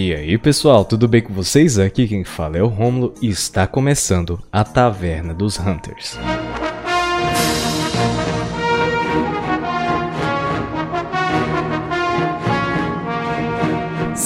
[0.00, 1.76] E aí pessoal, tudo bem com vocês?
[1.76, 6.16] Aqui quem fala é o Romulo e está começando a Taverna dos Hunters.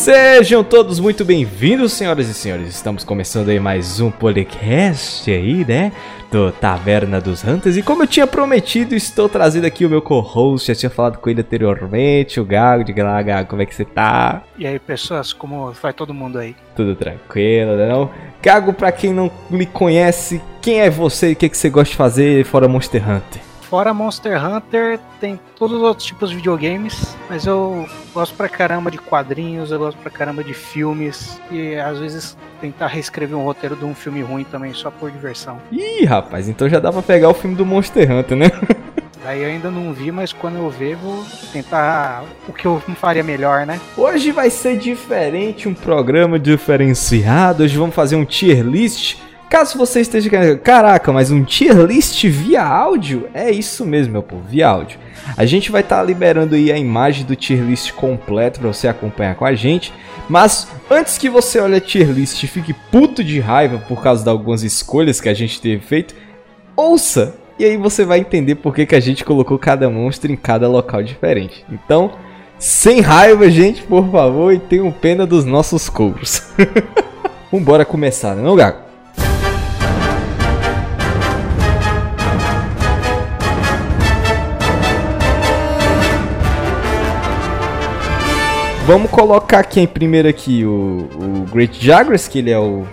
[0.03, 2.75] Sejam todos muito bem-vindos, senhoras e senhores.
[2.75, 5.93] Estamos começando aí mais um podcast aí, né?
[6.29, 7.77] Do Taverna dos Hunters.
[7.77, 10.67] E como eu tinha prometido, estou trazendo aqui o meu co-host.
[10.67, 12.83] Já tinha falado com ele anteriormente, o Gago.
[12.83, 14.43] Diga lá, Gago, como é que você tá?
[14.59, 16.57] E aí, pessoas, como vai todo mundo aí?
[16.75, 18.11] Tudo tranquilo, né não?
[18.43, 21.93] Gago, pra quem não me conhece, quem é você e o que, que você gosta
[21.93, 23.52] de fazer fora Monster Hunter?
[23.73, 28.91] Fora Monster Hunter, tem todos os outros tipos de videogames, mas eu gosto pra caramba
[28.91, 33.75] de quadrinhos, eu gosto pra caramba de filmes, e às vezes tentar reescrever um roteiro
[33.75, 35.57] de um filme ruim também, só por diversão.
[35.73, 38.51] Ih, rapaz, então já dá pra pegar o filme do Monster Hunter, né?
[39.25, 43.25] Aí eu ainda não vi, mas quando eu ver, vou tentar o que eu faria
[43.25, 43.81] melhor, né?
[43.97, 47.63] Hoje vai ser diferente, um programa diferenciado.
[47.63, 49.17] Hoje vamos fazer um tier list.
[49.53, 53.29] Caso você esteja querendo, caraca, mas um tier list via áudio?
[53.35, 54.99] É isso mesmo, meu povo, via áudio.
[55.37, 58.89] A gente vai estar tá liberando aí a imagem do tier list completo para você
[58.89, 59.93] acompanhar com a gente.
[60.27, 64.25] Mas antes que você olhe a tier list e fique puto de raiva por causa
[64.25, 66.15] de algumas escolhas que a gente teve feito,
[66.75, 70.37] ouça e aí você vai entender por que, que a gente colocou cada monstro em
[70.37, 71.63] cada local diferente.
[71.71, 72.13] Então,
[72.59, 76.43] sem raiva, gente, por favor, e tenham pena dos nossos couros.
[77.53, 78.92] Vambora começar, né, não, Gago?
[88.85, 92.85] Vamos colocar aqui em primeiro aqui o, o Great Jaguars, que ele é o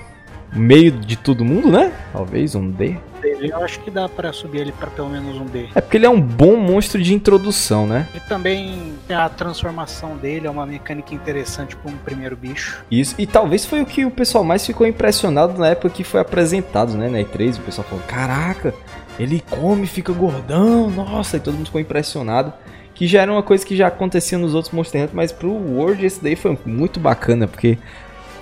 [0.54, 1.92] meio de todo mundo, né?
[2.14, 2.96] Talvez um D.
[3.42, 5.68] Eu acho que dá pra subir ele pra pelo menos um D.
[5.74, 8.08] É porque ele é um bom monstro de introdução, né?
[8.14, 12.84] E também a transformação dele é uma mecânica interessante para um primeiro bicho.
[12.92, 16.22] Isso, e talvez foi o que o pessoal mais ficou impressionado na época que foi
[16.22, 17.10] apresentado, né?
[17.10, 18.76] Na E3, o pessoal falou: caraca,
[19.20, 22.54] ele come, fica gordão, nossa, e todo mundo ficou impressionado.
[23.00, 26.06] Que já era uma coisa que já acontecia nos outros Monster Hunter, mas pro World
[26.06, 27.78] esse daí foi muito bacana, porque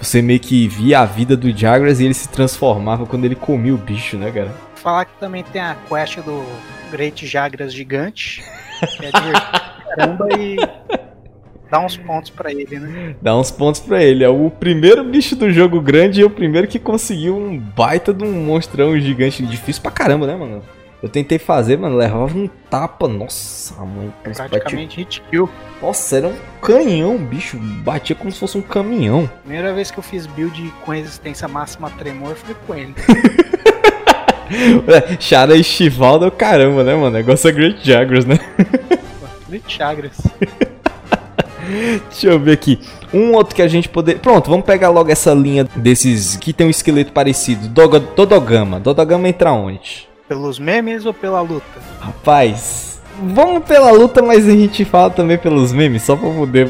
[0.02, 3.76] você meio que via a vida do Jagras e ele se transformava quando ele comia
[3.76, 4.52] o bicho, né, cara?
[4.74, 6.44] Falar que também tem a quest do
[6.90, 8.44] Great Jagras gigante,
[8.98, 10.56] que é de caramba e
[11.70, 13.16] dá uns pontos para ele, né?
[13.22, 14.24] Dá uns pontos para ele.
[14.24, 18.24] É o primeiro bicho do jogo grande e o primeiro que conseguiu um baita de
[18.24, 20.64] um monstrão gigante difícil pra caramba, né, mano?
[21.02, 23.08] Eu tentei fazer, mano, levava um tapa.
[23.08, 24.12] Nossa, mãe.
[24.24, 25.48] Praticamente hit kill.
[25.80, 27.60] Nossa, era um canhão, bicho.
[27.84, 29.30] Batia como se fosse um caminhão.
[29.44, 32.96] Primeira vez que eu fiz build com resistência máxima a tremor foi com ele.
[35.20, 37.12] Chara e Chivaldo é o caramba, né, mano?
[37.12, 38.40] Negócio é Great Jaggers, né?
[39.48, 40.18] Great Jaggers.
[42.10, 42.80] Deixa eu ver aqui.
[43.14, 44.18] Um outro que a gente poder.
[44.20, 47.68] Pronto, vamos pegar logo essa linha desses que tem um esqueleto parecido.
[47.68, 48.00] Doga...
[48.00, 48.80] Dodogama.
[48.80, 50.07] Dodogama entra onde?
[50.28, 51.80] Pelos memes ou pela luta?
[52.02, 56.70] Rapaz, vamos pela luta, mas a gente fala também pelos memes, só pra poder.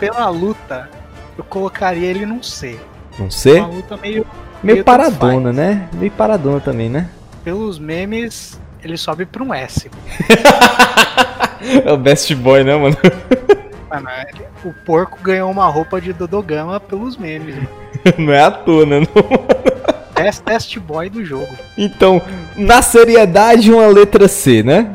[0.00, 0.90] pela luta,
[1.38, 2.78] eu colocaria ele num C.
[3.18, 3.60] Num C?
[3.60, 4.26] Uma luta meio.
[4.62, 5.88] Meio, meio paradona, né?
[5.92, 7.08] Meio paradona também, né?
[7.44, 9.90] Pelos memes, ele sobe pra um S.
[11.84, 12.96] é o best boy, né, mano?
[13.88, 14.08] Mano,
[14.64, 17.54] o porco ganhou uma roupa de Dodogama pelos memes.
[18.18, 19.00] Não é à toa, né?
[19.00, 20.03] Não?
[20.24, 21.54] Best Test Boy do jogo.
[21.76, 22.22] Então,
[22.56, 24.90] na seriedade, uma letra C, né?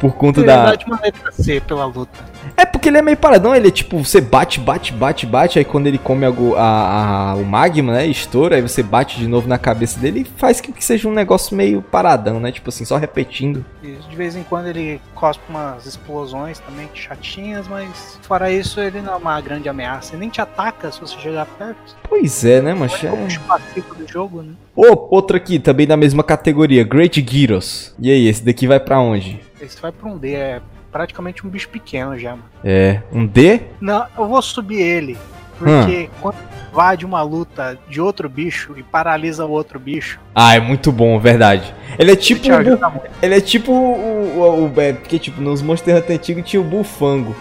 [0.00, 0.90] Por conta seriedade, da.
[0.92, 2.18] uma letra C pela luta.
[2.56, 5.64] É porque ele é meio paradão, ele é tipo, você bate, bate, bate, bate, aí
[5.64, 9.46] quando ele come a, a, a, o magma, né, estoura, aí você bate de novo
[9.46, 12.84] na cabeça dele e faz que, que seja um negócio meio paradão, né, tipo assim,
[12.84, 13.64] só repetindo.
[13.82, 19.12] de vez em quando ele cospe umas explosões também chatinhas, mas fora isso ele não
[19.12, 21.94] é uma grande ameaça, ele nem te ataca se você chegar perto.
[22.08, 23.10] Pois é, né, mas é...
[23.10, 24.54] o do jogo, né.
[24.74, 27.94] Oh, outra aqui, também da mesma categoria, Great Gyros.
[27.98, 29.40] E aí, esse daqui vai para onde?
[29.60, 30.60] Esse vai pra um D, é
[30.96, 32.44] praticamente um bicho pequeno já, mano.
[32.64, 33.60] É, um D?
[33.78, 35.18] Não, eu vou subir ele.
[35.58, 36.16] Porque hum.
[36.22, 36.36] quando
[36.70, 40.18] invade uma luta de outro bicho e paralisa o outro bicho.
[40.34, 41.74] Ah, é muito bom, verdade.
[41.98, 42.48] Ele é tipo.
[42.48, 44.38] O, ele é tipo o.
[44.38, 47.36] o, o é, porque, tipo, nos Monster Hunter antigos tinha o Bufango.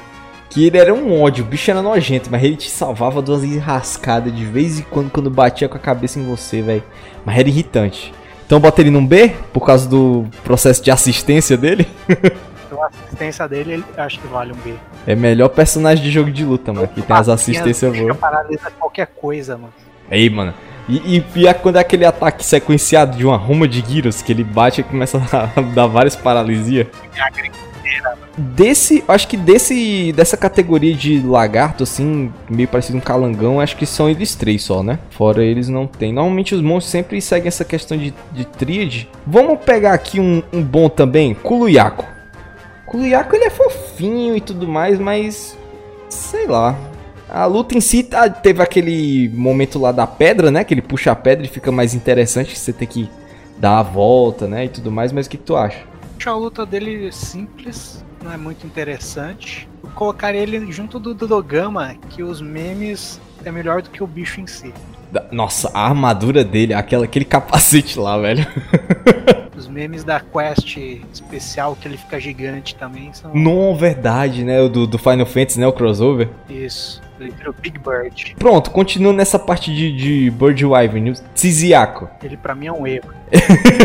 [0.49, 4.33] Que ele era um ódio, o bicho era nojento, mas ele te salvava duas enrascadas
[4.33, 6.83] de vez em quando quando batia com a cabeça em você, velho.
[7.25, 8.13] Mas era irritante.
[8.45, 11.87] Então bota ele num B, por causa do processo de assistência dele.
[12.81, 14.73] a assistência dele, ele, acho que vale um B.
[15.07, 16.87] É melhor personagem de jogo de luta, mano.
[16.87, 18.17] Que tem as assistências boas.
[18.17, 19.73] paralisa qualquer coisa, mano.
[20.09, 20.53] Aí, mano.
[20.87, 24.81] E, e, quando é aquele ataque sequenciado de uma ruma de Gyros, que ele bate
[24.81, 26.87] e começa a dar várias paralisia.
[27.85, 28.17] maneira.
[28.37, 33.85] Desse, acho que desse dessa categoria de lagarto assim, meio parecido um calangão, acho que
[33.85, 34.99] são eles três só, né?
[35.11, 36.11] Fora eles não tem.
[36.11, 39.09] Normalmente os monstros sempre seguem essa questão de, de tríade.
[39.25, 42.14] Vamos pegar aqui um, um bom também, Kuluyaku.
[42.95, 45.57] Kuluyaku ele é fofinho e tudo mais, mas
[46.07, 46.79] sei lá.
[47.27, 50.63] A luta em si tá, teve aquele momento lá da pedra, né?
[50.63, 53.09] Que ele puxa a pedra e fica mais interessante, você tem que
[53.57, 54.63] dar a volta, né?
[54.63, 55.83] E tudo mais, mas o que, que tu acha?
[56.17, 59.67] Acho a luta dele simples, não é muito interessante.
[59.83, 64.39] Eu colocaria ele junto do Dodogama, que os memes é melhor do que o bicho
[64.39, 64.73] em si.
[65.31, 68.45] Nossa, a armadura dele, aquela, aquele capacete lá, velho.
[69.55, 70.77] Os memes da quest
[71.13, 74.61] especial que ele fica gigante também são Não, verdade, né?
[74.61, 75.67] O do, do Final Fantasy, né?
[75.67, 76.29] O crossover.
[76.49, 77.01] isso.
[77.61, 78.35] Big Bird.
[78.37, 82.09] Pronto, continuando nessa parte de, de Bird Wyvern, o Tiziaco.
[82.23, 83.09] Ele pra mim é um erro.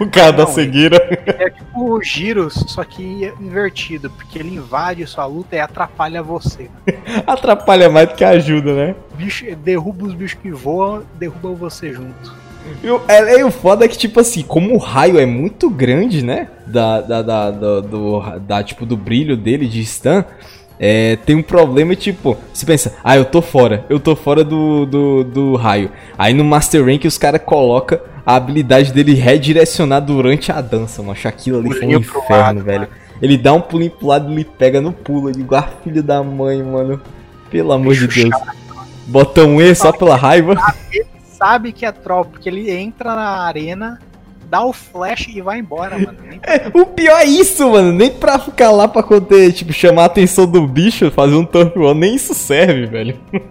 [0.00, 0.96] O cara da Não, cegueira.
[1.38, 6.68] É tipo o Gyros, só que invertido, porque ele invade sua luta e atrapalha você.
[7.24, 8.94] Atrapalha mais do que ajuda, né?
[9.14, 12.34] Bicho, derruba os bichos que voam, derruba você junto.
[12.82, 15.70] E o, é, é, o foda é que, tipo assim, como o raio é muito
[15.70, 16.48] grande, né?
[16.66, 20.24] Da, da, da, da- do, da, tipo, do brilho dele de stun,
[20.84, 24.84] é, tem um problema, tipo, você pensa, ah, eu tô fora, eu tô fora do,
[24.84, 25.92] do, do raio.
[26.18, 31.16] Aí no Master Rank os caras colocam a habilidade dele redirecionar durante a dança, mano.
[31.24, 32.80] Aquilo ali foi um inferno, lado, velho.
[32.80, 32.92] mano.
[33.22, 35.28] Ele dá um pulinho pro lado e ele pega no pulo.
[35.28, 37.00] Eu digo, ah, filho da mãe, mano.
[37.48, 38.34] Pelo amor de Deus.
[39.06, 40.56] Botão E só pela raiva.
[41.22, 44.00] Sabe que é troll, porque ele entra na arena,
[44.52, 46.18] dá o flash e vai embora, mano.
[46.28, 46.38] Nem
[46.78, 47.90] O pior é isso, mano.
[47.90, 51.74] Nem pra ficar lá pra poder, tipo, chamar a atenção do bicho, fazer um turf
[51.78, 53.18] one, nem isso serve, velho.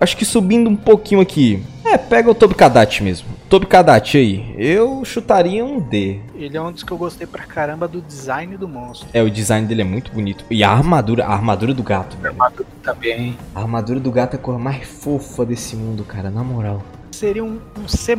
[0.00, 1.62] Acho que subindo um pouquinho aqui.
[1.84, 3.28] É, pega o Tobikadachi mesmo.
[3.50, 4.54] Tobikadachi aí.
[4.56, 6.20] Eu chutaria um D.
[6.36, 9.08] Ele é um dos que eu gostei pra caramba do design do monstro.
[9.12, 10.44] É, o design dele é muito bonito.
[10.48, 12.34] E a armadura, a armadura do gato, velho.
[12.40, 13.36] Armadura também.
[13.54, 16.82] A armadura do gato é a cor mais fofa desse mundo, cara, na moral.
[17.20, 18.16] Seria um, um C+,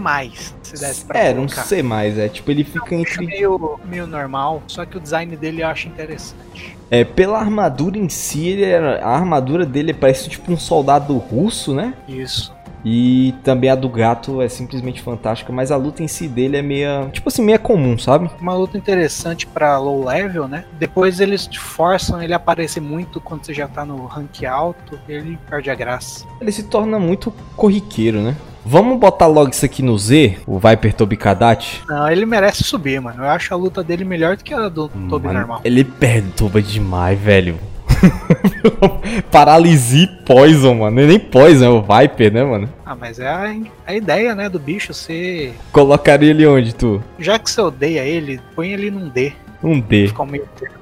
[0.61, 1.63] se desse pra Era um colocar.
[1.63, 1.83] C+,
[2.19, 2.29] é.
[2.29, 3.25] Tipo, ele fica Bicho entre...
[3.25, 6.77] meio, meio normal, só que o design dele eu acho interessante.
[6.91, 9.03] É, pela armadura em si, ele era...
[9.03, 11.95] a armadura dele parece tipo um soldado russo, né?
[12.07, 12.53] Isso.
[12.85, 16.61] E também a do gato é simplesmente fantástica, mas a luta em si dele é
[16.61, 18.29] meia, tipo assim, meia comum, sabe?
[18.39, 20.65] Uma luta interessante pra low level, né?
[20.77, 25.39] Depois eles te forçam ele aparecer muito quando você já tá no rank alto, ele
[25.49, 26.27] perde a graça.
[26.39, 28.37] Ele se torna muito corriqueiro, né?
[28.65, 31.81] Vamos botar logo isso aqui no Z, o Viper Tobikadachi.
[31.87, 33.23] Não, ele merece subir, mano.
[33.23, 35.61] Eu acho a luta dele melhor do que a do Mano, normal.
[35.63, 37.57] Ele perturba demais, velho.
[39.31, 41.01] Paralisia e Poison, mano.
[41.01, 42.69] É nem Poison, é o Viper, né, mano?
[42.85, 43.55] Ah, mas é a,
[43.85, 45.53] a ideia, né, do bicho ser.
[45.71, 47.03] Colocaria ele onde, tu?
[47.19, 49.33] Já que você odeia ele, põe ele num D.
[49.63, 50.07] Um D.
[50.07, 50.75] Fica meio termo.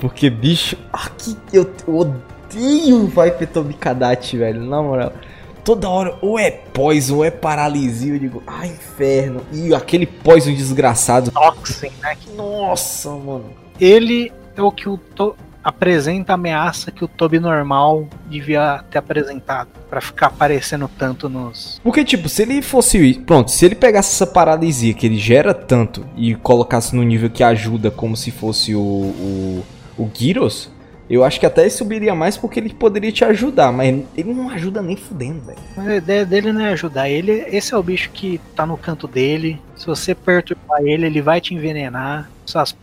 [0.00, 5.12] Porque, bicho, aqui eu, eu odeio o Viper Tobikadachi, velho, na moral.
[5.64, 9.40] Toda hora, ou é poison, ou é paralisia, eu digo, ah, inferno.
[9.52, 11.30] E aquele poison desgraçado.
[11.30, 12.14] Toxin, né?
[12.20, 13.46] que Nossa, mano.
[13.80, 18.98] Ele é o que o to- apresenta a ameaça que o Toby normal devia ter
[18.98, 19.68] apresentado.
[19.88, 21.80] Pra ficar aparecendo tanto nos.
[21.82, 23.14] Porque, tipo, se ele fosse.
[23.20, 27.42] Pronto, se ele pegasse essa paralisia que ele gera tanto e colocasse no nível que
[27.42, 28.80] ajuda, como se fosse o.
[28.80, 29.64] o,
[29.96, 30.68] o Gyros,
[31.08, 34.48] eu acho que até ele subiria mais porque ele poderia te ajudar, mas ele não
[34.50, 35.58] ajuda nem fudendo, velho.
[35.76, 37.44] Mas a ideia dele não é ajudar ele.
[37.48, 39.60] Esse é o bicho que tá no canto dele.
[39.76, 42.30] Se você perturbar ele, ele vai te envenenar.
[42.46, 42.74] Suas,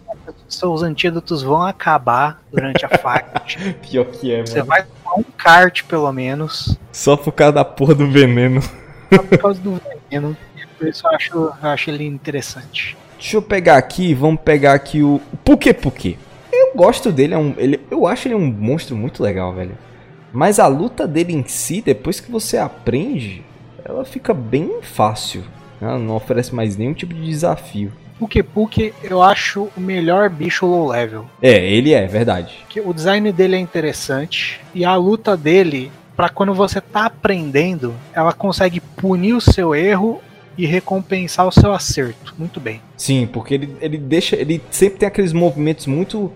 [0.47, 3.73] seus antídotos vão acabar durante a fight.
[3.81, 4.67] Pior que é, Você mano.
[4.67, 6.77] vai tomar um kart, pelo menos.
[6.91, 8.61] Só por causa da porra do veneno.
[8.61, 10.37] Só por causa do veneno.
[10.77, 12.97] Por isso eu acho, eu acho ele interessante.
[13.19, 16.17] Deixa eu pegar aqui, vamos pegar aqui o o Puke Puke.
[16.51, 19.77] Eu gosto dele, é um, ele, eu acho ele um monstro muito legal, velho.
[20.33, 23.43] Mas a luta dele em si, depois que você aprende,
[23.83, 25.43] ela fica bem fácil.
[25.81, 27.91] Ela não oferece mais nenhum tipo de desafio.
[28.19, 31.25] Puke Puke eu acho o melhor bicho low level.
[31.41, 32.53] É, ele é, verdade.
[32.85, 38.31] O design dele é interessante e a luta dele, pra quando você tá aprendendo, ela
[38.31, 40.21] consegue punir o seu erro
[40.55, 42.35] e recompensar o seu acerto.
[42.37, 42.79] Muito bem.
[42.95, 44.35] Sim, porque ele, ele deixa.
[44.35, 46.31] Ele sempre tem aqueles movimentos muito.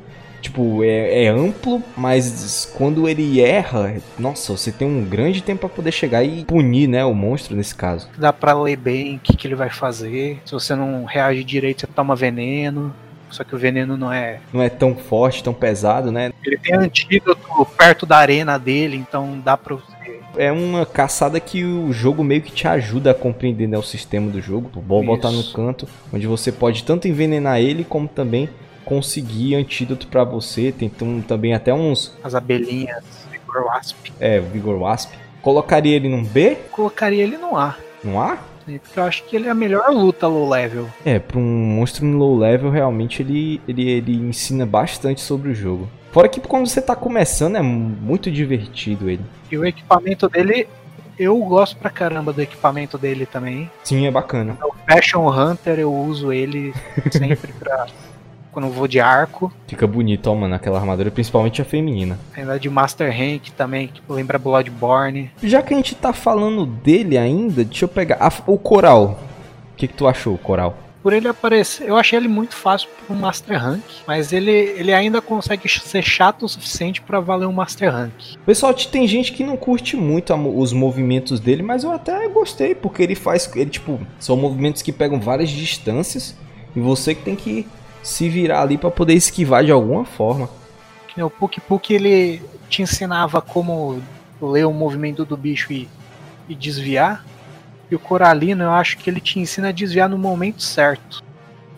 [0.46, 5.70] Tipo, é, é amplo, mas quando ele erra, nossa, você tem um grande tempo pra
[5.70, 8.08] poder chegar e punir, né, o monstro nesse caso.
[8.16, 10.40] Dá pra ler bem o que, que ele vai fazer.
[10.46, 12.94] Se você não reage direito, você toma veneno.
[13.32, 14.40] Só que o veneno não é.
[14.54, 16.32] Não é tão forte, tão pesado, né?
[16.46, 20.22] Ele tem antídoto perto da arena dele, então dá pra você.
[20.38, 24.30] É uma caçada que o jogo meio que te ajuda a compreender né, o sistema
[24.30, 24.70] do jogo.
[24.80, 28.48] Bom botar no canto, onde você pode tanto envenenar ele, como também
[28.86, 30.72] conseguir antídoto pra você.
[30.72, 32.14] Tem tam- também até uns.
[32.24, 33.96] As abelhinhas, Vigor Wasp.
[34.20, 35.12] É, Vigor Wasp.
[35.42, 36.58] Colocaria ele num B?
[36.72, 37.76] Colocaria ele no A.
[38.04, 38.38] Num A?
[38.68, 40.88] né, Porque eu acho que ele é a melhor luta low level.
[41.06, 45.56] É, pra um monstro em low level, realmente ele, ele, ele ensina bastante sobre o
[45.56, 45.88] jogo.
[46.12, 49.22] Fora que quando você tá começando é muito divertido ele.
[49.52, 50.68] E o equipamento dele,
[51.20, 53.70] eu gosto pra caramba do equipamento dele também.
[53.84, 54.58] Sim, é bacana.
[54.64, 56.74] O Fashion Hunter eu uso ele
[57.12, 57.86] sempre pra.
[58.56, 59.52] quando eu vou de arco.
[59.68, 62.18] Fica bonito, ó, mano, aquela armadura, principalmente a feminina.
[62.36, 65.30] Ainda de Master Rank também, que lembra Bloodborne.
[65.44, 68.16] Já que a gente tá falando dele ainda, deixa eu pegar.
[68.22, 69.20] a- o coral.
[69.74, 70.78] O que, que tu achou, coral?
[71.04, 75.22] Por ele aparecer, eu achei ele muito fácil pro Master Rank, mas ele, ele ainda
[75.22, 78.12] consegue ser chato o suficiente pra valer um Master Rank.
[78.46, 82.74] Pessoal, te- tem gente que não curte muito os movimentos dele, mas eu até gostei,
[82.74, 83.48] porque ele faz.
[83.56, 86.36] Ele, tipo, são movimentos que pegam várias distâncias
[86.76, 87.68] e você que tem que
[88.06, 90.48] se virar ali pra poder esquivar de alguma forma.
[91.08, 94.02] Que nem O Puk Puk ele te ensinava como
[94.42, 95.88] ler o movimento do bicho e,
[96.48, 97.26] e desviar.
[97.90, 101.24] E o Coralino eu acho que ele te ensina a desviar no momento certo.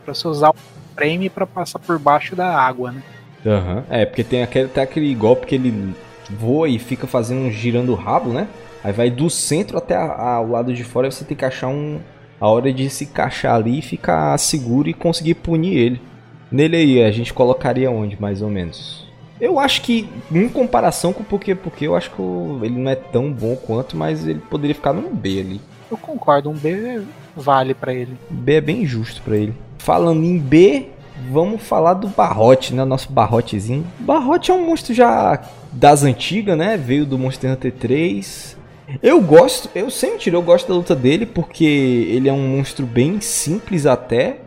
[0.06, 0.56] Pra você usar o
[0.96, 3.04] frame pra passar por baixo da água, né?
[3.46, 3.84] Aham.
[3.90, 5.94] É, porque tem aquele, até aquele golpe que ele
[6.30, 8.48] voa e fica fazendo um girando o rabo, né?
[8.84, 11.68] Aí vai do centro até a- ao lado de fora e você tem que achar
[11.68, 12.00] um.
[12.40, 16.02] A hora de se encaixar ali e ficar seguro e conseguir punir ele.
[16.52, 19.06] Nele aí, a gente colocaria onde, mais ou menos?
[19.40, 22.22] Eu acho que, em comparação com o Porque Porque, eu acho que
[22.66, 25.62] ele não é tão bom quanto, mas ele poderia ficar num B ali.
[25.90, 27.02] Eu concordo, um B
[27.36, 28.18] vale pra ele.
[28.30, 29.54] B é bem justo pra ele.
[29.78, 30.88] Falando em B,
[31.32, 32.84] vamos falar do Barrote, né?
[32.84, 33.86] Nosso Barrotezinho.
[34.00, 35.40] Barrote é um monstro já
[35.72, 36.76] das antigas, né?
[36.76, 38.58] Veio do Monster Hunter 3.
[39.04, 41.66] Eu gosto, eu sempre tirei, eu gosto da luta dele porque
[42.10, 44.40] ele é um monstro bem simples até.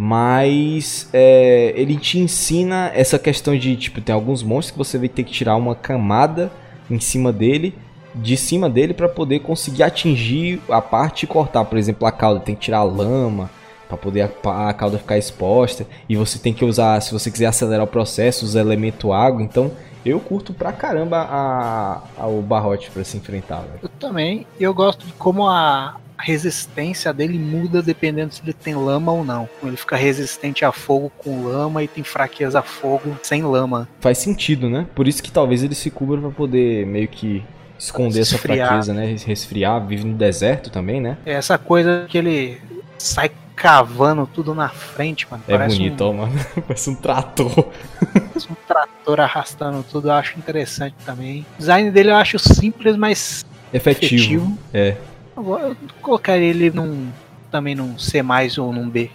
[0.00, 5.08] Mas é, ele te ensina essa questão de, tipo, tem alguns monstros que você vai
[5.08, 6.52] ter que tirar uma camada
[6.88, 7.76] em cima dele
[8.14, 11.64] de cima dele para poder conseguir atingir a parte e cortar.
[11.64, 13.50] Por exemplo, a cauda tem que tirar a lama
[13.86, 15.86] para poder a, a cauda ficar exposta.
[16.08, 19.42] E você tem que usar, se você quiser acelerar o processo, os elementos água.
[19.42, 19.70] Então,
[20.06, 23.60] eu curto pra caramba a, a- o barrote para se enfrentar.
[23.60, 23.80] velho.
[23.82, 24.46] Eu também.
[24.58, 29.48] Eu gosto de como a resistência dele muda dependendo se ele tem lama ou não.
[29.62, 33.88] Ele fica resistente a fogo com lama e tem fraqueza a fogo sem lama.
[34.00, 34.86] Faz sentido, né?
[34.94, 37.44] Por isso que talvez ele se cubra para poder meio que
[37.78, 39.16] esconder essa fraqueza, né?
[39.24, 41.16] Resfriar, vive no deserto também, né?
[41.24, 42.60] É essa coisa que ele
[42.98, 45.42] sai cavando tudo na frente, mano.
[45.48, 46.32] É Parece bonito, um, ó, mano.
[46.66, 47.68] Parece um trator.
[48.12, 50.08] parece um trator arrastando tudo.
[50.08, 51.44] Eu acho interessante também.
[51.56, 54.14] O design dele eu acho simples, mas Efetivo.
[54.14, 54.58] efetivo.
[54.72, 54.96] É.
[55.40, 57.08] Vou- eu colocaria ele num,
[57.50, 59.10] também num C mais ou num B.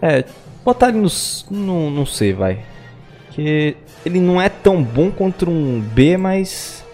[0.00, 0.24] É,
[0.64, 1.08] botar ele no,
[1.50, 2.60] no, no C, vai.
[3.30, 6.84] Que ele não é tão bom contra um B, mas.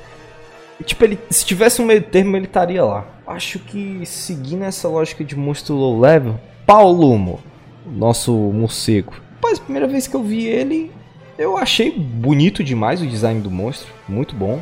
[0.84, 3.06] Tipo, ele, se tivesse um meio termo, ele estaria lá.
[3.26, 7.40] Acho que seguindo essa lógica de monstro low level, Paulumo,
[7.86, 9.14] nosso morcego.
[9.36, 10.90] Rapaz, primeira vez que eu vi ele,
[11.38, 14.60] eu achei bonito demais o design do monstro, muito bom.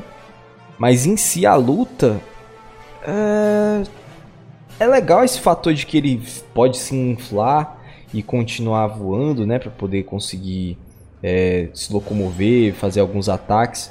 [0.79, 2.21] Mas em si a luta.
[3.05, 3.83] É,
[4.83, 6.23] é legal esse fator de que ele
[6.53, 7.79] pode se inflar
[8.13, 10.77] e continuar voando, né, para poder conseguir
[11.23, 13.91] é, se locomover, fazer alguns ataques.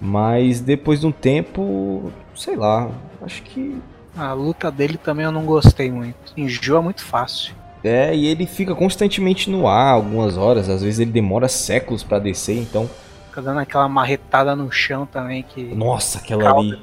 [0.00, 2.90] Mas depois de um tempo, sei lá,
[3.22, 3.80] acho que
[4.16, 6.32] A luta dele também eu não gostei muito.
[6.36, 7.54] Enjoa muito fácil.
[7.82, 10.68] é e ele fica constantemente no ar algumas horas.
[10.68, 12.88] Às vezes ele demora séculos para descer, então
[13.28, 15.62] Fica dando aquela marretada no chão também que.
[15.74, 16.60] Nossa, aquela Calma.
[16.60, 16.82] ali.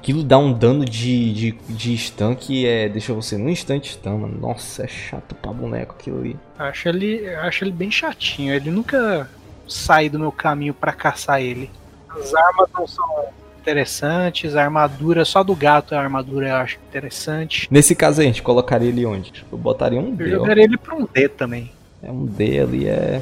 [0.00, 4.16] Aquilo dá um dano de, de, de stun que é, deixa você num instante stun,
[4.16, 4.38] mano.
[4.40, 6.36] Nossa, é chato pra boneco aquilo ali.
[6.58, 8.54] Eu acho ele, eu acho ele bem chatinho.
[8.54, 9.28] Ele nunca
[9.68, 11.70] sai do meu caminho pra caçar ele.
[12.08, 13.26] As armas não são
[13.60, 17.68] interessantes, a armadura, só do gato a armadura eu acho interessante.
[17.70, 19.44] Nesse caso aí, a gente colocaria ele onde?
[19.52, 20.38] Eu botaria um Eu D, ó.
[20.38, 21.70] jogaria ele pra um D também.
[22.02, 23.20] É um D ali, é.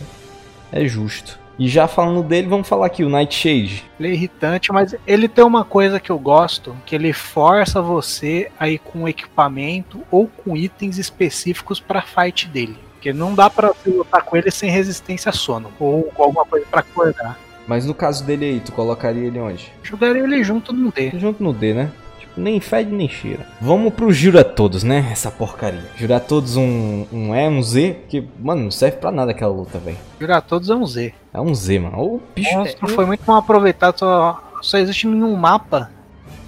[0.71, 1.39] É justo.
[1.59, 3.85] E já falando dele, vamos falar aqui, o Nightshade.
[3.99, 8.50] Ele é irritante, mas ele tem uma coisa que eu gosto, que ele força você
[8.61, 12.77] a ir com equipamento ou com itens específicos pra fight dele.
[12.93, 16.45] Porque não dá pra você lutar com ele sem resistência a sono, ou com alguma
[16.45, 17.37] coisa pra acordar.
[17.67, 19.73] Mas no caso dele aí, tu colocaria ele onde?
[19.83, 21.11] Jogaria ele junto no D.
[21.17, 21.91] Junto no D, né?
[22.38, 23.47] Nem fede nem cheira.
[23.61, 25.09] Vamos pro Jura Todos, né?
[25.11, 25.85] Essa porcaria.
[25.97, 29.78] Jura Todos um, um E, um Z, porque, mano, não serve pra nada aquela luta,
[29.78, 29.99] velho.
[30.21, 31.12] Jurar todos é um Z.
[31.35, 31.99] É um Z, mano.
[32.00, 35.90] O bicho O é- foi muito mal aproveitado, só, só existe em um mapa,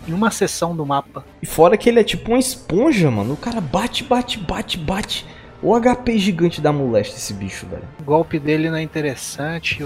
[0.09, 1.25] em uma seção do mapa.
[1.43, 3.35] E fora que ele é tipo uma esponja, mano.
[3.35, 5.27] O cara bate, bate, bate, bate.
[5.63, 7.85] O HP gigante da molesta esse bicho, velho.
[8.01, 9.85] O golpe dele não é interessante.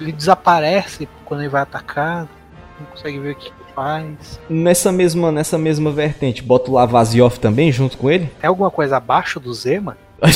[0.00, 2.26] Ele desaparece quando ele vai atacar.
[2.78, 4.40] Não consegue ver o que faz.
[4.48, 8.32] Nessa mesma, nessa mesma vertente, bota o Lavazioff também junto com ele?
[8.42, 9.96] É alguma coisa abaixo do Zema?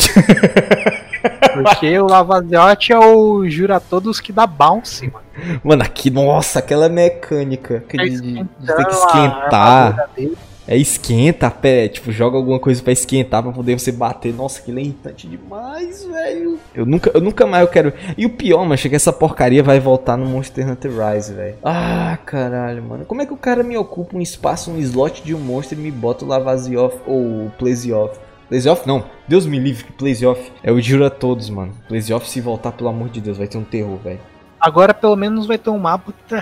[1.65, 5.25] Porque o Lavaziote é o jura todos que dá bounce, mano.
[5.65, 10.09] Mano, aqui, nossa, aquela mecânica que de, de- ter que a esquentar.
[10.15, 10.37] dele.
[10.71, 14.33] É esquenta, pé, tipo, joga alguma coisa pra esquentar pra poder você bater.
[14.33, 16.61] Nossa, que irritante demais, velho.
[16.73, 17.93] Eu nunca, eu nunca mais eu quero.
[18.17, 21.57] E o pior, mano, é que essa porcaria vai voltar no Monster Hunter Rise, velho.
[21.65, 23.05] Ah, caralho, mano.
[23.05, 25.83] Como é que o cara me ocupa um espaço, um slot de um monstro e
[25.83, 28.21] me bota o Lavazioff ou o Plezioff?
[28.49, 31.75] Plezioff não, Deus me livre que Plezioff é o Jura todos, mano.
[31.89, 34.21] Plezioff se voltar, pelo amor de Deus, vai ter um terror, velho.
[34.61, 36.41] Agora pelo menos vai ter um mapa que tá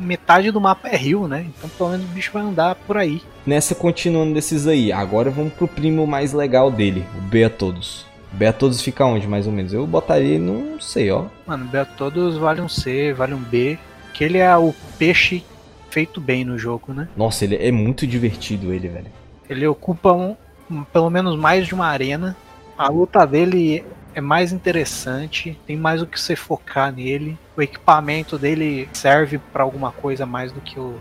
[0.00, 1.46] metade do mapa é rio, né?
[1.56, 3.22] Então pelo menos o bicho vai andar por aí.
[3.46, 8.06] Nessa, continuando desses aí, agora vamos pro primo mais legal dele, o Beatodos.
[8.32, 9.72] Beatodos fica onde, mais ou menos?
[9.72, 11.24] Eu botaria, não sei, ó.
[11.46, 13.78] Mano, todos vale um C, vale um B.
[14.14, 15.42] Que ele é o peixe
[15.90, 17.08] feito bem no jogo, né?
[17.16, 19.06] Nossa, ele é muito divertido, ele, velho.
[19.48, 20.36] Ele ocupa um,
[20.70, 22.36] um- pelo menos mais de uma arena.
[22.78, 27.38] A luta dele é mais interessante, tem mais o que você focar nele.
[27.56, 30.94] O equipamento dele serve pra alguma coisa mais do que o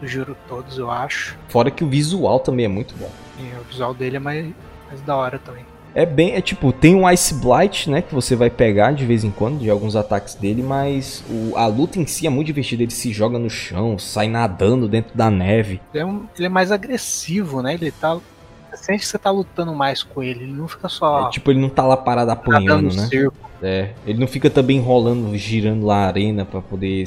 [0.00, 1.36] do Juro Todos, eu acho.
[1.48, 3.10] Fora que o visual também é muito bom.
[3.38, 4.46] E o visual dele é mais,
[4.88, 5.64] mais da hora também.
[5.94, 9.24] É bem, é tipo, tem um Ice Blight, né, que você vai pegar de vez
[9.24, 12.82] em quando, de alguns ataques dele, mas o- a luta em si é muito divertida.
[12.84, 15.80] Ele se joga no chão, sai nadando dentro da neve.
[15.92, 17.74] É, um- ele é mais agressivo, né?
[17.74, 18.18] Ele tá.
[18.80, 20.44] Sente que você tá lutando mais com ele.
[20.44, 23.06] Ele não fica só É, tipo, ele não tá lá parado apanhando, né?
[23.06, 23.36] circo.
[23.62, 27.04] É, ele não fica também enrolando, girando lá a arena pra poder,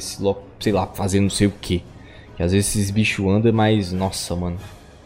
[0.60, 1.82] sei lá, fazer não sei o que.
[2.36, 4.56] Que às vezes esses bichos andam, mas nossa, mano,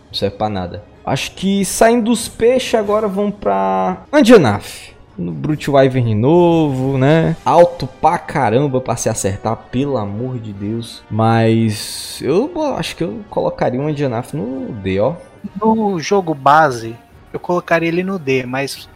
[0.07, 0.85] não serve pra nada.
[1.05, 4.95] Acho que saindo dos peixes agora vão pra Andianaf.
[5.17, 7.37] No Brute Wyvern novo, né?
[7.45, 11.03] Alto pra caramba pra se acertar, pelo amor de Deus.
[11.11, 15.15] Mas eu acho que eu colocaria um Andianaf no D, ó.
[15.61, 16.97] No jogo base,
[17.33, 18.89] eu colocaria ele no D, mas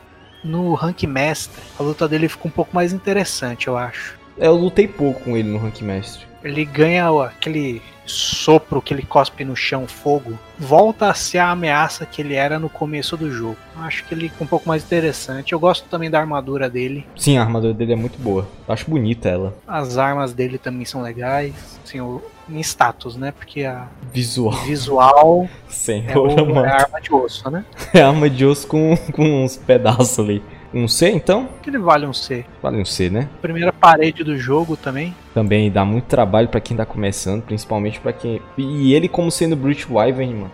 [0.42, 4.18] no rank mestre, a luta dele fica um pouco mais interessante, eu acho.
[4.38, 6.29] É, eu lutei pouco com ele no Rank Mestre.
[6.42, 12.04] Ele ganha aquele sopro que ele cospe no chão, fogo, volta a ser a ameaça
[12.04, 13.56] que ele era no começo do jogo.
[13.76, 15.52] Acho que ele fica um pouco mais interessante.
[15.52, 17.06] Eu gosto também da armadura dele.
[17.16, 18.48] Sim, a armadura dele é muito boa.
[18.66, 19.54] Eu acho bonita ela.
[19.66, 21.54] As armas dele também são legais.
[21.84, 23.32] Assim, o, em status, né?
[23.32, 24.52] Porque a Visual.
[24.64, 26.28] visual Sem é, o,
[26.64, 27.64] é a arma de osso, né?
[27.94, 30.42] É arma de osso com, com uns pedaços ali.
[30.72, 31.48] Um C, então?
[31.66, 32.44] Ele vale um C.
[32.62, 33.28] Vale um C, né?
[33.42, 35.14] Primeira parede do jogo também.
[35.34, 38.40] Também dá muito trabalho pra quem tá começando, principalmente pra quem...
[38.56, 40.52] E ele como sendo Brute Wyvern, mano.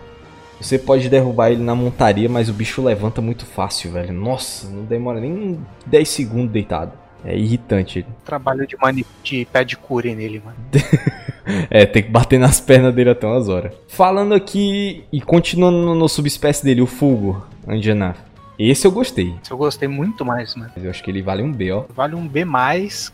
[0.59, 4.11] Você pode derrubar ele na montaria, mas o bicho levanta muito fácil, velho.
[4.11, 6.93] Nossa, não demora nem 10 segundos deitado.
[7.23, 8.07] É irritante ele.
[8.25, 10.57] Trabalho de, mani de pé de cure nele, mano.
[11.69, 13.71] É, tem que bater nas pernas dele até umas horas.
[13.87, 18.19] Falando aqui e continuando no, no subespécie dele, o Fulgo, Anjanaf.
[18.57, 19.35] Esse eu gostei.
[19.41, 20.71] Esse eu gostei muito mais, mano.
[20.75, 21.85] Mas eu acho que ele vale um B, ó.
[21.93, 22.45] Vale um B,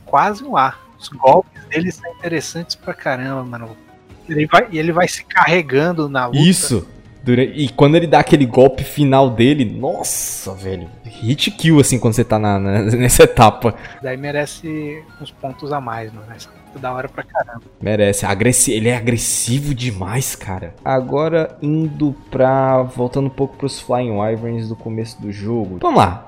[0.05, 0.75] quase um A.
[0.99, 3.75] Os golpes dele são interessantes pra caramba, mano.
[4.29, 6.39] Ele vai, e ele vai se carregando na luta.
[6.39, 6.87] Isso!
[7.25, 10.89] E quando ele dá aquele golpe final dele, nossa, velho.
[11.05, 13.75] Hit kill, assim, quando você tá na, na- nessa etapa.
[14.01, 16.25] Daí merece uns pontos a mais, mano.
[16.35, 17.63] Essa luta é da hora pra caramba.
[17.81, 18.25] Merece.
[18.25, 20.75] Agressi ele é agressivo demais, cara.
[20.83, 22.83] Agora, indo pra...
[22.83, 25.79] Voltando um pouco pros Flying Wyverns do começo do jogo.
[25.81, 26.27] Vamos lá.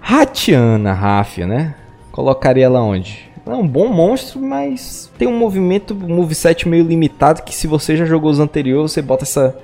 [0.00, 1.74] Ratiana Rafia, né?
[2.10, 3.30] Colocaria ela onde?
[3.46, 7.66] Ela é um bom monstro, mas tem um movimento, um moveset meio limitado que se
[7.66, 9.56] você já jogou os anteriores, você bota essa...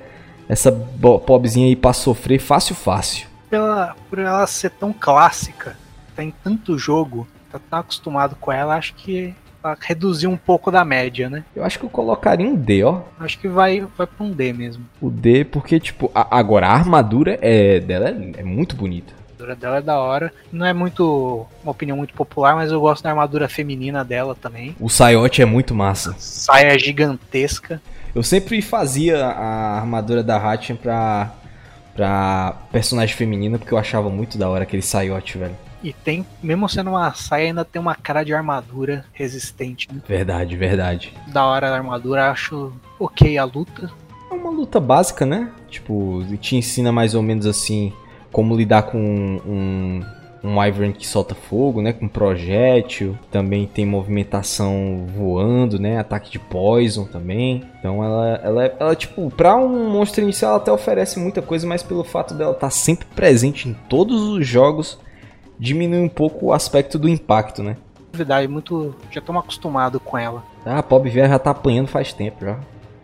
[0.49, 3.27] Essa pobzinha aí pra sofrer fácil, fácil.
[3.49, 5.77] Pela, por ela ser tão clássica,
[6.15, 10.71] tá em tanto jogo, tá tão acostumado com ela, acho que ela reduziu um pouco
[10.71, 11.43] da média, né?
[11.55, 13.01] Eu acho que eu colocaria um D, ó.
[13.19, 14.85] Acho que vai, vai pra um D mesmo.
[15.01, 19.13] O D, porque, tipo, a- agora a armadura é, dela é, é muito bonita.
[19.13, 20.33] A armadura dela é da hora.
[20.51, 24.75] Não é muito uma opinião muito popular, mas eu gosto da armadura feminina dela também.
[24.79, 26.15] O Saiote é muito massa.
[26.17, 27.81] Saia gigantesca.
[28.15, 31.31] Eu sempre fazia a armadura da Hatchin pra,
[31.95, 35.55] pra personagem feminina, porque eu achava muito da hora aquele Saiote, velho.
[35.87, 39.87] E tem, mesmo sendo uma saia, ainda tem uma cara de armadura resistente.
[39.89, 40.01] né?
[40.05, 41.13] Verdade, verdade.
[41.27, 43.89] Da hora a armadura, acho ok a luta.
[44.29, 45.49] É uma luta básica, né?
[45.69, 47.93] Tipo, te ensina mais ou menos assim
[48.33, 50.03] como lidar com um,
[50.43, 51.93] um Wyvern que solta fogo, né?
[51.93, 53.17] Com projétil.
[53.31, 55.99] Também tem movimentação voando, né?
[55.99, 57.63] Ataque de poison também.
[57.79, 61.65] Então ela, ela, é, ela tipo, pra um monstro inicial ela até oferece muita coisa,
[61.65, 64.99] mas pelo fato dela estar tá sempre presente em todos os jogos,
[65.59, 67.77] diminui um pouco o aspecto do impacto, né?
[68.13, 68.95] Verdade, muito.
[69.11, 70.43] Já estamos acostumados com ela.
[70.65, 72.57] Ah, a Pop VR já tá apanhando faz tempo já.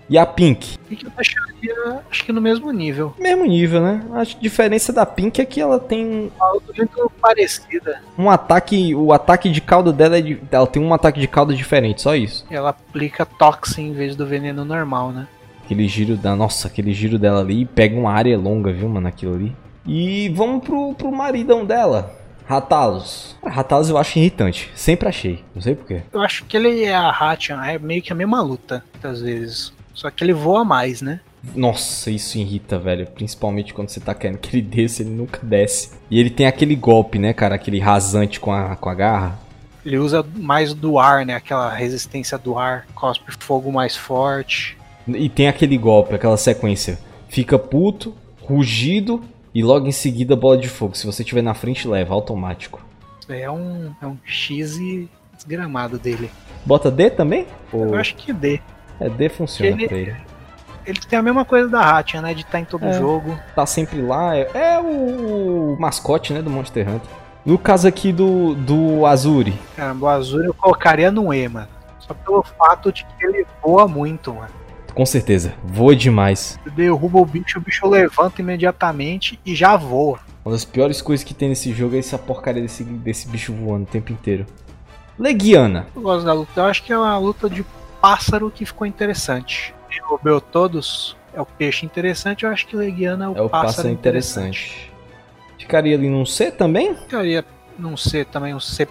[0.10, 0.78] E a Pink?
[0.80, 3.14] Pink eu acharia, acho que no mesmo nível.
[3.18, 4.04] Mesmo nível, né?
[4.14, 6.32] A diferença da Pink é que ela tem.
[6.36, 8.02] Uma muito parecida.
[8.18, 8.94] Um ataque.
[8.94, 12.16] O ataque de cauda dela é de, Ela tem um ataque de cauda diferente, só
[12.16, 12.46] isso.
[12.50, 15.28] Ela aplica toxin em vez do veneno normal, né?
[15.64, 16.36] Aquele giro da.
[16.36, 19.08] Nossa, aquele giro dela ali pega uma área longa, viu, mano?
[19.08, 19.56] Aquilo ali.
[19.86, 22.23] E vamos pro, pro maridão dela.
[22.46, 23.36] Ratalos.
[23.44, 24.72] Ratalos eu acho irritante.
[24.76, 25.44] Sempre achei.
[25.56, 26.02] Não sei porquê.
[26.12, 29.74] Eu acho que ele é a Hatian, é meio que a mesma luta, muitas vezes.
[29.94, 31.20] Só que ele voa mais, né?
[31.56, 33.06] Nossa, isso irrita, velho.
[33.08, 35.92] Principalmente quando você tá querendo que ele desça, ele nunca desce.
[36.10, 37.56] E ele tem aquele golpe, né, cara?
[37.56, 39.40] Aquele rasante com a, com a garra.
[39.86, 41.36] Ele usa mais do ar, né?
[41.36, 42.86] Aquela resistência do ar.
[42.96, 44.78] Cospe fogo mais forte.
[45.08, 46.98] E tem aquele golpe, aquela sequência.
[47.28, 49.22] Fica puto, rugido
[49.54, 50.96] e logo em seguida bola de fogo.
[50.96, 52.82] Se você tiver na frente, leva, automático.
[53.30, 54.80] É um, é um X
[55.36, 56.30] desgramado dele.
[56.66, 57.48] Bota D também?
[57.74, 58.62] Eu acho que D.
[59.00, 60.16] É, D funciona ele, pra ele.
[60.86, 62.34] Ele tem a mesma coisa da Hatia, né?
[62.34, 63.38] De estar tá em todo é, jogo.
[63.56, 64.36] Tá sempre lá.
[64.36, 66.42] É, é o, o, mascote, né?
[66.42, 67.10] Do Monster Hunter.
[67.46, 69.54] No caso aqui do, do Azuri.
[69.76, 71.68] Caramba, o Azuri eu colocaria no E, mano.
[72.00, 74.63] Só pelo fato de que ele voa muito, mano.
[74.94, 76.60] Com certeza, voa demais.
[76.76, 80.20] Derruba o bicho, o bicho levanta imediatamente e já voa.
[80.46, 83.84] Uma das piores coisas que tem nesse jogo é essa porcaria desse, desse bicho voando
[83.84, 84.46] o tempo inteiro.
[85.18, 85.88] Leguiana.
[85.96, 86.52] Eu gosto da luta.
[86.60, 87.66] Eu acho que é uma luta de
[88.02, 89.74] pássaro que ficou interessante.
[89.90, 91.16] Derrubeu todos.
[91.34, 92.44] É o peixe interessante.
[92.44, 94.70] Eu acho que Leguiana é o, é o pássaro, pássaro interessante.
[94.70, 94.94] interessante.
[95.58, 96.94] Ficaria ali num C também?
[96.96, 97.46] Ficaria
[97.80, 98.88] num C também, um C.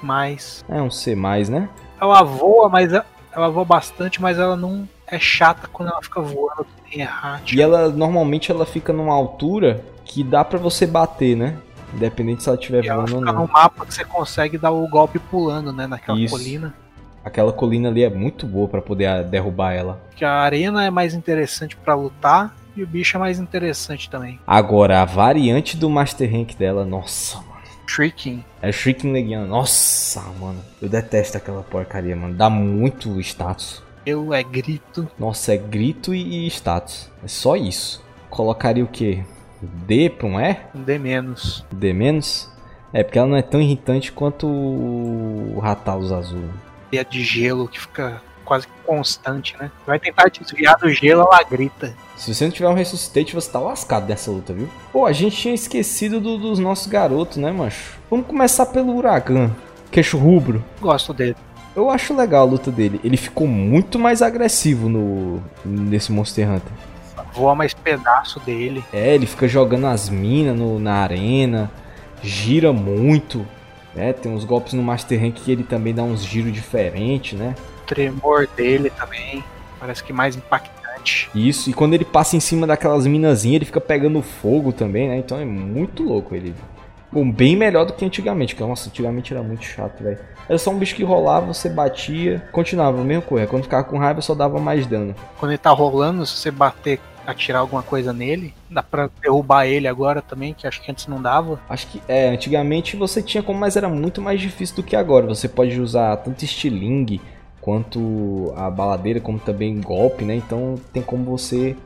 [0.68, 1.68] É um C, né?
[2.00, 6.66] Ela voa, mas ela voa bastante, mas ela não é chata quando ela fica voando,
[6.88, 7.06] que nem
[7.52, 11.58] E ela normalmente ela fica numa altura que dá para você bater, né?
[11.94, 13.32] Independente se ela estiver voando ou não.
[13.34, 15.86] no mapa que você consegue dar o golpe pulando, né?
[15.86, 16.34] Naquela Isso.
[16.34, 16.74] colina.
[17.22, 20.00] Aquela colina ali é muito boa para poder derrubar ela.
[20.16, 24.40] Que a arena é mais interessante para lutar e o bicho é mais interessante também.
[24.46, 27.52] Agora, a variante do Master Rank dela, nossa, mano.
[27.86, 28.42] Shrieking.
[28.62, 29.44] É Shrieking Legion.
[29.46, 30.60] Nossa, mano.
[30.80, 32.34] Eu detesto aquela porcaria, mano.
[32.34, 33.82] Dá muito status.
[34.04, 35.08] Eu é grito.
[35.18, 37.10] Nossa, é grito e, e status.
[37.24, 38.04] É só isso.
[38.28, 39.24] Colocaria o quê?
[39.60, 40.56] D pra um E?
[40.74, 41.64] Um D menos.
[41.70, 42.50] D menos?
[42.92, 46.48] É, porque ela não é tão irritante quanto o Ratalos Azul.
[46.90, 49.70] E a de gelo que fica quase constante, né?
[49.86, 51.94] Vai tentar desviar do gelo, ela grita.
[52.16, 54.68] Se você não tiver um Resuscitate, você tá lascado nessa luta, viu?
[54.92, 57.98] Pô, a gente tinha esquecido do, dos nossos garotos, né, macho?
[58.10, 59.50] Vamos começar pelo Huracan.
[59.90, 60.62] Queixo rubro.
[60.80, 61.36] Gosto dele.
[61.74, 63.00] Eu acho legal a luta dele.
[63.02, 66.72] Ele ficou muito mais agressivo no nesse Monster Hunter.
[67.32, 68.84] Voa mais pedaço dele.
[68.92, 71.70] É, ele fica jogando as minas na arena,
[72.22, 73.46] gira muito.
[73.94, 74.12] Né?
[74.12, 77.54] Tem uns golpes no Master Rank que ele também dá uns giros diferentes, né?
[77.82, 79.42] O tremor dele também,
[79.78, 80.82] parece que mais impactante.
[81.34, 85.18] Isso, e quando ele passa em cima daquelas minazinhas, ele fica pegando fogo também, né?
[85.18, 86.54] Então é muito louco ele.
[87.10, 90.18] Bom, bem melhor do que antigamente, porque nossa, antigamente era muito chato, velho.
[90.48, 93.46] Era só um bicho que rolava, você batia, continuava a mesma coisa.
[93.46, 95.14] Quando ficava com raiva, só dava mais dano.
[95.38, 99.86] Quando ele tá rolando, se você bater, atirar alguma coisa nele, dá pra derrubar ele
[99.86, 101.60] agora também, que acho que antes não dava.
[101.68, 105.26] Acho que é, antigamente você tinha como, mas era muito mais difícil do que agora.
[105.26, 107.20] Você pode usar tanto estilingue
[107.60, 110.34] quanto a baladeira, como também golpe, né?
[110.34, 111.76] Então tem como você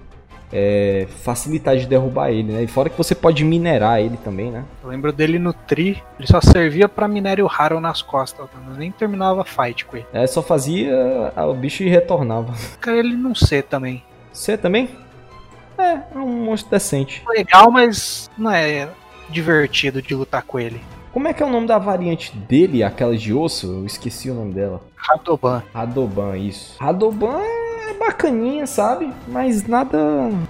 [0.52, 2.62] é, facilitar de derrubar ele, né?
[2.62, 4.64] E fora que você pode minerar ele também, né?
[4.82, 9.44] Eu lembro dele no Tri, ele só servia para minério raro nas costas, nem terminava
[9.44, 10.06] fight com ele.
[10.12, 12.54] É, só fazia o bicho e retornava.
[12.80, 14.02] Cara, ele não C também.
[14.32, 14.88] C também?
[15.78, 17.22] É, é um monstro decente.
[17.28, 18.88] Legal, mas não é
[19.28, 20.80] divertido de lutar com ele.
[21.12, 23.66] Como é que é o nome da variante dele, aquela de osso?
[23.66, 24.82] Eu esqueci o nome dela.
[24.94, 25.62] Radoban.
[25.72, 26.76] Radoban, isso.
[26.78, 27.65] Radoban é
[27.98, 29.12] bacaninha, sabe?
[29.28, 29.98] Mas nada.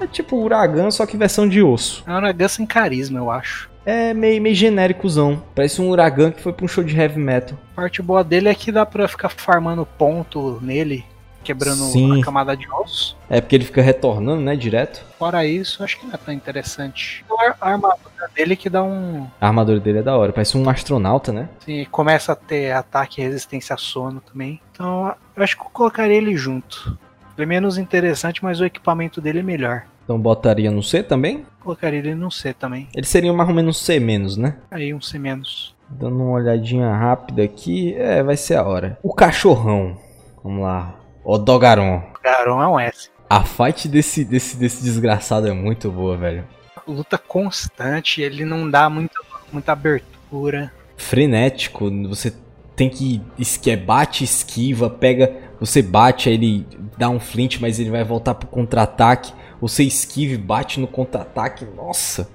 [0.01, 2.05] É tipo Uragan, só que versão de osso.
[2.07, 3.71] É um Uragan sem carisma, eu acho.
[3.85, 5.43] É meio, meio genéricozão.
[5.55, 7.57] Parece um Uragan que foi pra um show de heavy metal.
[7.73, 11.05] A parte boa dele é que dá pra ficar farmando ponto nele,
[11.45, 12.21] quebrando Sim.
[12.21, 13.17] a camada de osso.
[13.31, 15.05] É porque ele fica retornando, né, direto.
[15.17, 17.25] Fora isso, acho que não é tão interessante.
[17.61, 19.29] A armadura dele que dá um.
[19.41, 21.49] A armadura dele é da hora, parece um astronauta, né?
[21.65, 24.61] Sim, começa a ter ataque e resistência a sono também.
[24.73, 26.99] Então, eu acho que eu colocaria ele junto.
[27.39, 29.83] É menos interessante, mas o equipamento dele é melhor.
[30.05, 31.45] Então botaria no C também?
[31.61, 32.89] Colocaria ele no C também.
[32.95, 34.57] Ele seria mais ou menos C menos, né?
[34.71, 35.75] Aí um C menos.
[35.89, 38.99] Dando uma olhadinha rápida aqui, é, vai ser a hora.
[39.03, 39.97] O cachorrão.
[40.43, 40.95] Vamos lá.
[41.25, 42.03] O Dogaron.
[42.23, 43.11] Garon é um S.
[43.29, 46.45] A fight desse, desse, desse desgraçado é muito boa, velho.
[46.87, 49.19] Luta constante, ele não dá muita,
[49.53, 50.73] muita abertura.
[50.97, 52.33] Frenético, você
[52.77, 53.21] tem que.
[53.39, 55.33] esque- Bate, esquiva, pega.
[55.61, 56.67] Você bate, aí ele
[56.99, 59.33] dá um flint, mas ele vai voltar pro contra-ataque.
[59.61, 61.65] Você esquiva e bate no contra-ataque.
[61.77, 62.29] Nossa!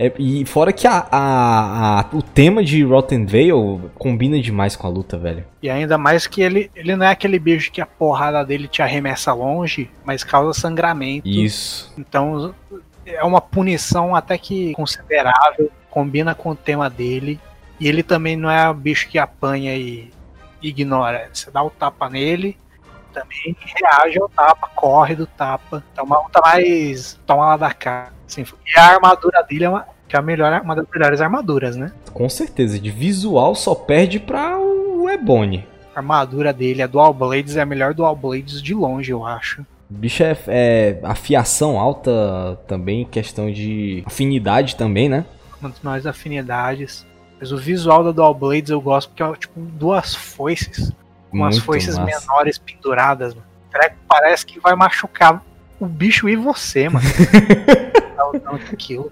[0.00, 4.86] É, e fora que a, a- a- o tema de Rotten Vale combina demais com
[4.86, 5.44] a luta, velho.
[5.60, 8.80] E ainda mais que ele, ele não é aquele bicho que a porrada dele te
[8.80, 11.26] arremessa longe, mas causa sangramento.
[11.28, 11.92] Isso.
[11.98, 12.54] Então
[13.04, 17.40] é uma punição até que considerável, combina com o tema dele.
[17.80, 20.10] E ele também não é um bicho que apanha e
[20.62, 21.28] ignora.
[21.32, 22.56] Você dá o tapa nele,
[23.12, 25.82] também reage ao tapa, corre do tapa.
[25.92, 28.12] Então uma luta mais toma lá da cara.
[28.26, 31.76] Assim, e a armadura dele é uma, que é a melhor, uma das melhores armaduras,
[31.76, 31.92] né?
[32.12, 32.78] Com certeza.
[32.78, 35.66] De visual só perde pra o Ebony.
[35.94, 39.62] A armadura dele, a Dual Blades, é a melhor Dual Blades de longe, eu acho.
[39.90, 45.24] O bicho é, é afiação alta também, questão de afinidade também, né?
[45.60, 47.06] uma das maiores afinidades.
[47.40, 50.92] Mas o visual da Dual Blades eu gosto porque é tipo duas foices.
[51.30, 52.20] Com umas Muito foices massa.
[52.26, 53.34] menores penduradas.
[53.34, 53.46] Mano.
[54.08, 55.44] Parece que vai machucar
[55.78, 57.06] o bicho e você, mano.
[58.72, 59.10] Aquilo.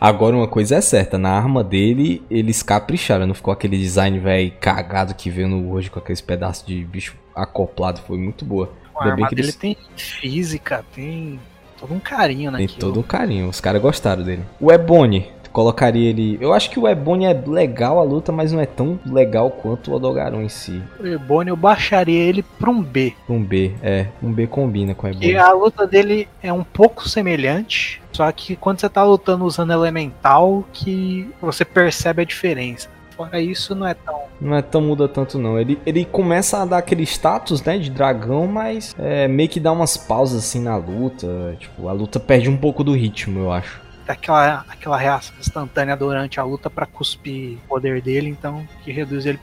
[0.00, 4.52] Agora uma coisa é certa, na arma dele eles capricharam, não ficou aquele design velho
[4.60, 8.70] cagado que veio no hoje com aqueles pedaços de bicho acoplado, foi muito boa.
[8.94, 11.40] A arma dele eles- tem física, tem
[11.78, 12.80] todo um carinho Tem naquilo.
[12.80, 14.42] todo um carinho, os caras gostaram dele.
[14.60, 16.36] O Ebony, colocaria ele.
[16.38, 19.90] Eu acho que o Ebony é legal a luta, mas não é tão legal quanto
[19.90, 20.82] o Odogaron em si.
[21.00, 23.14] O Ebony eu baixaria ele pra um B.
[23.26, 25.34] Um B, é, um B combina com o Ebony.
[25.34, 30.62] a luta dele é um pouco semelhante, só que quando você tá lutando usando elemental,
[30.74, 32.90] que você percebe a diferença.
[33.16, 34.20] Fora isso, não é tão.
[34.38, 35.58] Não é tão muda tanto não.
[35.58, 39.72] Ele, ele começa a dar aquele status, né, de dragão, mas é, meio que dá
[39.72, 41.56] umas pausas assim na luta.
[41.58, 43.85] Tipo, a luta perde um pouco do ritmo, eu acho.
[44.12, 49.26] Aquela, aquela reação instantânea durante a luta pra cuspir o poder dele, então que reduz
[49.26, 49.38] ele.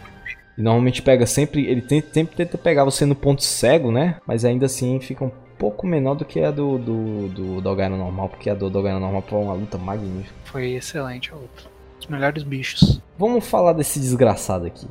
[0.57, 1.65] E normalmente pega sempre.
[1.65, 4.17] Ele tem- sempre tenta pegar você no ponto cego, né?
[4.25, 8.29] Mas ainda assim fica um pouco menor do que a do, do, do Dogano normal,
[8.29, 10.35] porque a do Dogano normal foi uma luta magnífica.
[10.45, 11.63] Foi excelente a luta.
[11.99, 13.01] Os melhores bichos.
[13.17, 14.87] Vamos falar desse desgraçado aqui.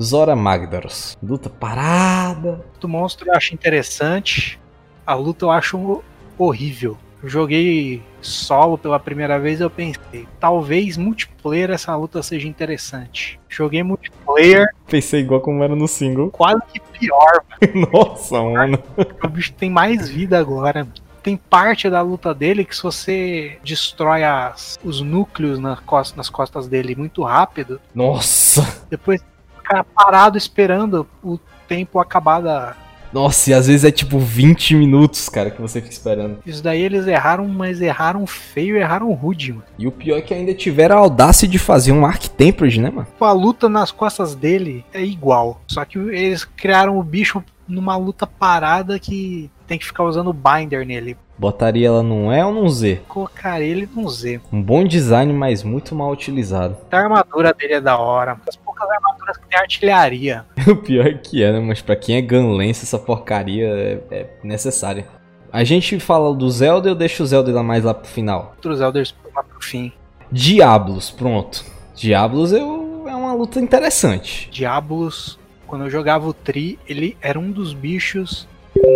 [0.00, 1.16] Zora Magdaros.
[1.22, 2.64] Luta parada.
[2.80, 4.60] Do monstro eu acho interessante.
[5.06, 6.02] A luta eu acho
[6.38, 6.96] horrível.
[7.24, 13.38] Joguei solo pela primeira vez eu pensei, talvez multiplayer essa luta seja interessante.
[13.48, 16.30] Joguei multiplayer, Pensei igual como era no single.
[16.30, 17.42] quase que pior,
[17.92, 18.78] Nossa, mano.
[19.22, 20.86] O bicho tem mais vida agora.
[21.22, 26.30] Tem parte da luta dele que se você destrói as- os núcleos na costa- nas
[26.30, 28.84] costas dele muito rápido, Nossa.
[28.88, 29.22] depois
[29.56, 32.76] fica parado esperando o tempo acabar da.
[33.12, 36.38] Nossa, e às vezes é tipo 20 minutos, cara, que você fica esperando.
[36.44, 39.64] Isso daí eles erraram, mas erraram feio erraram rude, mano.
[39.78, 42.90] E o pior é que ainda tiveram a audácia de fazer um Arc Tempered, né,
[42.90, 43.06] mano?
[43.06, 45.60] Tipo, A luta nas costas dele é igual.
[45.66, 50.86] Só que eles criaram o bicho numa luta parada que tem que ficar usando binder
[50.86, 51.16] nele.
[51.36, 53.02] Botaria ela num E ou num Z?
[53.06, 54.40] Colocar ele num Z.
[54.50, 56.76] Um bom design, mas muito mal utilizado.
[56.90, 58.40] A armadura dele é da hora.
[58.48, 60.44] As poucas armaduras que tem artilharia.
[60.68, 61.60] O pior é que é, né?
[61.60, 65.06] Mas pra quem é gunlense, essa porcaria é, é necessária.
[65.50, 68.52] A gente fala do Zelda, eu deixo o Zelda lá mais lá pro final.
[68.56, 69.92] Outros Elders lá pro fim.
[70.30, 71.64] Diablos, pronto.
[71.94, 74.50] Diablos eu, é uma luta interessante.
[74.50, 78.46] Diablos, quando eu jogava o Tri, ele era um dos bichos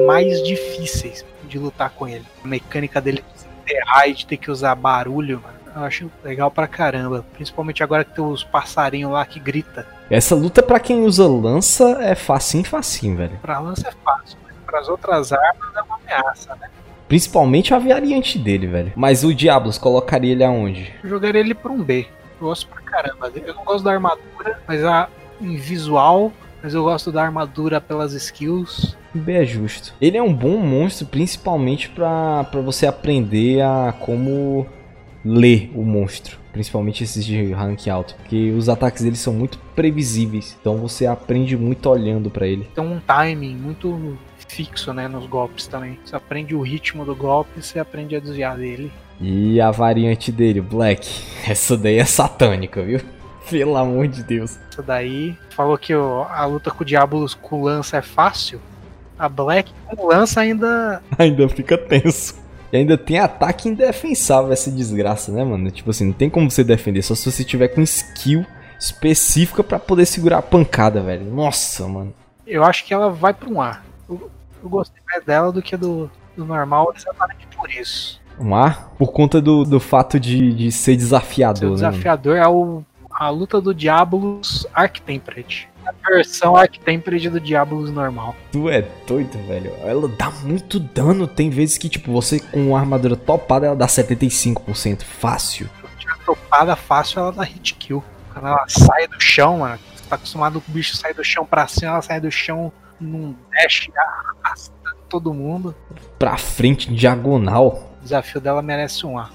[0.07, 2.25] mais difíceis de lutar com ele.
[2.45, 6.51] A mecânica dele de enterrar e de ter que usar barulho, mano, eu acho legal
[6.51, 7.25] pra caramba.
[7.33, 9.87] Principalmente agora que tem os passarinhos lá que grita.
[10.11, 13.39] Essa luta pra quem usa lança é facinho, facinho, velho.
[13.41, 16.69] Pra lança é fácil, mas pras outras armas é uma ameaça, né?
[17.09, 18.93] Principalmente a variante dele, velho.
[18.97, 20.95] Mas o Diablos colocaria ele aonde?
[21.03, 22.07] Eu jogaria ele pra um B.
[22.41, 23.31] Eu gosto pra caramba.
[23.35, 25.09] Eu não gosto da armadura, mas a
[25.41, 26.33] em visual,
[26.63, 28.97] mas eu gosto da armadura pelas skills.
[29.13, 29.95] B é justo.
[30.01, 34.67] Ele é um bom monstro, principalmente pra, pra você aprender a como
[35.25, 36.39] ler o monstro.
[36.53, 38.15] Principalmente esses de rank alto.
[38.17, 40.57] Porque os ataques dele são muito previsíveis.
[40.61, 42.69] Então você aprende muito olhando pra ele.
[42.75, 45.99] Tem um timing muito fixo, né, nos golpes também.
[46.05, 48.93] Você aprende o ritmo do golpe, você aprende a desviar dele.
[49.21, 51.09] E a variante dele, Black.
[51.49, 53.01] Essa daí é satânica, viu?
[53.49, 54.59] Pelo amor de Deus.
[54.71, 58.61] Isso daí falou que o- a luta com o Diablos com lança é fácil.
[59.19, 62.42] A Black com lança ainda Ainda fica tenso.
[62.73, 65.71] E ainda tem ataque indefensável essa desgraça, né, mano?
[65.71, 67.03] Tipo assim, não tem como você defender.
[67.03, 68.47] Só se você tiver com skill
[68.81, 71.25] específica pra poder segurar a pancada, velho.
[71.27, 72.15] Nossa, mano.
[72.47, 73.81] Eu acho que ela vai pra um A.
[74.09, 74.31] Eu,
[74.63, 78.21] eu gostei mais dela do que do, do normal, exatamente por isso.
[78.41, 78.71] Um A?
[78.99, 81.77] Por conta do, do fato de, de ser desafiador, Seu né?
[81.77, 81.91] mano?
[81.93, 82.83] desafiador é o,
[83.23, 85.69] a luta do Diabolos Arctemperate.
[85.87, 88.35] A versão Arctemperate do Diabolos normal.
[88.51, 89.73] Tu é doido, velho.
[89.85, 91.29] Ela dá muito dano.
[91.29, 95.69] Tem vezes que, tipo, você com uma armadura topada, ela dá 75% fácil.
[96.27, 98.03] Topada fácil, ela dá hit kill.
[98.33, 101.45] Quando ela sai do chão, mano, você tá acostumado com o bicho sair do chão
[101.45, 103.89] pra cima, ela sai do chão num dash
[104.43, 105.75] arrastando todo mundo.
[106.19, 107.93] Pra frente, diagonal.
[108.01, 109.31] O desafio dela merece um A.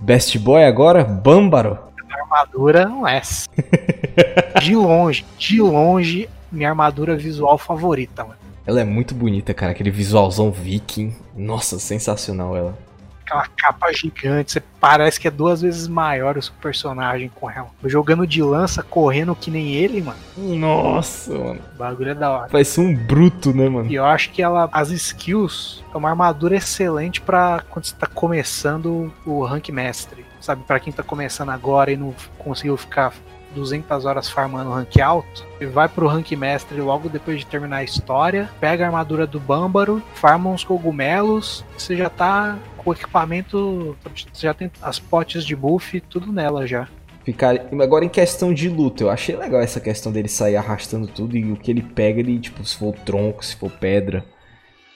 [0.00, 1.89] Best Boy agora, Bâmbaro.
[2.18, 3.48] Armadura não é essa.
[4.60, 8.38] De longe, de longe, minha armadura visual favorita, mano.
[8.66, 9.72] Ela é muito bonita, cara.
[9.72, 11.14] Aquele visualzão viking.
[11.34, 12.78] Nossa, sensacional ela.
[13.24, 17.68] Aquela capa gigante, você parece que é duas vezes maior o seu personagem com ela.
[17.84, 20.18] Jogando de lança, correndo que nem ele, mano.
[20.36, 21.60] Nossa, mano.
[21.74, 22.48] O bagulho é da hora.
[22.50, 23.90] Parece um bruto, né, mano?
[23.90, 28.06] E eu acho que ela, as skills, é uma armadura excelente pra quando você tá
[28.08, 30.26] começando o rank mestre.
[30.40, 33.12] Sabe, pra quem tá começando agora e não conseguiu ficar
[33.54, 37.84] 200 horas farmando rank alto, e vai pro rank mestre logo depois de terminar a
[37.84, 43.96] história, pega a armadura do Bâmbaro, farma uns cogumelos, você já tá com o equipamento,
[44.04, 46.88] você já tem as potes de buff, tudo nela já.
[47.24, 47.56] Ficar...
[47.82, 51.52] Agora em questão de luta, eu achei legal essa questão dele sair arrastando tudo e
[51.52, 54.24] o que ele pega, ele, tipo, se for tronco, se for pedra,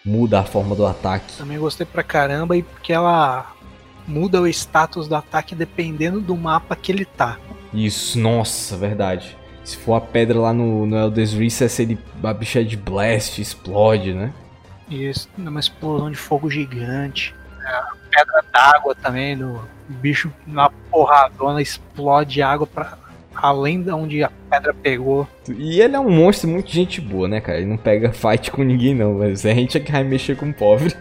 [0.05, 1.37] muda a forma do ataque.
[1.37, 3.54] Também gostei pra caramba e porque ela
[4.07, 7.39] muda o status do ataque dependendo do mapa que ele tá.
[7.73, 9.37] Isso, nossa, verdade.
[9.65, 13.41] Se for a pedra lá no, no Elder's Recess, ele, a bicha é de blast,
[13.41, 14.33] explode, né?
[14.89, 17.35] Isso, uma explosão de fogo gigante.
[17.65, 22.97] A pedra d'água também, do bicho na porradona explode água pra
[23.35, 25.29] além de onde a pedra pegou.
[25.49, 27.59] E ele é um monstro muito gente boa, né, cara?
[27.59, 29.15] Ele não pega fight com ninguém, não.
[29.15, 30.95] Mas a gente é que vai mexer com o pobre.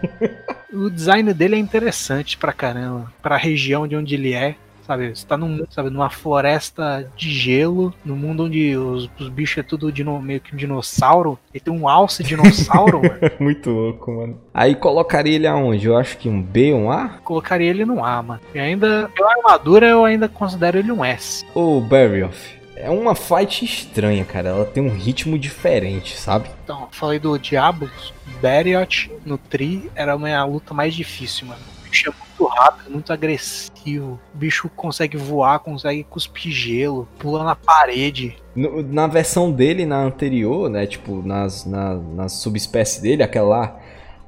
[0.72, 4.56] O design dele é interessante pra caramba, pra região de onde ele é.
[4.86, 9.60] Sabe, você tá num, sabe, numa floresta de gelo, num mundo onde os, os bichos
[9.60, 11.40] é tudo dino, meio que um dinossauro.
[11.54, 13.20] E tem um alce dinossauro, mano.
[13.40, 14.42] muito louco, mano.
[14.54, 15.88] Aí colocaria ele aonde?
[15.88, 17.20] Eu acho que um B, um A?
[17.24, 18.42] Colocaria ele no A, mano.
[18.54, 21.46] E ainda, pela armadura, eu ainda considero ele um S.
[21.54, 22.64] Ô, Barrioff.
[22.76, 24.50] É uma fight estranha, cara.
[24.50, 26.50] Ela tem um ritmo diferente, sabe?
[26.64, 31.62] Então, falei do Diablos, Beriot no Tri era a minha luta mais difícil, mano.
[31.86, 31.90] O
[32.40, 34.20] muito rápido, muito agressivo.
[34.34, 38.36] O bicho consegue voar, consegue cuspir gelo, pula na parede.
[38.56, 40.86] No- na versão dele, na anterior, né?
[40.86, 43.80] Tipo, nas, na, na subespécie dele, aquela lá,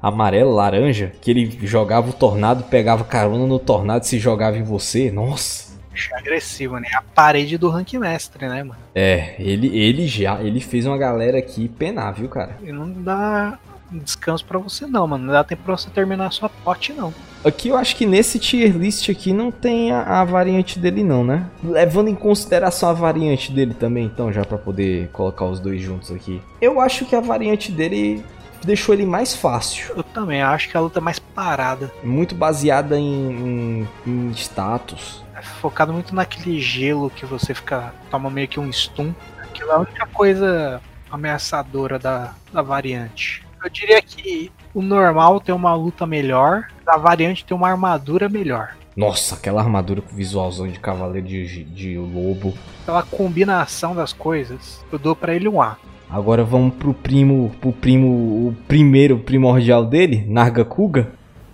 [0.02, 4.62] amarela, laranja, que ele jogava o tornado, pegava carona no tornado e se jogava em
[4.62, 5.10] você.
[5.10, 5.66] Nossa!
[6.12, 6.88] É agressivo, né?
[6.94, 8.78] A parede do rank mestre, né, mano?
[8.94, 12.58] É, ele, ele já, ele fez uma galera aqui penar, viu, cara?
[12.62, 13.58] E não dá
[13.90, 15.24] descanso pra você não, mano.
[15.24, 17.14] Não dá tempo pra você terminar a sua pote, não.
[17.46, 21.22] Aqui eu acho que nesse tier list aqui não tem a, a variante dele não,
[21.22, 21.48] né?
[21.62, 26.10] Levando em consideração a variante dele também, então, já pra poder colocar os dois juntos
[26.10, 26.42] aqui.
[26.60, 28.24] Eu acho que a variante dele
[28.64, 29.94] deixou ele mais fácil.
[29.96, 31.92] Eu também acho que a luta é mais parada.
[32.02, 35.22] Muito baseada em, em, em status.
[35.36, 37.94] É focado muito naquele gelo que você fica.
[38.10, 39.14] toma meio que um stun.
[39.38, 43.46] Aquilo é a única coisa ameaçadora da, da variante.
[43.62, 48.76] Eu diria que o normal tem uma luta melhor, a variante tem uma armadura melhor.
[48.94, 52.52] Nossa, aquela armadura com visualzão de cavaleiro de, de lobo.
[52.84, 55.78] Pela combinação das coisas, eu dou pra ele um A.
[56.10, 58.06] Agora vamos pro primo, pro primo,
[58.48, 61.10] o primeiro primordial dele, Nargacuga.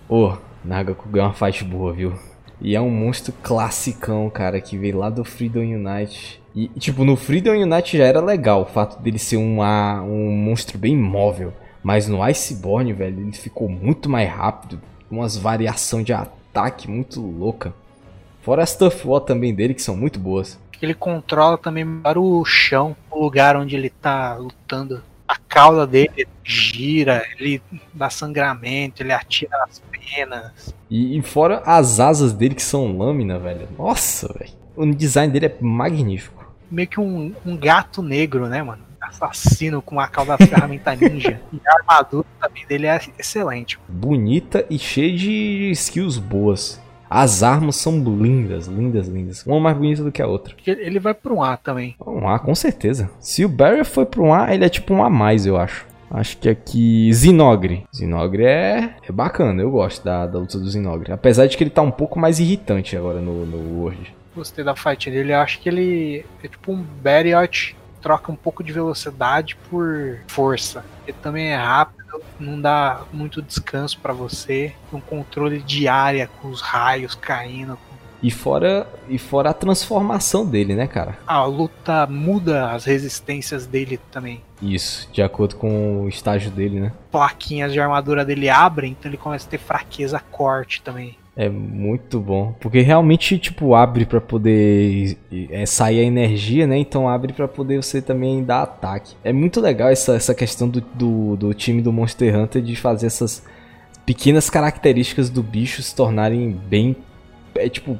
[0.09, 0.33] Ô,
[0.63, 2.13] Nargacuga é uma fight boa, viu?
[2.61, 6.41] E é um monstro classicão, cara, que veio lá do Freedom Unite.
[6.55, 10.29] E, tipo, no Freedom Unite já era legal o fato dele ser um, a- um
[10.31, 11.51] monstro bem móvel.
[11.83, 14.79] Mas no Iceborne, velho, ele ficou muito mais rápido.
[15.09, 17.73] com Umas variação de ataque muito louca.
[18.41, 20.59] Fora as Tough War também dele, que são muito boas.
[20.81, 25.01] Ele controla também melhor o chão, o lugar onde ele tá lutando.
[25.25, 27.61] A cauda dele gira, ele
[27.93, 30.75] dá sangramento, ele atira nas penas.
[30.89, 33.67] E, e fora as asas dele que são lâmina, velho.
[33.77, 34.51] Nossa, velho.
[34.75, 36.43] O design dele é magnífico.
[36.69, 38.83] Meio que um, um gato negro, né, mano?
[39.07, 41.39] Assassino com a cauda ferramenta ninja.
[41.53, 43.79] E a armadura também dele é excelente.
[43.87, 46.81] Bonita e cheia de skills boas.
[47.09, 49.45] As armas são lindas, lindas, lindas.
[49.45, 50.55] Uma mais bonita do que a outra.
[50.65, 51.95] Ele vai pra um A também.
[52.03, 53.07] Um A, com certeza.
[53.19, 55.85] Se o Barrier foi pra um A, ele é tipo um A mais, eu acho.
[56.09, 57.13] Acho que aqui.
[57.13, 57.83] Zinogre.
[57.95, 61.11] Zinogre é, é bacana, eu gosto da, da luta do Zinogre.
[61.11, 64.13] Apesar de que ele tá um pouco mais irritante agora no, no World.
[64.35, 65.33] Gostei da fight dele.
[65.33, 70.83] Eu acho que ele é tipo um Bariot troca um pouco de velocidade por força.
[71.07, 74.73] Ele também é rápido, não dá muito descanso para você.
[74.91, 77.79] Um controle de área com os raios caindo.
[78.21, 81.17] E fora, e fora a transformação dele, né, cara?
[81.27, 84.41] A luta muda as resistências dele também.
[84.61, 86.93] Isso, de acordo com o estágio dele, né?
[87.11, 91.17] Plaquinhas de armadura dele abrem, então ele começa a ter fraqueza corte também.
[91.35, 95.17] É muito bom, porque realmente tipo abre para poder
[95.49, 96.77] é, sair a energia, né?
[96.77, 99.15] Então abre para poder você também dar ataque.
[99.23, 103.07] É muito legal essa, essa questão do, do, do time do Monster Hunter de fazer
[103.07, 103.43] essas
[104.05, 106.95] pequenas características do bicho se tornarem bem
[107.55, 107.97] é tipo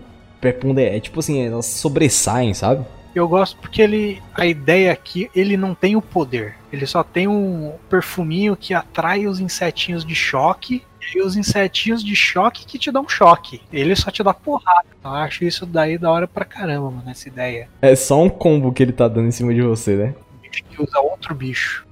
[0.75, 2.85] é tipo assim, elas sobressaem, sabe?
[3.15, 4.21] Eu gosto porque ele.
[4.33, 6.55] A ideia aqui, ele não tem o poder.
[6.71, 10.83] Ele só tem um perfuminho que atrai os insetinhos de choque.
[11.15, 13.61] E os insetinhos de choque que te dão choque.
[13.71, 14.85] Ele só te dá porrada.
[15.03, 17.67] Eu acho isso daí da hora pra caramba, mano, essa ideia.
[17.81, 20.15] É só um combo que ele tá dando em cima de você, né?
[20.33, 21.85] Um bicho que usa outro bicho.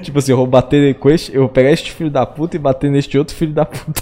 [0.00, 2.58] tipo assim, eu vou bater com este, eu vou pegar este filho da puta e
[2.58, 4.00] bater neste outro filho da puta.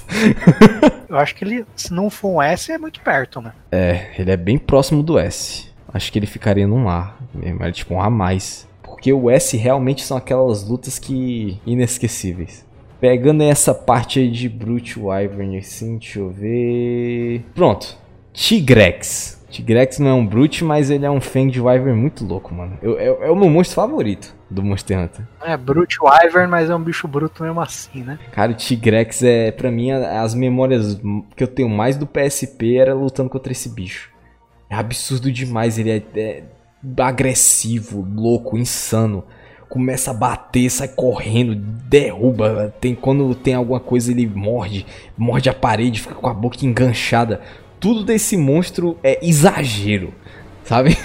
[1.09, 3.53] eu acho que ele, se não for um S, é muito perto, né?
[3.73, 7.71] É, ele é bem próximo do S acho que ele ficaria num A mesmo, era
[7.71, 8.67] tipo um A mais.
[8.83, 12.64] Porque o S realmente são aquelas lutas que inesquecíveis.
[13.05, 17.45] Pegando essa parte aí de Brute Wyvern assim, deixa eu ver.
[17.55, 17.99] Pronto.
[18.33, 19.45] Tigrex.
[19.51, 22.79] Tigrex não é um Brute, mas ele é um Fang de Wyvern muito louco, mano.
[22.81, 25.29] Eu, é, é, o meu monstro favorito do Monster Hunter.
[25.43, 28.19] É Brute Wyvern, mas é um bicho bruto mesmo assim, né?
[28.33, 30.99] Cara, o Tigrex é, pra mim, as memórias
[31.37, 34.09] que eu tenho mais do PSP era lutando contra esse bicho.
[34.71, 36.43] É absurdo demais, ele é, é
[37.03, 39.25] agressivo, louco, insano.
[39.75, 42.73] Começa a bater, sai correndo, derruba.
[42.81, 44.87] Tem quando tem alguma coisa ele morde,
[45.19, 47.41] morde a parede, fica com a boca enganchada.
[47.81, 50.15] Tudo desse monstro é exagero,
[50.63, 50.97] sabe?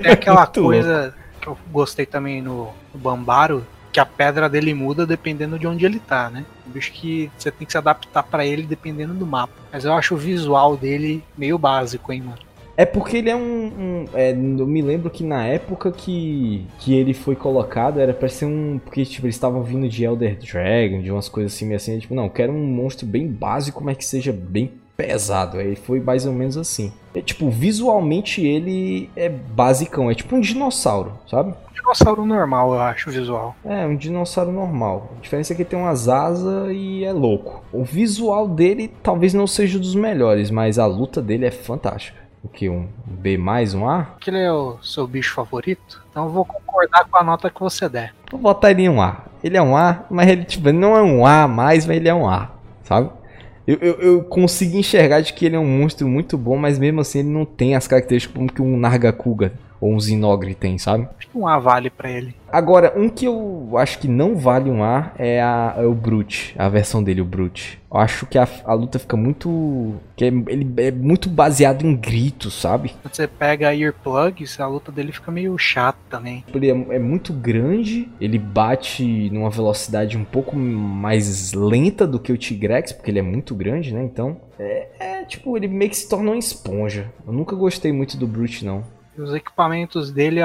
[0.00, 5.04] Tem aquela coisa que eu gostei também no, no Bambaro, que a pedra dele muda
[5.04, 6.44] dependendo de onde ele tá, né?
[6.64, 9.52] Um bicho que você tem que se adaptar para ele dependendo do mapa.
[9.72, 12.38] Mas eu acho o visual dele meio básico, hein, mano.
[12.76, 13.66] É porque ele é um.
[13.66, 18.28] um é, eu me lembro que na época que, que ele foi colocado era pra
[18.28, 18.80] ser um.
[18.82, 21.98] Porque tipo, eles estavam vindo de Elder Dragon, de umas coisas assim, meio assim.
[21.98, 25.58] Tipo, não, quero um monstro bem básico, mas que seja bem pesado.
[25.58, 26.92] Aí foi mais ou menos assim.
[27.14, 31.50] É, tipo, visualmente ele é basicão, é tipo um dinossauro, sabe?
[31.50, 33.54] Um dinossauro normal, eu acho, o visual.
[33.64, 35.12] É, um dinossauro normal.
[35.18, 37.62] A diferença é que tem umas asas e é louco.
[37.70, 42.48] O visual dele talvez não seja dos melhores, mas a luta dele é fantástica o
[42.48, 42.68] que?
[42.68, 44.16] Um B mais, um A?
[44.20, 46.02] Que ele é o seu bicho favorito?
[46.10, 48.12] Então eu vou concordar com a nota que você der.
[48.30, 49.24] Vou botar ele em um A.
[49.42, 52.14] Ele é um A, mas ele tipo, não é um A mais, mas ele é
[52.14, 52.50] um A,
[52.82, 53.10] sabe?
[53.64, 57.00] Eu, eu, eu, consigo enxergar de que ele é um monstro muito bom, mas mesmo
[57.00, 59.52] assim ele não tem as características como que um Nargacuga
[59.82, 61.08] ou um Zinogre tem, sabe?
[61.18, 62.36] Acho que um A vale para ele.
[62.48, 66.54] Agora, um que eu acho que não vale um A é, a, é o Brute,
[66.56, 67.80] a versão dele, o Brute.
[67.92, 69.96] Eu acho que a, a luta fica muito.
[70.14, 72.94] que é, ele é muito baseado em gritos, sabe?
[73.02, 76.44] Quando você pega a Earplugs, a luta dele fica meio chata também.
[76.54, 82.30] Ele é, é muito grande, ele bate numa velocidade um pouco mais lenta do que
[82.30, 84.04] o Tigrex, porque ele é muito grande, né?
[84.04, 87.12] Então, é, é tipo, ele meio que se torna uma esponja.
[87.26, 89.01] Eu nunca gostei muito do Brute, não.
[89.16, 90.40] Os equipamentos dele,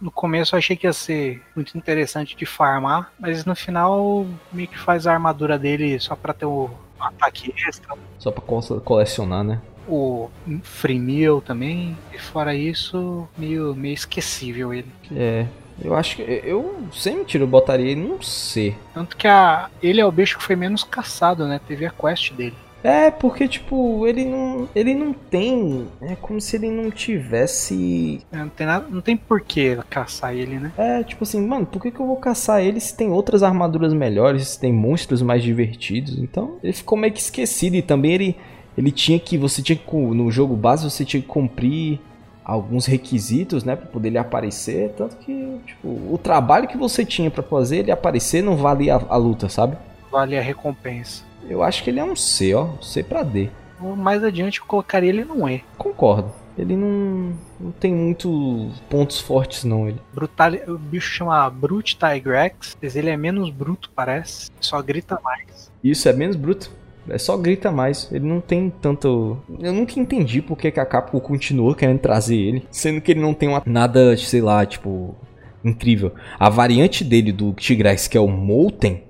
[0.00, 4.68] no começo eu achei que ia ser muito interessante de farmar, mas no final meio
[4.68, 7.94] que faz a armadura dele só pra ter o ataque extra.
[8.18, 8.42] Só pra
[8.80, 9.60] colecionar, né?
[9.88, 10.30] O
[10.62, 14.90] Freemill também, e fora isso, meio, meio esquecível ele.
[15.12, 15.46] É,
[15.82, 16.22] eu acho que.
[16.22, 18.76] Eu, sem mentira, eu botaria ele num C.
[18.94, 21.60] Tanto que a, ele é o bicho que foi menos caçado, né?
[21.66, 22.56] Teve a quest dele.
[22.82, 24.68] É, porque, tipo, ele não.
[24.74, 25.86] Ele não tem.
[26.00, 28.22] É como se ele não tivesse.
[28.32, 28.86] É, não tem nada.
[28.88, 30.72] Não tem porquê caçar ele, né?
[30.76, 33.92] É, tipo assim, mano, por que, que eu vou caçar ele se tem outras armaduras
[33.92, 36.18] melhores, se tem monstros mais divertidos?
[36.18, 37.76] Então, ele ficou meio que esquecido.
[37.76, 38.36] E também ele.
[38.78, 39.36] Ele tinha que.
[39.36, 39.96] Você tinha que.
[39.96, 42.00] No jogo base, você tinha que cumprir
[42.42, 47.30] alguns requisitos, né, para poder ele aparecer, tanto que, tipo, o trabalho que você tinha
[47.30, 49.76] para fazer ele aparecer não vale a, a luta, sabe?
[50.10, 51.29] Vale a recompensa.
[51.48, 52.68] Eu acho que ele é um C, ó.
[52.80, 53.50] C pra D.
[53.80, 55.64] Mais adiante eu colocaria ele no E.
[55.78, 56.32] Concordo.
[56.58, 59.88] Ele não, não tem muito pontos fortes, não.
[59.88, 59.98] Ele.
[60.12, 64.50] Brutal, o bicho chama Brute Tigrex, mas ele é menos bruto, parece.
[64.60, 65.72] Só grita mais.
[65.82, 66.70] Isso, é menos bruto.
[67.08, 68.10] É só grita mais.
[68.12, 69.38] Ele não tem tanto.
[69.58, 72.68] Eu nunca entendi por que a Capcom continuou querendo trazer ele.
[72.70, 73.62] Sendo que ele não tem uma...
[73.64, 75.16] nada, sei lá, tipo.
[75.64, 76.12] Incrível.
[76.38, 79.02] A variante dele do Tigrex, que é o Molten,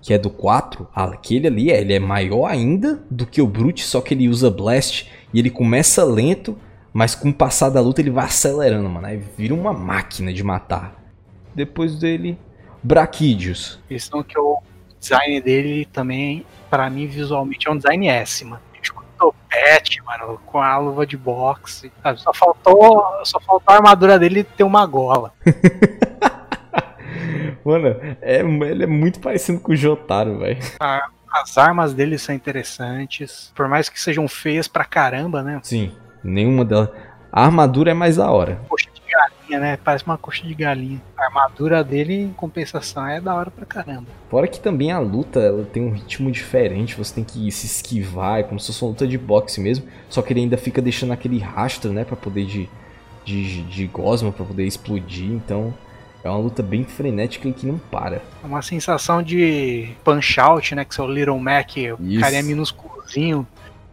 [0.00, 4.00] que é do 4, aquele ali ele é maior ainda do que o Brute, só
[4.00, 6.56] que ele usa Blast e ele começa lento,
[6.92, 9.06] Mas com o passar da luta ele vai acelerando, mano.
[9.06, 10.94] Aí vira uma máquina de matar.
[11.54, 12.38] Depois dele,
[12.82, 13.78] Braquídeos.
[13.88, 14.60] Questão que o
[14.98, 18.62] design dele também, pra mim, visualmente, é um design S, mano.
[19.18, 21.90] Topete, mano, com a luva de boxe.
[22.02, 22.20] sabe?
[22.20, 25.32] Só faltou, só faltou a armadura dele ter uma gola.
[27.68, 30.56] Mano, é, ele é muito parecido com o Jotaro, velho.
[31.30, 35.60] As armas dele são interessantes, por mais que sejam feias pra caramba, né?
[35.62, 35.92] Sim,
[36.24, 36.88] nenhuma delas.
[37.30, 38.58] A armadura é mais da hora.
[38.70, 39.78] Coxa de galinha, né?
[39.84, 40.98] Parece uma coxa de galinha.
[41.14, 44.06] A armadura dele, em compensação, é da hora pra caramba.
[44.30, 48.40] Fora que também a luta ela tem um ritmo diferente, você tem que se esquivar,
[48.40, 49.86] é como se fosse uma luta de boxe mesmo.
[50.08, 52.02] Só que ele ainda fica deixando aquele rastro, né?
[52.02, 52.66] Pra poder de,
[53.26, 55.30] de, de gosma, pra poder explodir.
[55.30, 55.74] Então
[56.24, 58.16] é uma luta bem frenética e que não para.
[58.42, 60.84] É uma sensação de punch out, né?
[60.84, 62.20] Que seu Little Mac, o Isso.
[62.20, 63.46] cara é minúsculozinho,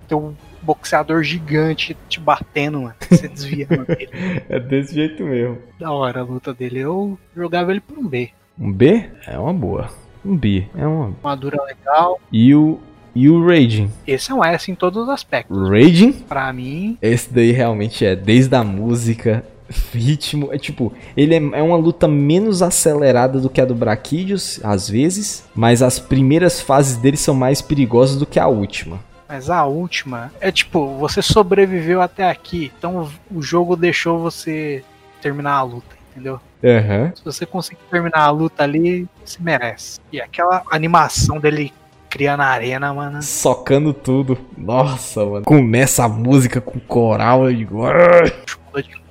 [0.08, 2.96] tem um boxeador gigante te batendo, mano.
[3.10, 4.10] Você desviando dele.
[4.50, 5.60] É desse jeito mesmo.
[5.80, 6.80] Da hora a luta dele.
[6.80, 8.30] Eu jogava ele por um B.
[8.60, 9.90] Um B é uma boa.
[10.26, 11.08] Um B é uma.
[11.08, 12.20] Armadura legal.
[12.32, 12.80] E o.
[13.14, 13.90] E o Raging.
[14.06, 15.58] Esse é um S em todos os aspectos.
[15.70, 20.50] Raging, Pra mim, esse daí realmente é desde a música, ritmo.
[20.52, 24.90] É tipo, ele é, é uma luta menos acelerada do que a do Braquídeos, às
[24.90, 25.44] vezes.
[25.56, 29.00] Mas as primeiras fases dele são mais perigosas do que a última.
[29.28, 34.84] mas a última é tipo, você sobreviveu até aqui, então o jogo deixou você
[35.22, 36.40] terminar a luta, entendeu?
[36.64, 37.12] Aham.
[37.16, 40.00] Se você conseguir terminar a luta ali, você merece.
[40.12, 41.74] E aquela animação dele
[42.10, 43.22] criando a arena, mano.
[43.22, 44.38] Socando tudo.
[44.58, 45.46] Nossa, mano.
[45.46, 47.50] Começa a música com coral.
[47.50, 47.82] Eu digo.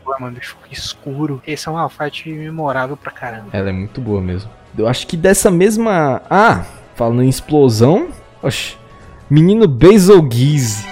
[0.04, 0.36] Cor, mano,
[0.70, 1.42] escuro.
[1.46, 3.48] Esse é uma parte memorável pra caramba.
[3.52, 4.50] Ela é muito boa mesmo.
[4.76, 6.20] Eu acho que dessa mesma.
[6.28, 8.08] Ah, falando em explosão.
[8.42, 8.76] Oxe.
[9.30, 10.84] Menino Betelgeuse.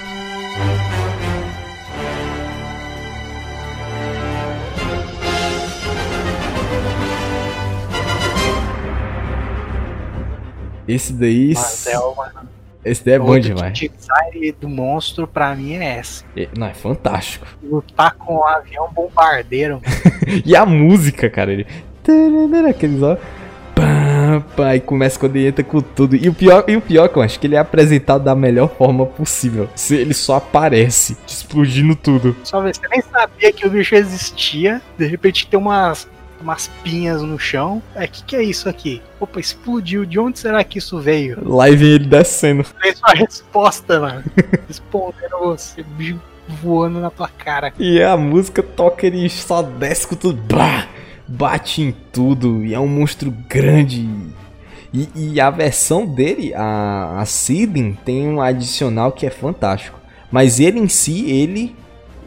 [10.89, 11.55] Esse daí.
[11.55, 12.52] Marvel, mano.
[12.85, 13.79] Esse daí é bom demais.
[13.79, 16.25] design do monstro pra mim é esse.
[16.37, 17.47] É- Não, é fantástico.
[17.63, 19.81] Lutar com um avião bombardeiro.
[20.45, 21.67] E a música, cara, ele.
[22.69, 23.17] Aqueles ó.
[24.57, 26.17] Pá, e começa quando ele entra com tudo.
[26.17, 28.69] E o pior, e o pior que eu acho que ele é apresentado da melhor
[28.69, 29.69] forma possível.
[29.75, 32.35] Se ele só aparece, explodindo tudo.
[32.45, 34.81] Só ver, você nem sabia que o bicho existia.
[34.97, 36.09] De repente tem umas,
[36.43, 37.83] umas pinhas no chão.
[37.95, 39.01] É, o que, que é isso aqui?
[39.19, 40.05] Opa, explodiu.
[40.05, 41.39] De onde será que isso veio?
[41.43, 42.65] Lá e vem ele descendo.
[42.81, 44.25] Fez uma resposta, mano.
[44.69, 47.73] Respondendo você, o bicho voando na tua cara.
[47.79, 50.41] E a música toca, ele só desce com tudo.
[50.43, 50.87] Bah,
[51.27, 52.65] bate em tudo.
[52.65, 54.09] E é um monstro grande.
[54.93, 59.99] E, e a versão dele, a, a Sidney, tem um adicional que é fantástico.
[60.31, 61.75] Mas ele em si, ele.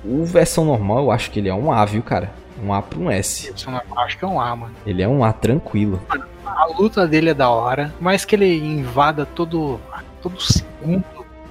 [0.03, 2.31] O versão normal, eu acho que ele é um A, viu, cara?
[2.63, 3.51] Um A pra um S.
[3.53, 4.73] Isso eu acho que é um A, mano.
[4.85, 6.01] Ele é um A tranquilo.
[6.45, 7.93] A luta dele é da hora.
[7.97, 9.79] Por mais que ele invada todo,
[10.21, 11.03] todo segundo.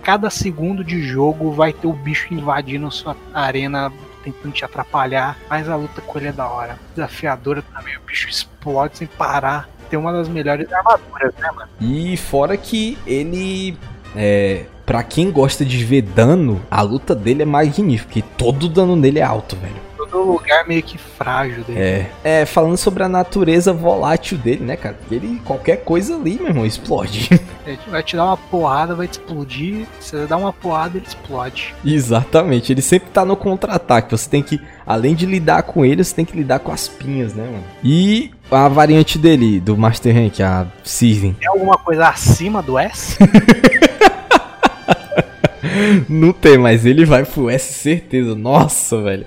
[0.03, 3.93] Cada segundo de jogo vai ter o bicho invadindo sua arena,
[4.23, 5.37] tentando te atrapalhar.
[5.49, 6.79] Mas a luta com ele é da hora.
[6.95, 7.97] Desafiadora também.
[7.97, 9.69] O bicho explode sem parar.
[9.91, 11.71] Tem uma das melhores armaduras, né, mano?
[11.81, 13.77] E fora que ele.
[14.17, 14.65] É.
[14.85, 18.13] Pra quem gosta de ver dano, a luta dele é magnífica.
[18.13, 19.77] Porque todo o dano dele é alto, velho.
[20.15, 21.81] Todo lugar meio que frágil dele.
[21.81, 22.11] É.
[22.23, 24.95] É, falando sobre a natureza volátil dele, né, cara?
[24.95, 27.29] Porque ele, qualquer coisa ali, meu irmão, explode.
[27.67, 29.87] Ele vai te dar uma porrada, vai te explodir.
[29.99, 31.75] Você dá uma porrada, ele explode.
[31.83, 34.11] Exatamente, ele sempre tá no contra-ataque.
[34.11, 37.35] Você tem que, além de lidar com ele, você tem que lidar com as pinhas,
[37.35, 37.65] né, mano?
[37.83, 43.17] E a variante dele, do Master Rank, a Sirven, Tem alguma coisa acima do S?
[46.07, 48.35] não tem, mas ele vai pro S, certeza.
[48.35, 49.25] Nossa, velho.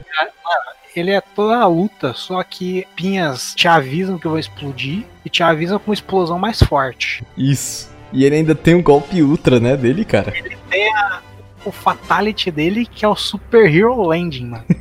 [1.00, 5.44] Ele é toda a luta, só que pinhas te avisam que vai explodir e te
[5.44, 7.24] avisam com uma explosão mais forte.
[7.38, 7.90] Isso.
[8.12, 10.34] E ele ainda tem um golpe ultra, né, dele, cara.
[10.70, 11.22] Tem a,
[11.66, 14.66] o fatality dele que é o Super Hero Landing, mano.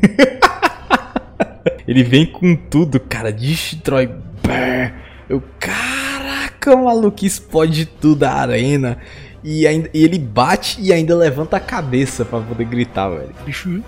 [1.86, 3.32] Ele vem com tudo, cara.
[3.32, 4.06] Destrói.
[4.42, 4.92] Brrr.
[5.28, 8.98] Eu, caraca, maluco, explode tudo a arena.
[9.42, 13.30] E, ainda, e ele bate e ainda levanta a cabeça pra poder gritar, velho.
[13.44, 13.82] Bicho.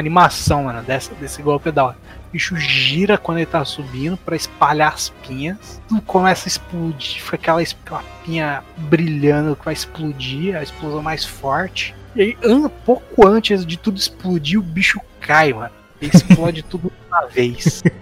[0.00, 1.96] Animação, mano, dessa, desse golpe é da hora.
[2.28, 5.80] O bicho gira quando ele tá subindo pra espalhar as pinhas.
[5.88, 7.22] Tudo começa a explodir.
[7.22, 11.94] Fica aquela, aquela pinha brilhando que vai explodir, a explosão mais forte.
[12.14, 15.72] E aí, an- pouco antes de tudo explodir, o bicho cai, mano.
[16.00, 17.82] E explode tudo de uma vez.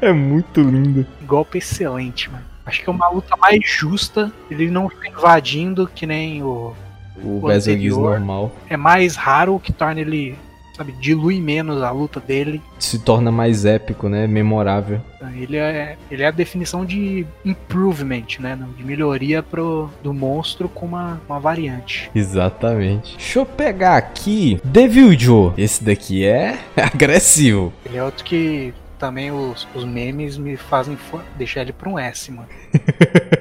[0.00, 1.06] É muito lindo.
[1.26, 2.44] Golpe excelente, mano.
[2.64, 4.32] Acho que é uma luta mais justa.
[4.50, 6.74] Ele não fica invadindo que nem o.
[7.22, 8.18] O O anterior.
[8.18, 8.52] normal.
[8.68, 10.36] É mais raro o que torna ele
[10.80, 12.62] sabe, dilui menos a luta dele.
[12.78, 14.26] Se torna mais épico, né?
[14.26, 15.00] Memorável.
[15.36, 18.58] Ele é, ele é a definição de improvement, né?
[18.76, 22.10] De melhoria pro, do monstro com uma, uma variante.
[22.14, 23.16] Exatamente.
[23.16, 24.58] Deixa eu pegar aqui.
[24.64, 25.52] Devil Joe.
[25.58, 27.72] Esse daqui é agressivo.
[27.84, 30.96] Ele é outro que também os, os memes me fazem
[31.36, 32.48] deixar ele pra um S, mano.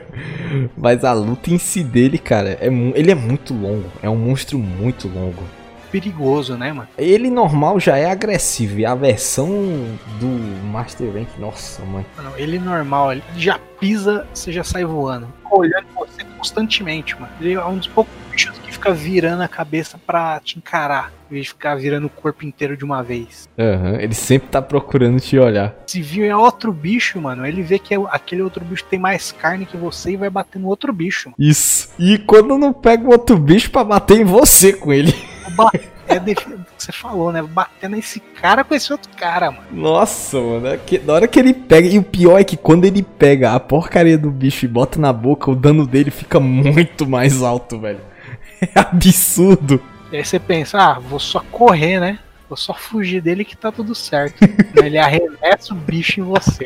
[0.77, 3.89] Mas a luta em si dele, cara, é, ele é muito longo.
[4.01, 5.43] É um monstro muito longo.
[5.91, 6.87] Perigoso, né, mano?
[6.97, 8.79] Ele normal já é agressivo.
[8.79, 9.49] E a versão
[10.19, 10.27] do
[10.67, 12.05] Master Rank, nossa, mano.
[12.17, 15.27] Não, ele normal, ele já pisa, você já sai voando.
[15.49, 17.33] Olhando você constantemente, mano.
[17.41, 21.35] Ele é um dos poucos bichos que fica virando a cabeça pra te encarar, em
[21.35, 23.47] vez de ficar virando o corpo inteiro de uma vez.
[23.57, 25.75] Aham, uhum, ele sempre tá procurando te olhar.
[25.87, 29.31] Se viu é outro bicho, mano, ele vê que é aquele outro bicho tem mais
[29.31, 31.29] carne que você e vai bater no outro bicho.
[31.29, 31.35] Mano.
[31.39, 31.89] Isso.
[31.99, 35.13] E quando não pega o outro bicho para bater em você com ele.
[36.09, 37.43] É o que você falou, né?
[37.43, 39.67] Bater nesse cara com esse outro cara, mano.
[39.71, 40.67] Nossa, mano.
[40.67, 41.87] É que, na hora que ele pega.
[41.87, 45.13] E o pior é que quando ele pega a porcaria do bicho e bota na
[45.13, 47.99] boca, o dano dele fica muito mais alto, velho.
[48.61, 49.81] É absurdo.
[50.11, 52.19] E aí você pensa, ah, vou só correr, né?
[52.47, 54.37] Vou só fugir dele que tá tudo certo.
[54.83, 56.65] ele arremessa o bicho em você.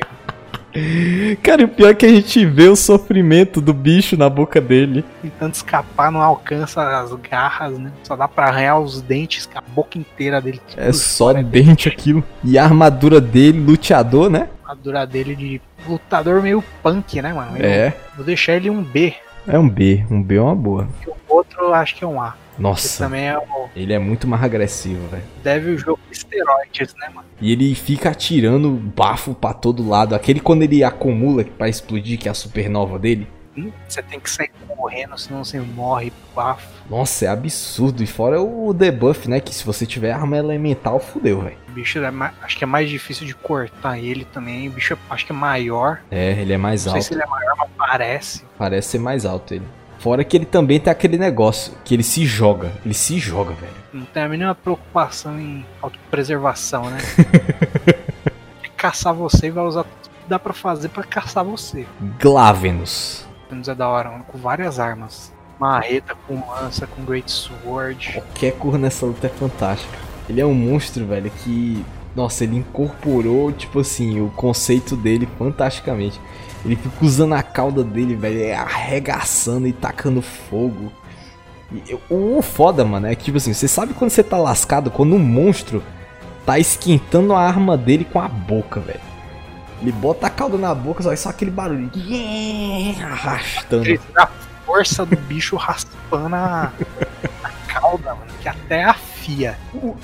[1.43, 5.05] Cara, o pior é que a gente vê o sofrimento do bicho na boca dele.
[5.21, 7.91] Tentando escapar, não alcança as garras, né?
[8.01, 10.59] Só dá pra arranhar os dentes, a boca inteira dele.
[10.75, 12.23] É só dente aquilo.
[12.43, 14.49] E a armadura dele, luteador, né?
[14.63, 17.57] A armadura dele de lutador meio punk, né, mano?
[17.57, 17.93] Eu é.
[18.15, 19.13] Vou deixar ele um B.
[19.47, 20.87] É um B, um B é uma boa.
[21.05, 22.35] E o outro acho que é um A.
[22.57, 23.05] Nossa.
[23.05, 23.69] também é o...
[23.75, 25.23] Ele é muito mais agressivo, velho.
[25.43, 27.27] Deve o jogo de esteroides, né, mano?
[27.41, 30.15] E ele fica atirando bafo para todo lado.
[30.15, 33.27] Aquele quando ele acumula para explodir, que é a supernova dele.
[33.55, 36.67] Hum, você tem que sair correndo, senão você morre bafo.
[36.89, 38.03] Nossa, é absurdo.
[38.03, 39.39] E fora o debuff, né?
[39.39, 41.57] Que se você tiver arma elemental, fudeu, velho.
[41.69, 44.67] O bicho é mais, acho que é mais difícil de cortar ele também.
[44.67, 46.01] O bicho acho que é maior.
[46.09, 46.97] É, ele é mais Não alto.
[46.97, 48.43] Não sei se ele é maior, mas parece.
[48.57, 49.65] Parece ser mais alto ele.
[50.03, 52.73] Fora que ele também tem aquele negócio, que ele se joga.
[52.83, 53.73] Ele se joga, velho.
[53.93, 56.97] Não tem a mínima preocupação em autopreservação, né?
[58.75, 61.87] caçar você e vai usar tudo que dá pra fazer pra caçar você.
[62.19, 63.25] Glavenus.
[63.47, 65.31] Glavenus é da hora, mano, com várias armas.
[65.57, 68.11] Marreta, com lança, com Great Sword.
[68.11, 69.97] Qualquer cor nessa luta é fantástica.
[70.27, 71.85] Ele é um monstro, velho, que.
[72.13, 76.19] Nossa, ele incorporou, tipo assim, o conceito dele fantasticamente.
[76.65, 80.91] Ele fica usando a cauda dele, velho, arregaçando e tacando fogo.
[81.71, 85.15] E, o foda, mano, é que, tipo assim, você sabe quando você tá lascado, quando
[85.15, 85.83] um monstro
[86.45, 89.01] tá esquentando a arma dele com a boca, velho.
[89.81, 91.91] Ele bota a cauda na boca, só, só aquele barulho.
[91.93, 93.99] Yeah, arrastando.
[94.15, 94.27] A
[94.65, 96.71] força do bicho raspando a,
[97.43, 99.57] a cauda, mano, que até afia.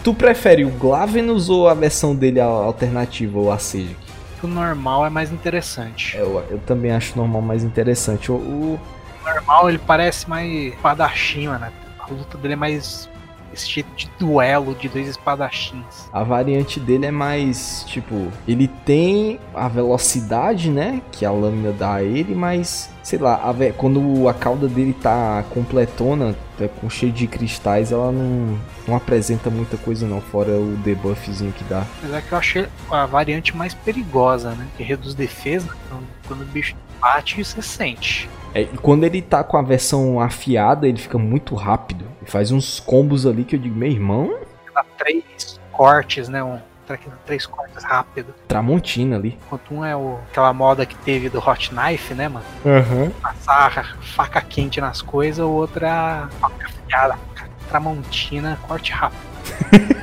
[0.03, 4.08] Tu prefere o Glavenus ou a versão dele alternativa, ou a Sejik?
[4.45, 6.17] O normal é mais interessante.
[6.17, 8.31] Eu, eu também acho o normal mais interessante.
[8.31, 8.79] O, o...
[9.23, 11.71] normal ele parece mais espadachim, né?
[11.99, 13.09] A luta dele é mais
[13.53, 16.09] esse tipo de duelo de dois espadachins.
[16.11, 21.95] A variante dele é mais, tipo, ele tem a velocidade, né, que a lâmina dá
[21.95, 27.11] a ele, mas sei lá, a, quando a cauda dele tá completona, tá com cheio
[27.11, 31.85] de cristais, ela não, não apresenta muita coisa não, fora o debuffzinho que dá.
[32.03, 34.67] Mas é que eu achei a variante mais perigosa, né?
[34.77, 38.29] Que reduz defesa, então, quando o bicho bate, você sente.
[38.53, 42.05] É, e quando ele tá com a versão afiada, ele fica muito rápido.
[42.29, 44.37] Faz uns combos ali que eu digo, meu irmão.
[44.73, 46.43] Dá três cortes, né?
[46.43, 46.59] Um,
[47.25, 48.35] três cortes rápido.
[48.47, 49.35] Tramontina ali.
[49.47, 52.45] Enquanto um é o, aquela moda que teve do Hot Knife, né, mano?
[52.63, 53.09] Uhum.
[53.19, 57.17] Passar faca quente nas coisas, o outro é a faca afiada.
[57.67, 59.21] Tramontina, corte rápido.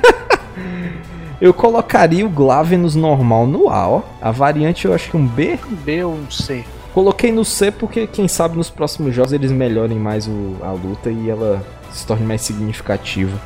[1.39, 4.01] Eu colocaria o Glavenus normal no A, ó.
[4.19, 5.59] A variante eu acho que um B.
[5.69, 6.65] Um B ou um C.
[6.95, 11.11] Coloquei no C porque quem sabe nos próximos jogos eles melhorem mais o, a luta
[11.11, 13.37] e ela se torne mais significativa.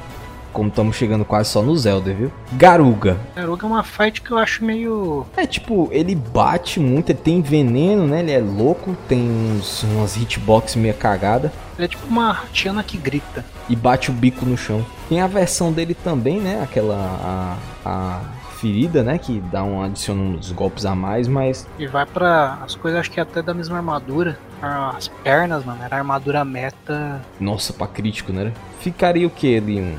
[0.54, 2.30] Como estamos chegando quase só no Zelda, viu?
[2.54, 3.18] Garuga.
[3.36, 5.26] Garuga é uma fight que eu acho meio.
[5.38, 8.20] É tipo, ele bate muito, ele tem veneno, né?
[8.20, 11.54] Ele é louco, tem uns, umas hitbox meio cagada.
[11.78, 13.46] Ele é tipo uma Tiana que grita.
[13.70, 14.86] E bate o bico no chão.
[15.08, 16.62] Tem a versão dele também, né?
[16.62, 17.58] Aquela.
[17.86, 19.18] a, a ferida, né?
[19.18, 21.68] Que dá um adiciona uns golpes a mais, mas.
[21.80, 24.38] E vai para as coisas, acho que até da mesma armadura.
[24.62, 27.20] As pernas, mano, era armadura meta.
[27.40, 28.54] Nossa, pra crítico, né?
[28.80, 29.82] Ficaria o que ali?
[29.82, 29.98] Um,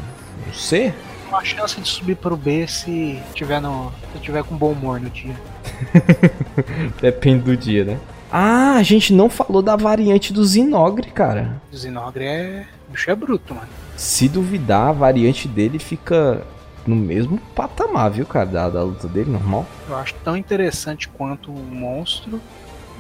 [0.48, 0.94] um C?
[1.28, 5.10] Uma chance de subir pro B se tiver, no, se tiver com bom humor no
[5.10, 5.34] dia.
[7.00, 7.98] Depende do dia, né?
[8.30, 11.60] Ah, a gente não falou da variante do Zinogre, cara.
[11.72, 12.66] O Zinogre é.
[12.88, 13.68] O bicho é bruto, mano.
[13.96, 16.42] Se duvidar, a variante dele fica
[16.86, 19.66] no mesmo patamar, viu, cara, da, da luta dele, normal.
[19.88, 22.40] Eu acho tão interessante quanto o monstro,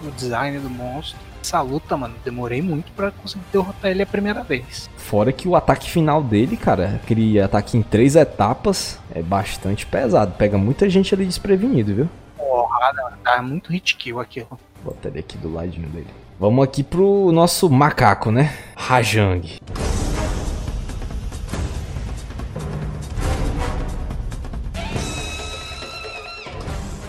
[0.04, 1.18] o design do monstro.
[1.42, 4.88] Essa luta, mano, demorei muito pra conseguir derrotar ele a primeira vez.
[4.96, 10.34] Fora que o ataque final dele, cara, aquele ataque em três etapas, é bastante pesado.
[10.38, 12.08] Pega muita gente ali desprevenido, viu?
[12.38, 14.46] Porrada, mano, tá muito hit kill aquilo.
[14.84, 16.06] Vou botar ele aqui do ladinho dele.
[16.38, 18.52] Vamos aqui pro nosso macaco, né?
[18.76, 19.58] Rajang.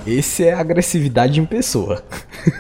[0.06, 2.04] Esse é agressividade em pessoa.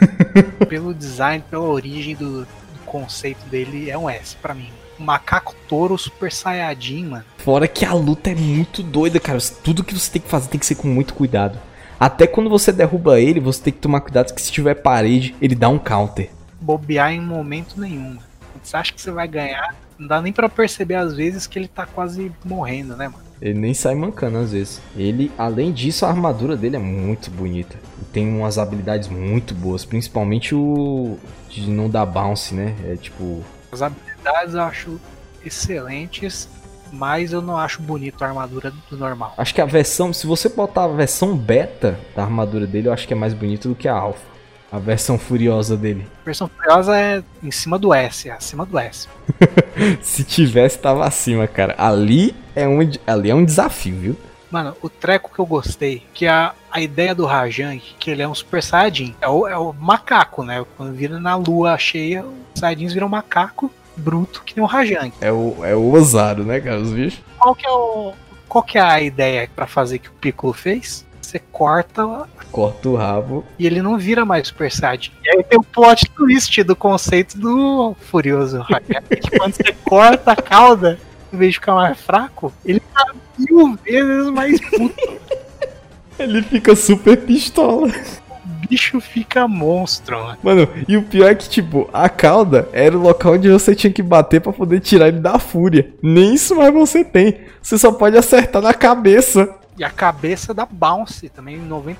[0.69, 2.47] Pelo design, pela origem do, do
[2.85, 4.69] conceito dele, é um S pra mim.
[4.97, 7.25] Macaco touro super saiyajin, mano.
[7.37, 9.39] Fora que a luta é muito doida, cara.
[9.63, 11.59] Tudo que você tem que fazer tem que ser com muito cuidado.
[11.99, 15.55] Até quando você derruba ele, você tem que tomar cuidado que se tiver parede, ele
[15.55, 16.29] dá um counter.
[16.61, 18.17] Bobear em momento nenhum.
[18.61, 21.67] Você acha que você vai ganhar, não dá nem pra perceber às vezes que ele
[21.67, 23.22] tá quase morrendo, né, mano?
[23.43, 24.81] Ele nem sai mancando às vezes.
[24.95, 27.75] Ele, além disso, a armadura dele é muito bonita.
[28.01, 31.17] E tem umas habilidades muito boas, principalmente o
[31.49, 32.73] de não dar bounce, né?
[32.85, 33.43] É tipo.
[33.69, 35.01] As habilidades eu acho
[35.45, 36.47] excelentes,
[36.89, 39.33] mas eu não acho bonito a armadura do normal.
[39.37, 43.05] Acho que a versão, se você botar a versão beta da armadura dele, eu acho
[43.05, 44.32] que é mais bonito do que a alpha.
[44.73, 46.07] A versão furiosa dele.
[46.23, 49.07] A versão furiosa é em cima do S, é acima do S.
[50.01, 51.75] se tivesse, tava acima, cara.
[51.77, 54.17] Ali é um, ali é um desafio, viu?
[54.49, 58.27] Mano, o treco que eu gostei, que a, a ideia do Rajang, que ele é
[58.27, 60.65] um Super Saiyajin, é o, é o macaco, né?
[60.75, 65.13] Quando vira na lua cheia, os Saiyajins viram macaco bruto que nem o Rajang.
[65.21, 67.21] É o, é o ousado, né, cara, os bichos?
[67.37, 68.13] Qual que é o...
[68.49, 71.05] Qual que é a ideia para fazer que o Piccolo fez?
[71.33, 73.43] Você corta corta o rabo.
[73.57, 75.11] E ele não vira mais Super Saiyajin.
[75.25, 78.63] E aí tem o plot twist do conceito do Furioso
[79.35, 80.99] quando você corta a cauda,
[81.33, 85.19] em vez de ficar mais fraco, ele tá mil vezes mais puto.
[86.19, 87.87] ele fica super pistola.
[87.87, 90.37] O bicho fica monstro, mano.
[90.43, 93.91] Mano, e o pior é que, tipo, a cauda era o local onde você tinha
[93.91, 95.91] que bater para poder tirar ele da fúria.
[96.03, 97.39] Nem isso mais você tem.
[97.59, 99.62] Você só pode acertar na cabeça.
[99.77, 101.95] E a cabeça dá bounce também 90%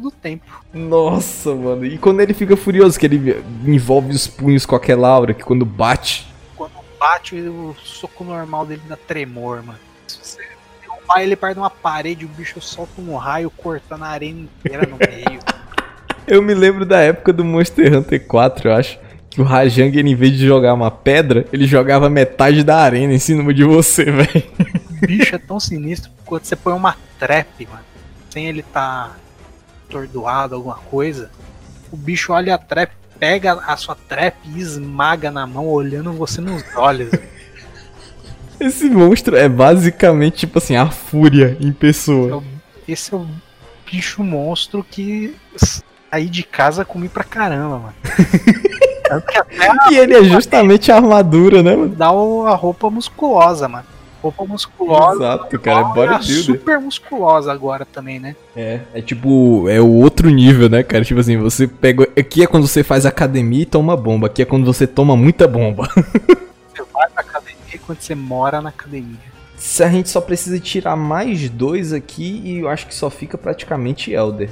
[0.00, 0.44] do tempo.
[0.74, 1.84] Nossa, mano.
[1.84, 5.64] E quando ele fica furioso, que ele envolve os punhos com aquela aura, que quando
[5.64, 6.26] bate.
[6.56, 9.78] Quando bate, o soco normal dele dá tremor, mano.
[10.08, 10.40] Se você
[10.80, 14.86] derrubar ele perto de uma parede, o bicho solta um raio cortando a arena inteira
[14.86, 15.40] no meio.
[16.26, 18.98] eu me lembro da época do Monster Hunter 4, eu acho.
[19.30, 23.18] Que o Rajang, em vez de jogar uma pedra, ele jogava metade da arena em
[23.18, 24.44] cima de você, velho.
[25.06, 27.84] Bicho é tão sinistro quando você põe uma trap, mano,
[28.30, 29.16] sem ele tá
[29.86, 31.30] atordoado, alguma coisa,
[31.90, 36.40] o bicho olha a trap, pega a sua trap e esmaga na mão, olhando você
[36.40, 37.10] nos olhos.
[38.58, 42.42] Esse monstro é basicamente, tipo assim, a fúria em pessoa.
[42.86, 43.26] Esse é o
[43.90, 47.94] bicho monstro que saí de casa comi pra caramba, mano.
[49.90, 51.94] e ele é justamente a armadura, né, mano?
[51.94, 53.91] Dá a roupa musculosa, mano
[54.22, 55.16] roupa musculosa.
[55.16, 56.44] Exato, cara, é bodybuilder.
[56.44, 58.36] super musculosa agora também, né?
[58.56, 61.04] É, é tipo, é o outro nível, né, cara?
[61.04, 62.08] Tipo assim, você pega.
[62.16, 64.28] Aqui é quando você faz academia e toma bomba.
[64.28, 65.88] Aqui é quando você toma muita bomba.
[66.72, 69.32] Você vai pra academia quando você mora na academia.
[69.56, 73.36] Se a gente só precisa tirar mais dois aqui e eu acho que só fica
[73.36, 74.50] praticamente Elder.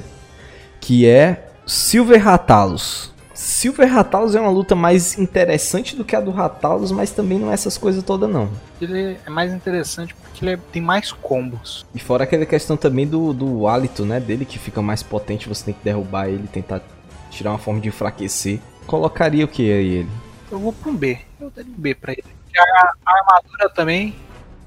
[0.79, 3.10] Que é Silver Ratalos.
[3.41, 7.49] Silver Ratalos é uma luta mais interessante do que a do Ratalos, mas também não
[7.49, 8.47] é essas coisas todas não.
[8.79, 11.83] Ele é mais interessante porque ele é, tem mais combos.
[11.93, 15.65] E fora aquela questão também do, do hálito, né, dele que fica mais potente, você
[15.65, 16.83] tem que derrubar ele, tentar
[17.31, 18.59] tirar uma forma de enfraquecer.
[18.85, 20.09] Colocaria o que aí ele?
[20.51, 21.17] Eu vou pro B.
[21.39, 22.23] Eu daria um B pra ele.
[22.55, 24.15] A, a armadura também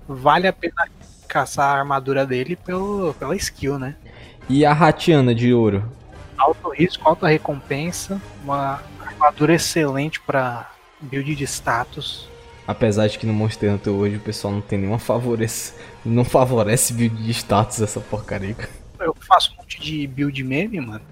[0.08, 0.88] vale a pena
[1.28, 3.94] caçar a armadura dele pelo, pela skill, né?
[4.48, 5.84] E a Ratiana de ouro?
[6.44, 10.70] Alto risco, alta recompensa, uma armadura excelente para
[11.00, 12.28] build de status.
[12.66, 15.74] Apesar de que no Monster Hunter hoje o pessoal não tem nenhuma favorece,
[16.04, 18.56] não favorece build de status essa porcaria.
[19.00, 21.04] Eu faço um monte de build meme, mano.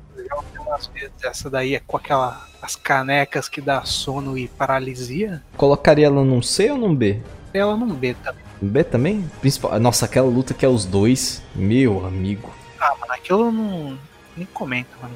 [1.22, 5.42] Essa daí é com aquela as canecas que dá sono e paralisia.
[5.56, 7.20] Colocaria ela num C ou num B?
[7.52, 8.42] Ela num B também.
[8.62, 9.30] B também?
[9.40, 9.78] Principal...
[9.80, 11.42] Nossa, aquela luta que é os dois.
[11.54, 12.54] Meu amigo.
[12.80, 13.98] Ah, mano, aquilo não
[14.36, 15.14] nem comenta, mano.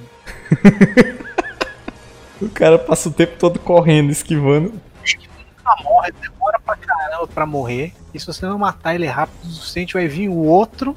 [2.41, 4.73] o cara passa o tempo todo correndo, esquivando.
[5.05, 7.93] Ele nunca morre, demora pra caramba pra morrer.
[8.13, 10.97] E se você não matar ele rápido o suficiente, vai vir o outro.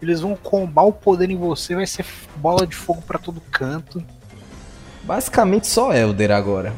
[0.00, 2.04] Eles vão combar o poder em você, vai ser
[2.36, 4.02] bola de fogo para todo canto.
[5.02, 6.72] Basicamente só Elder agora.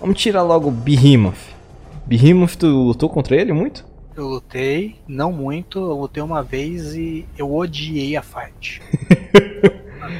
[0.00, 1.54] Vamos tirar logo Behemoth.
[2.04, 3.84] Behemoth, tu lutou contra ele muito?
[4.16, 8.80] Eu lutei, não muito, eu lutei uma vez e eu odiei a fight.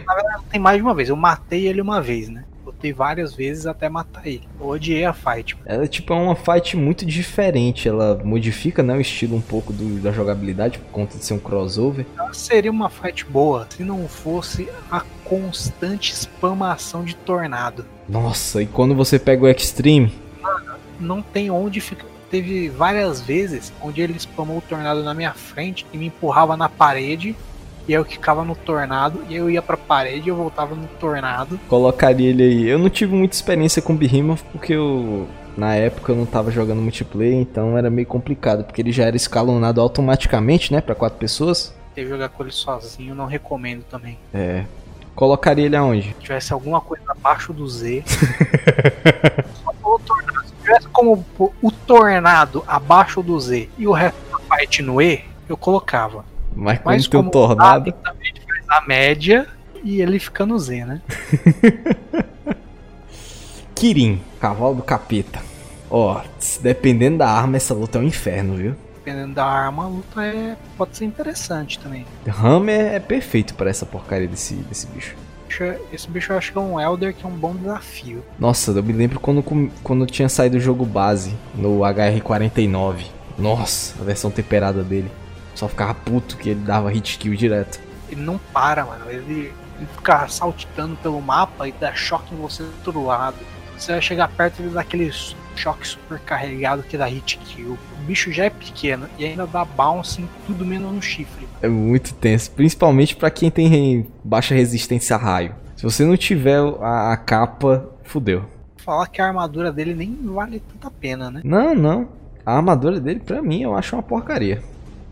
[0.06, 1.08] Na verdade, tem mais de uma vez.
[1.08, 2.44] Eu matei ele uma vez, né?
[2.64, 4.42] Lutei várias vezes até matar ele.
[4.58, 5.56] Eu odiei a fight.
[5.64, 7.88] Ela tipo, é uma fight muito diferente.
[7.88, 11.38] Ela modifica né, o estilo um pouco do, da jogabilidade por conta de ser um
[11.38, 12.04] crossover.
[12.18, 17.84] Ela seria uma fight boa se não fosse a constante spamação de tornado.
[18.08, 20.12] Nossa, e quando você pega o Extreme?
[20.98, 22.06] Não tem onde ficar.
[22.30, 26.68] Teve várias vezes onde ele spamou o tornado na minha frente e me empurrava na
[26.68, 27.36] parede
[27.88, 31.58] e eu ficava no tornado, e eu ia pra parede e eu voltava no tornado.
[31.68, 32.66] Colocaria ele aí.
[32.66, 35.28] Eu não tive muita experiência com Behemoth porque eu.
[35.56, 39.16] Na época eu não tava jogando multiplayer, então era meio complicado, porque ele já era
[39.16, 41.74] escalonado automaticamente, né, para quatro pessoas.
[41.94, 44.18] Ter jogar com ele sozinho, não recomendo também.
[44.34, 44.64] É.
[45.14, 46.08] Colocaria ele aonde?
[46.08, 48.04] Se tivesse alguma coisa abaixo do Z.
[49.82, 51.24] o tornado, se tivesse como
[51.62, 56.22] o tornado abaixo do Z e o resto da fight no E, eu colocava.
[56.56, 57.92] Mas, Mas como tem um tornado.
[57.92, 59.46] Também faz a média
[59.84, 61.02] e ele fica no Z, né?
[63.76, 65.40] Kirin, cavalo do capeta.
[65.90, 66.20] Ó,
[66.62, 68.74] dependendo da arma, essa luta é um inferno, viu?
[68.96, 70.56] Dependendo da arma, a luta é...
[70.76, 72.06] pode ser interessante também.
[72.26, 75.14] Hammer é perfeito para essa porcaria desse, desse bicho.
[75.92, 78.22] Esse bicho eu acho que é um Elder que é um bom desafio.
[78.38, 79.42] Nossa, eu me lembro quando,
[79.82, 83.04] quando tinha saído o jogo base no HR49.
[83.38, 85.10] Nossa, a versão temperada dele.
[85.56, 87.80] Só ficava puto que ele dava hit kill direto.
[88.10, 89.10] Ele não para, mano.
[89.10, 93.36] Ele, ele fica saltitando pelo mapa e dá choque em você do outro lado.
[93.76, 95.10] Você vai chegar perto e dá aquele
[95.56, 97.72] choque super carregado que dá hit kill.
[97.72, 101.48] O bicho já é pequeno e ainda dá bounce em tudo menos no chifre.
[101.62, 105.54] É muito tenso, principalmente para quem tem baixa resistência a raio.
[105.74, 108.44] Se você não tiver a, a capa, fudeu.
[108.76, 111.40] Falar que a armadura dele nem vale tanta pena, né?
[111.42, 112.08] Não, não.
[112.44, 114.62] A armadura dele, pra mim, eu acho uma porcaria.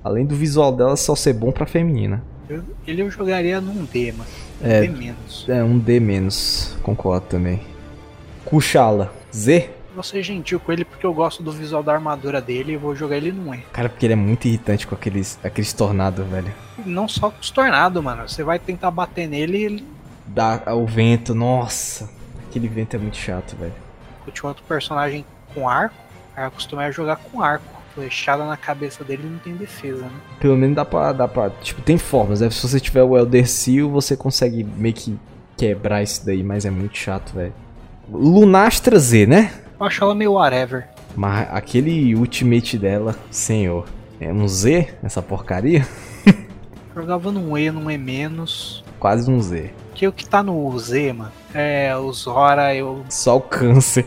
[0.04, 2.22] Além do visual dela só ser bom pra feminina.
[2.46, 4.28] Eu, ele eu jogaria num D, mano.
[4.60, 5.46] Um é, D menos.
[5.48, 6.76] É, um D menos.
[6.82, 7.62] Concordo também.
[8.44, 9.10] Kuchala.
[9.34, 9.70] Z?
[9.94, 12.94] Vou ser gentil com ele porque eu gosto do visual da armadura dele e vou
[12.94, 13.58] jogar ele num E.
[13.72, 16.52] Cara, porque ele é muito irritante com aqueles, aqueles tornados, velho.
[16.84, 18.28] Não só com os tornados, mano.
[18.28, 19.88] Você vai tentar bater nele e ele.
[20.26, 22.10] Dá o vento, nossa.
[22.50, 23.72] Aquele vento é muito chato, velho.
[24.26, 25.24] Eu tinha outro personagem
[25.54, 25.96] com arco.
[26.36, 30.10] Aí eu acostumei a jogar com arco flechada na cabeça dele não tem defesa, né?
[30.40, 31.50] Pelo menos dá pra, dá pra.
[31.50, 32.50] Tipo, tem formas, né?
[32.50, 35.16] Se você tiver o Elder Seal, você consegue meio que
[35.56, 37.54] quebrar isso daí, mas é muito chato, velho.
[38.10, 39.52] Lunastra Z, né?
[39.78, 40.88] Eu acho ela meio whatever.
[41.16, 43.86] Mas aquele ultimate dela, senhor.
[44.20, 45.86] É um Z, essa porcaria?
[46.94, 48.84] Jogava num E, num E menos.
[48.98, 49.70] Quase um Z.
[49.94, 53.04] Que o que tá no Z, mano, é o Zora, eu.
[53.08, 54.06] Só o câncer.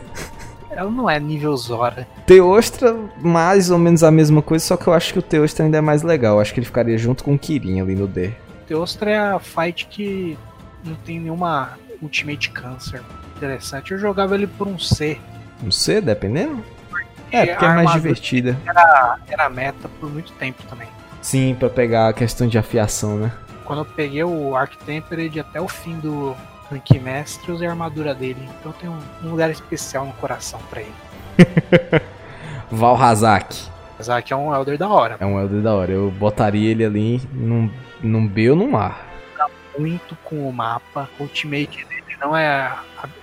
[0.70, 2.06] Ela não é nível Zora.
[2.26, 5.78] Teostra, mais ou menos a mesma coisa, só que eu acho que o Teostra ainda
[5.78, 6.36] é mais legal.
[6.36, 8.32] Eu acho que ele ficaria junto com o Kirin ali no D.
[8.66, 10.38] Teostra é a fight que
[10.84, 13.00] não tem nenhuma Ultimate Cancer
[13.36, 13.92] interessante.
[13.92, 15.18] Eu jogava ele por um C.
[15.64, 16.62] Um C, dependendo?
[17.30, 18.56] É, porque é mais divertida.
[18.66, 20.88] Era, era meta por muito tempo também.
[21.20, 23.32] Sim, para pegar a questão de afiação, né?
[23.64, 26.34] Quando eu peguei o Arc Tempered até o fim do,
[26.70, 28.48] Rank Mestre e a armadura dele.
[28.60, 30.94] Então tem um, lugar especial no coração para ele.
[32.70, 33.56] Valhazak.
[33.92, 35.16] Valhazak é um Elder da hora.
[35.18, 35.92] É um Elder da hora.
[35.92, 37.70] Eu botaria ele ali num,
[38.02, 38.98] num B ou num A.
[39.36, 39.48] Tá
[39.78, 41.08] muito com o mapa.
[41.18, 42.76] O ultimate dele não é.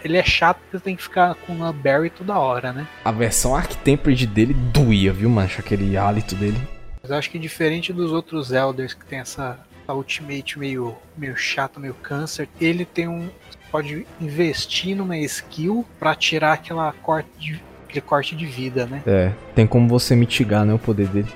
[0.03, 2.87] Ele é chato porque tem que ficar com a Barry toda hora, né?
[3.03, 5.61] A versão Arc Tempered dele doía, viu, mancha?
[5.61, 6.59] Aquele hálito dele.
[7.01, 11.36] Mas eu acho que diferente dos outros Elders que tem essa a Ultimate meio, meio
[11.36, 13.29] chato, meio câncer, ele tem um.
[13.71, 19.01] pode investir numa skill para tirar aquela corte de, aquele corte de vida, né?
[19.05, 21.31] É, tem como você mitigar né, o poder dele.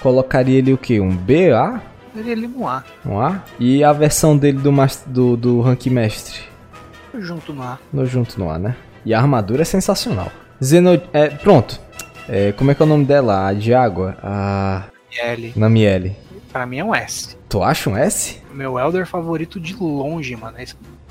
[0.00, 1.00] Colocaria ele o que?
[1.00, 1.80] Um B, A?
[2.14, 2.84] Ele no A.
[3.04, 3.42] Um A?
[3.58, 4.70] E a versão dele do,
[5.06, 6.42] do, do Rank Mestre?
[7.18, 7.78] Junto no A.
[7.92, 8.76] No junto no A, né?
[9.04, 10.30] E a armadura é sensacional.
[10.62, 11.00] Zeno...
[11.12, 11.80] É, pronto.
[12.28, 13.48] É, como é que é o nome dela?
[13.48, 14.16] A de água?
[14.22, 14.84] A...
[15.16, 15.52] Namiele.
[15.56, 16.16] Namiele.
[16.52, 17.36] Pra mim é um S.
[17.54, 18.40] Tu acha um S?
[18.52, 20.58] Meu Elder favorito de longe, mano.
[20.58, 20.64] É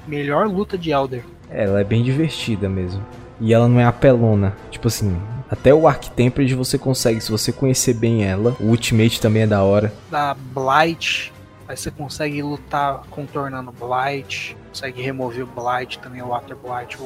[0.05, 1.23] melhor luta de Elder.
[1.49, 3.01] Ela é bem divertida mesmo.
[3.39, 4.53] E ela não é apelona.
[4.69, 5.17] Tipo assim,
[5.49, 8.57] até o Arc Tempered você consegue, se você conhecer bem ela.
[8.59, 9.93] O Ultimate também é da hora.
[10.11, 11.31] Da Blight,
[11.67, 14.57] aí você consegue lutar contornando Blight.
[14.69, 16.97] Consegue remover o Blight também, o Water Blight.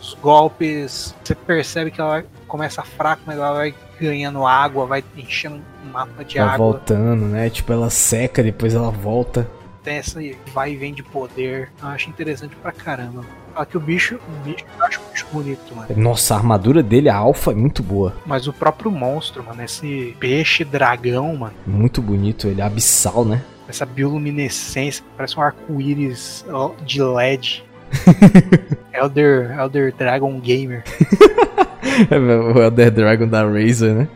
[0.00, 5.60] Os golpes, você percebe que ela começa fraca, mas ela vai ganhando água, vai enchendo
[5.92, 6.58] mapa de vai água.
[6.58, 7.50] voltando, né?
[7.50, 9.48] Tipo, ela seca, depois ela volta.
[9.82, 10.20] Tem essa
[10.52, 11.72] vai e vem de poder.
[11.80, 13.24] Eu acho interessante pra caramba.
[13.70, 15.88] Que o bicho, o bicho, eu acho o bicho bonito, mano.
[15.96, 18.12] Nossa, a armadura dele, a alfa, é muito boa.
[18.26, 21.54] Mas o próprio monstro, mano, esse peixe dragão, mano.
[21.66, 23.42] Muito bonito, ele é abissal, né?
[23.68, 26.44] Essa bioluminescência, parece um arco-íris
[26.84, 27.64] de LED.
[28.92, 30.84] Elder, Elder Dragon Gamer.
[32.54, 34.08] o Elder Dragon da Razer, né?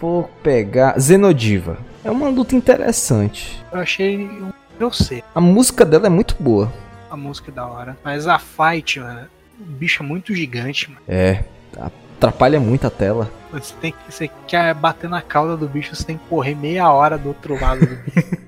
[0.00, 0.98] Vou pegar.
[0.98, 1.78] Zenodiva.
[2.04, 3.62] É uma luta interessante.
[3.72, 5.24] Eu achei um eu sei.
[5.34, 6.72] A música dela é muito boa.
[7.10, 7.96] A música é da hora.
[8.04, 9.26] Mas a fight, mano,
[9.58, 11.00] o bicho é muito gigante, mano.
[11.08, 11.44] É,
[12.16, 13.30] atrapalha muito a tela.
[13.52, 14.12] Você tem que.
[14.12, 17.58] Você quer bater na cauda do bicho, você tem que correr meia hora do outro
[17.58, 18.36] lado do bicho.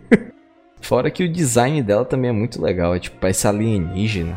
[0.80, 2.94] Fora que o design dela também é muito legal.
[2.94, 4.36] É tipo, parece alienígena.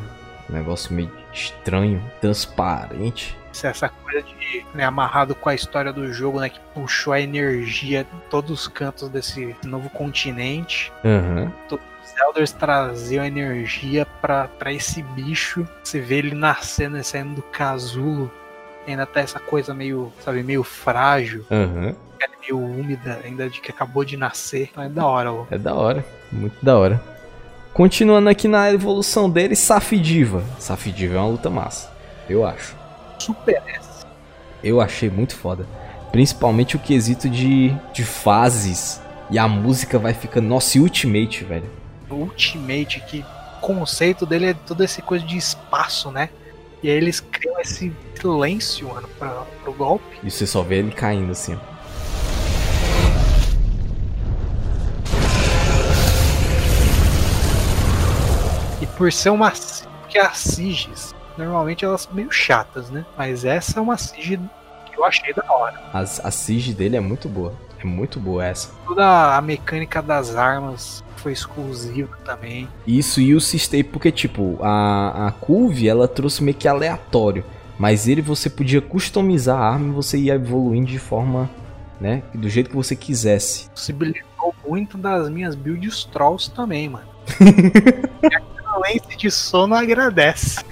[0.49, 3.37] Um negócio meio estranho, transparente.
[3.63, 6.49] Essa coisa de né, amarrado com a história do jogo, né?
[6.49, 10.91] Que puxou a energia de todos os cantos desse novo continente.
[11.03, 11.51] Uhum.
[11.67, 15.67] Todos os Elders traziam energia para esse bicho.
[15.83, 18.31] Você vê ele nascendo e saindo do casulo.
[18.87, 21.45] Ainda tá essa coisa meio, sabe, meio frágil.
[21.51, 21.93] Uhum.
[22.41, 24.69] Meio úmida, ainda de que acabou de nascer.
[24.71, 25.45] Então é da hora, ó.
[25.51, 27.01] É da hora, muito da hora.
[27.73, 30.43] Continuando aqui na evolução dele, Safidiva.
[30.59, 31.91] Safidiva é uma luta massa,
[32.29, 32.81] eu acho
[33.21, 34.05] super S.
[34.63, 35.65] Eu achei muito foda.
[36.11, 39.01] Principalmente o quesito de, de fases.
[39.29, 40.47] E a música vai ficando.
[40.47, 41.69] Nossa, e Ultimate, velho.
[42.09, 43.23] Ultimate, que
[43.57, 46.29] o conceito dele é toda essa coisa de espaço, né?
[46.83, 50.17] E aí eles criam esse silêncio, mano, pra, pro golpe.
[50.23, 51.70] E você só vê ele caindo assim, ó.
[59.01, 59.51] Por ser uma.
[60.01, 63.03] Porque a Sigis normalmente elas são meio chatas, né?
[63.17, 64.39] Mas essa é uma Siege
[64.85, 65.81] que eu achei da hora.
[65.91, 67.51] A, a Siege dele é muito boa.
[67.79, 68.69] É muito boa essa.
[68.85, 72.69] Toda a mecânica das armas foi exclusiva também.
[72.85, 77.43] Isso e o sistema, porque tipo, a, a Curve ela trouxe meio que aleatório.
[77.79, 81.49] Mas ele você podia customizar a arma e você ia evoluindo de forma,
[81.99, 82.21] né?
[82.35, 83.67] Do jeito que você quisesse.
[83.71, 87.09] Possibilitou muito das minhas builds trolls também, mano.
[88.71, 90.63] a lente de sono agradece.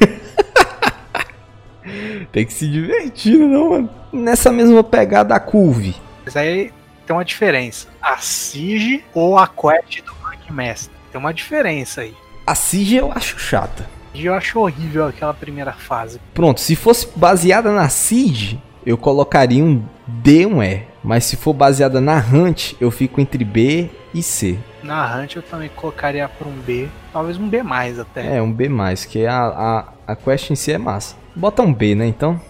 [2.32, 3.90] Tem que se divertir, não, mano.
[4.12, 5.96] Nessa mesma pegada a Curve.
[6.24, 6.72] Mas aí
[7.06, 7.86] tem uma diferença.
[8.02, 10.12] A Siege ou a Quest do
[10.52, 10.92] Master.
[11.10, 12.14] Tem uma diferença aí.
[12.46, 13.88] A Siege eu acho chata.
[14.14, 16.20] Eu acho horrível aquela primeira fase.
[16.34, 20.82] Pronto, se fosse baseada na Siege, eu colocaria um D e um E.
[21.04, 24.58] Mas se for baseada na Hunt, eu fico entre B e C.
[24.86, 28.36] Na Hunt eu também colocaria para um B, talvez um B mais até.
[28.36, 31.16] É, um B mais, que a, a, a quest em si é massa.
[31.34, 32.40] Bota um B, né, então?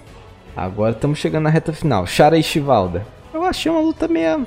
[0.55, 2.07] Agora estamos chegando na reta final.
[2.07, 3.07] Shara e Chivalda.
[3.33, 4.47] Eu achei uma luta meia...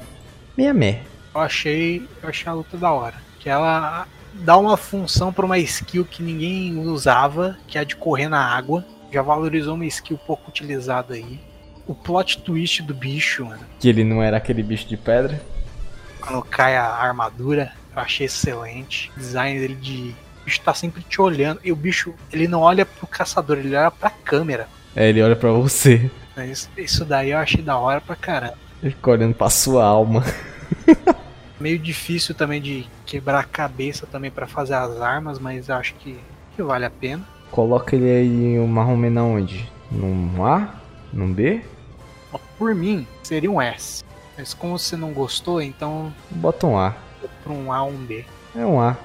[0.56, 1.02] meia meh.
[1.34, 3.16] Eu achei, eu achei a luta da hora.
[3.40, 7.96] Que ela dá uma função para uma skill que ninguém usava, que é a de
[7.96, 8.86] correr na água.
[9.12, 11.40] Já valorizou uma skill pouco utilizada aí.
[11.88, 13.62] O plot twist do bicho, mano.
[13.80, 15.42] Que ele não era aquele bicho de pedra.
[16.22, 19.12] Quando cai a armadura, eu achei excelente.
[19.16, 20.16] O design dele de
[20.46, 21.60] bicho tá sempre te olhando.
[21.64, 24.68] E o bicho, ele não olha pro caçador, ele olha pra câmera.
[24.96, 26.10] É, ele olha pra você.
[26.50, 28.58] Isso, isso daí eu achei da hora pra caramba.
[28.82, 30.24] Ele fica olhando pra sua alma.
[31.60, 35.94] Meio difícil também de quebrar a cabeça também para fazer as armas, mas eu acho
[35.96, 36.18] que,
[36.56, 37.28] que vale a pena.
[37.52, 39.70] Coloca ele aí uma romena onde?
[39.92, 40.76] Num A?
[41.12, 41.62] Num B?
[42.58, 44.04] Por mim, seria um S.
[44.38, 46.14] Mas como você não gostou, então.
[46.30, 46.96] Bota um A.
[47.44, 48.26] Pra um A ou um B.
[48.56, 48.98] É um A.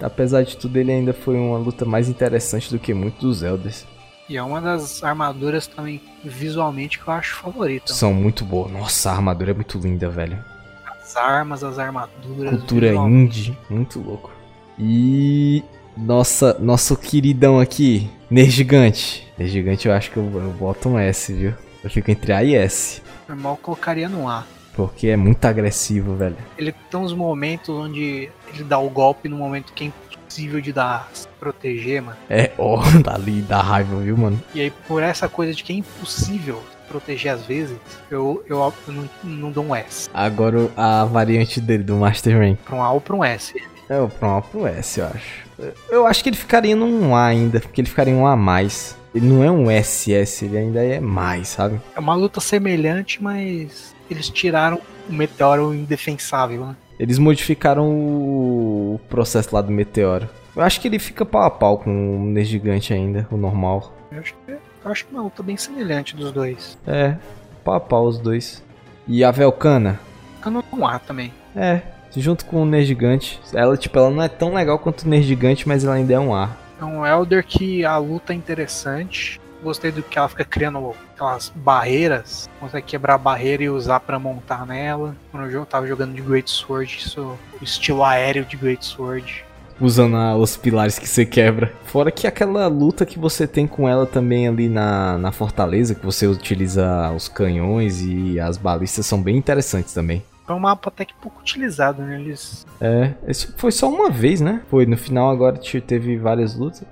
[0.00, 3.84] Apesar de tudo, ele ainda foi uma luta mais interessante do que muitos dos Elders.
[4.28, 7.92] E é uma das armaduras também, visualmente, que eu acho favorita.
[7.92, 8.70] São muito boas.
[8.70, 10.38] Nossa, a armadura é muito linda, velho.
[10.86, 12.50] As armas, as armaduras.
[12.50, 14.30] Cultura indie, muito louco.
[14.78, 15.64] E.
[15.96, 19.26] Nossa, nosso queridão aqui, Ner Gigante.
[19.36, 21.54] Ner Gigante eu acho que eu, eu boto um S, viu?
[21.82, 23.02] Eu fico entre A e S.
[23.28, 24.44] Normal colocaria no A.
[24.78, 26.36] Porque é muito agressivo, velho.
[26.56, 30.72] Ele tem uns momentos onde ele dá o golpe no momento que é impossível de
[30.72, 32.16] dar se proteger, mano.
[32.30, 34.40] É, ó, oh, dali dá raiva, viu, mano?
[34.54, 37.76] E aí, por essa coisa de que é impossível proteger às vezes,
[38.08, 40.08] eu, eu, eu não, não, dou um S.
[40.14, 42.58] Agora a variante dele, do Master Rank.
[42.64, 43.60] Pra um A ou pra um S.
[43.88, 45.48] É, pra um A ou pra um S, eu acho.
[45.90, 48.96] Eu acho que ele ficaria num A ainda, porque ele ficaria em um A mais.
[49.12, 51.80] Ele não é um SS, ele ainda é mais, sabe?
[51.96, 56.76] É uma luta semelhante, mas eles tiraram o meteoro indefensável, né?
[56.98, 60.28] Eles modificaram o processo lá do meteoro.
[60.56, 63.92] Eu acho que ele fica pau a pau com o Ner Gigante ainda, o normal.
[64.10, 66.76] Eu acho, que, eu acho uma luta bem semelhante dos dois.
[66.86, 67.16] É,
[67.64, 68.64] pau a pau os dois.
[69.06, 70.00] E a Velcana?
[70.34, 71.32] Velcana não há também.
[71.54, 71.82] É,
[72.16, 73.40] junto com o Ner Gigante.
[73.54, 76.18] Ela, tipo, ela não é tão legal quanto o Ner Gigante, mas ela ainda é
[76.18, 76.58] um ar.
[76.80, 79.40] É um Elder que a luta é interessante.
[79.62, 84.18] Gostei do que ela fica criando aquelas barreiras, consegue quebrar a barreira e usar para
[84.18, 85.16] montar nela.
[85.30, 89.44] Quando eu tava jogando de Great Sword, isso, o estilo aéreo de Great Sword.
[89.80, 91.72] Usando a, os pilares que você quebra.
[91.84, 96.04] Fora que aquela luta que você tem com ela também ali na, na fortaleza, que
[96.04, 100.22] você utiliza os canhões e as balistas, são bem interessantes também.
[100.48, 102.18] É um mapa até que pouco utilizado, né?
[102.18, 102.66] Eles...
[102.80, 103.12] É,
[103.56, 104.62] foi só uma vez, né?
[104.70, 106.82] Foi no final agora teve várias lutas,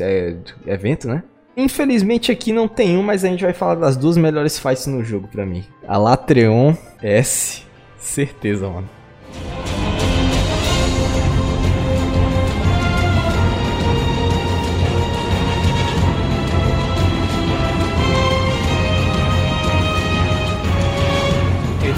[0.00, 1.24] é, evento, né?
[1.58, 5.02] Infelizmente aqui não tem um, mas a gente vai falar das duas melhores fights no
[5.02, 5.64] jogo pra mim.
[5.88, 7.64] A Latreon S,
[7.98, 8.88] certeza, mano.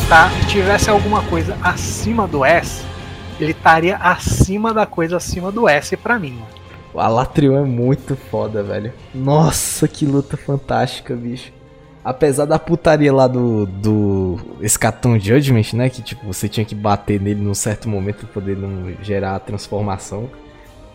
[0.08, 2.82] tá, tivesse alguma coisa acima do S,
[3.38, 6.42] ele estaria acima da coisa acima do S pra mim.
[6.93, 8.93] O Alatrion é muito foda, velho.
[9.14, 11.53] Nossa, que luta fantástica, bicho.
[12.03, 15.91] Apesar da putaria lá do, do Escaton Judgment, né?
[15.91, 19.41] Que tipo, você tinha que bater nele num certo momento pra poder não gerar a
[19.41, 20.28] transformação.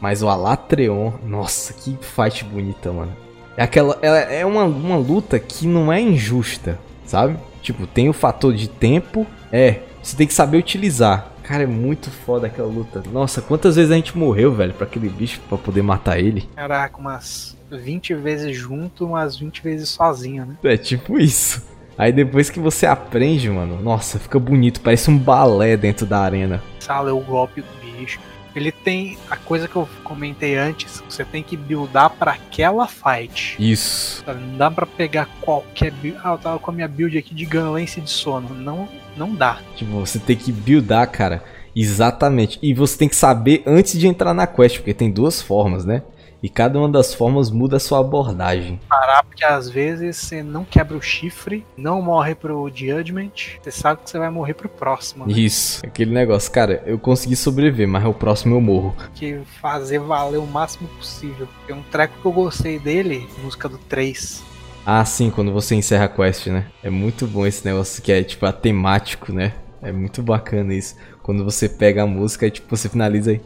[0.02, 3.14] Mas o Alatreon, nossa, que fight bonita, mano.
[3.56, 3.98] É aquela.
[4.02, 7.38] É, é uma, uma luta que não é injusta, sabe?
[7.62, 9.26] Tipo, tem o fator de tempo.
[9.52, 11.32] É, você tem que saber utilizar.
[11.48, 13.04] Cara, é muito foda aquela luta.
[13.12, 16.50] Nossa, quantas vezes a gente morreu, velho, pra aquele bicho pra poder matar ele?
[16.56, 20.58] Caraca, umas 20 vezes junto, umas 20 vezes sozinho, né?
[20.64, 21.64] É tipo isso.
[21.96, 26.64] Aí depois que você aprende, mano, nossa, fica bonito, parece um balé dentro da arena.
[26.80, 27.68] Sala é o golpe do
[28.00, 28.20] bicho.
[28.56, 33.58] Ele tem a coisa que eu comentei antes, você tem que buildar para aquela fight.
[33.60, 34.24] Isso.
[34.26, 36.18] Não dá para pegar qualquer build.
[36.24, 38.56] Ah, eu tava com a minha build aqui de Gunlance de sono.
[38.56, 38.88] Não,
[39.18, 39.60] não dá.
[39.76, 41.44] Tipo, você tem que buildar, cara.
[41.76, 42.58] Exatamente.
[42.62, 46.02] E você tem que saber antes de entrar na quest, porque tem duas formas, né?
[46.46, 48.80] E cada uma das formas muda a sua abordagem.
[48.88, 54.04] Parar, porque às vezes você não quebra o chifre, não morre pro Judgment, você sabe
[54.04, 55.26] que você vai morrer pro próximo.
[55.26, 55.34] Né?
[55.34, 58.96] Isso, aquele negócio, cara, eu consegui sobreviver, mas o próximo eu morro.
[59.16, 61.48] Que fazer valer o máximo possível.
[61.66, 64.44] Tem um treco que eu gostei dele, música do 3.
[64.86, 66.68] Ah, sim, quando você encerra a quest, né?
[66.84, 69.54] É muito bom esse negócio que é tipo a temático, né?
[69.82, 70.96] É muito bacana isso.
[71.24, 73.42] Quando você pega a música e tipo você finaliza aí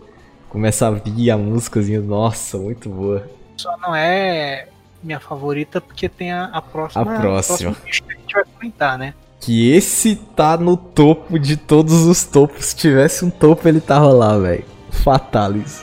[0.49, 3.25] começa a vir a músicazinha, nossa, muito boa.
[3.57, 4.67] Só não é
[5.01, 7.01] minha favorita porque tem a, a próxima.
[7.01, 7.75] A próxima.
[7.75, 9.13] que a gente vai comentar, né?
[9.39, 12.65] Que esse tá no topo de todos os topos.
[12.65, 14.65] Se tivesse um topo, ele tava lá, velho.
[14.91, 15.81] Fatalis.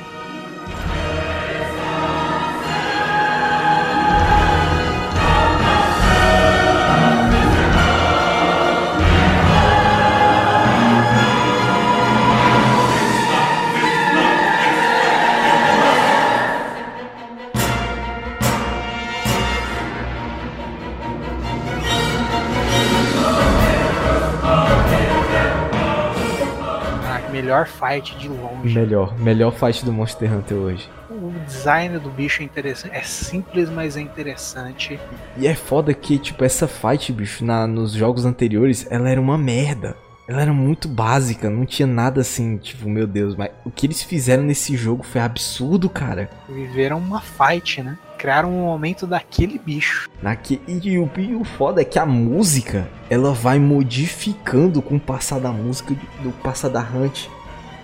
[27.66, 28.74] Melhor fight de longe.
[28.74, 30.88] Melhor, melhor fight do Monster Hunter hoje.
[31.10, 34.98] O design do bicho é interessante, é simples, mas é interessante.
[35.36, 39.36] E é foda que, tipo, essa fight, bicho, na, nos jogos anteriores, ela era uma
[39.36, 39.96] merda.
[40.28, 44.02] Ela era muito básica, não tinha nada assim, tipo, meu Deus, mas o que eles
[44.02, 46.28] fizeram nesse jogo foi absurdo, cara.
[46.48, 47.96] Viveram uma fight, né?
[48.18, 50.10] Criaram um momento daquele bicho.
[50.20, 50.60] Naque...
[50.66, 55.38] E, o, e o foda é que a música, ela vai modificando com o passar
[55.38, 57.28] da música, do passar da Hunt.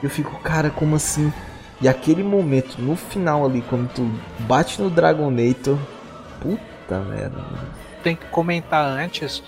[0.03, 1.32] Eu fico, cara, como assim?
[1.80, 5.78] E aquele momento, no final ali, quando tu bate no Dragonator,
[6.40, 7.44] puta merda.
[8.03, 9.42] Tem que comentar antes,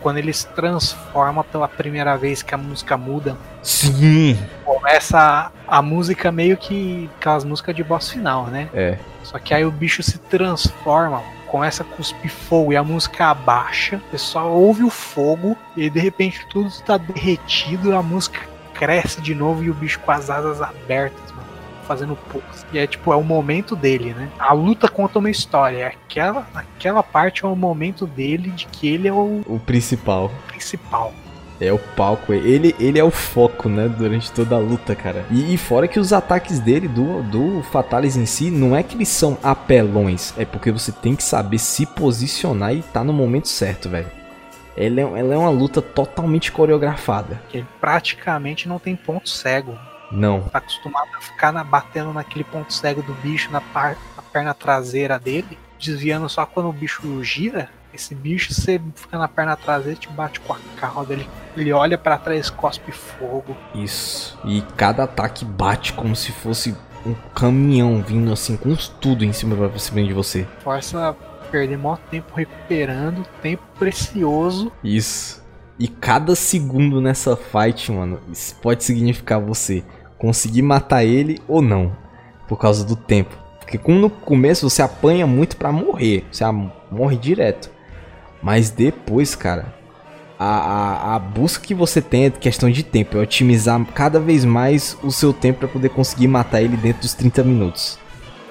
[0.00, 3.36] quando ele se transforma pela primeira vez que a música muda.
[3.62, 4.38] Sim!
[4.64, 5.18] Começa
[5.66, 8.68] a, a música meio que aquelas músicas de boss final, né?
[8.74, 8.98] É.
[9.22, 14.00] Só que aí o bicho se transforma, começa a cuspir fogo e a música abaixa,
[14.10, 18.40] você só ouve o fogo e de repente tudo está derretido, a música
[18.80, 21.46] cresce de novo e o bicho com as asas abertas, mano,
[21.86, 22.64] fazendo poucos.
[22.72, 24.30] E é tipo, é o momento dele, né?
[24.38, 25.88] A luta conta uma história.
[25.88, 29.42] Aquela, aquela parte é o momento dele de que ele é o.
[29.46, 30.32] O principal.
[30.48, 31.12] Principal.
[31.60, 35.26] É o palco, ele, ele é o foco, né, durante toda a luta, cara.
[35.30, 38.96] E, e, fora que os ataques dele, do, do Fatalis em si, não é que
[38.96, 43.46] eles são apelões, é porque você tem que saber se posicionar e tá no momento
[43.46, 44.19] certo, velho.
[44.76, 47.40] Ela é, ela é uma luta totalmente coreografada.
[47.52, 49.76] Ele praticamente não tem ponto cego.
[50.10, 50.42] Não.
[50.42, 54.54] Tá acostumado a ficar na, batendo naquele ponto cego do bicho, na, par, na perna
[54.54, 57.68] traseira dele, desviando só quando o bicho gira.
[57.92, 61.98] Esse bicho, você fica na perna traseira, te bate com a cauda, ele, ele olha
[61.98, 63.56] para trás, cospe fogo.
[63.74, 64.38] Isso.
[64.44, 69.56] E cada ataque bate como se fosse um caminhão vindo assim com tudo em cima
[69.56, 70.46] pra cima de você.
[70.62, 71.16] Força
[71.50, 74.72] perder mó tempo recuperando, tempo precioso.
[74.82, 75.42] Isso.
[75.78, 79.82] E cada segundo nessa fight, mano, isso pode significar você
[80.18, 81.96] conseguir matar ele ou não.
[82.46, 83.36] Por causa do tempo.
[83.58, 86.24] Porque como no começo você apanha muito pra morrer.
[86.30, 86.44] Você
[86.90, 87.70] morre direto.
[88.42, 89.72] Mas depois, cara,
[90.38, 94.44] a, a, a, busca que você tem é questão de tempo, é otimizar cada vez
[94.44, 97.98] mais o seu tempo para poder conseguir matar ele dentro dos 30 minutos.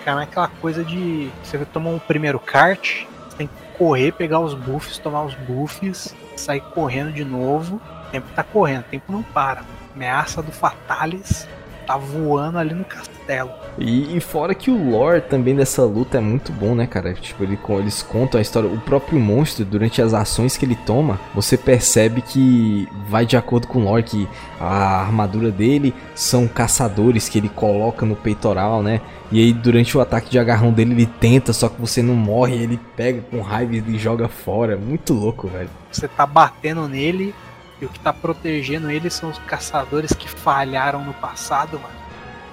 [0.04, 4.40] Cara, é aquela coisa de você tomar um primeiro kart, você tem que correr, pegar
[4.40, 7.82] os buffs, tomar os buffs, sair correndo de novo.
[8.08, 9.64] O tempo tá correndo, o tempo não para.
[9.94, 11.48] Ameaça do Fatalis
[11.90, 13.50] tá voando ali no castelo.
[13.80, 17.16] E, e, fora que o lore também dessa luta é muito bom, né, cara?
[17.16, 18.70] Tipo, ele, eles contam a história.
[18.70, 23.66] O próprio monstro, durante as ações que ele toma, você percebe que vai de acordo
[23.66, 24.30] com o lore, que
[24.60, 29.02] a armadura dele são caçadores que ele coloca no peitoral, né?
[29.32, 32.56] E aí, durante o ataque de agarrão dele, ele tenta, só que você não morre,
[32.56, 34.78] ele pega com raiva e joga fora.
[34.78, 35.70] Muito louco, velho.
[35.92, 37.34] Você tá batendo nele,
[37.82, 42.00] e o que tá protegendo eles são os caçadores que falharam no passado, mano.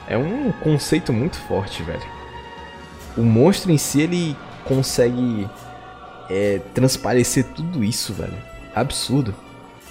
[0.08, 2.06] É um conceito muito forte, velho.
[3.16, 5.48] O monstro em si, ele consegue
[6.30, 8.36] é, transparecer tudo isso, velho.
[8.74, 9.34] Absurdo.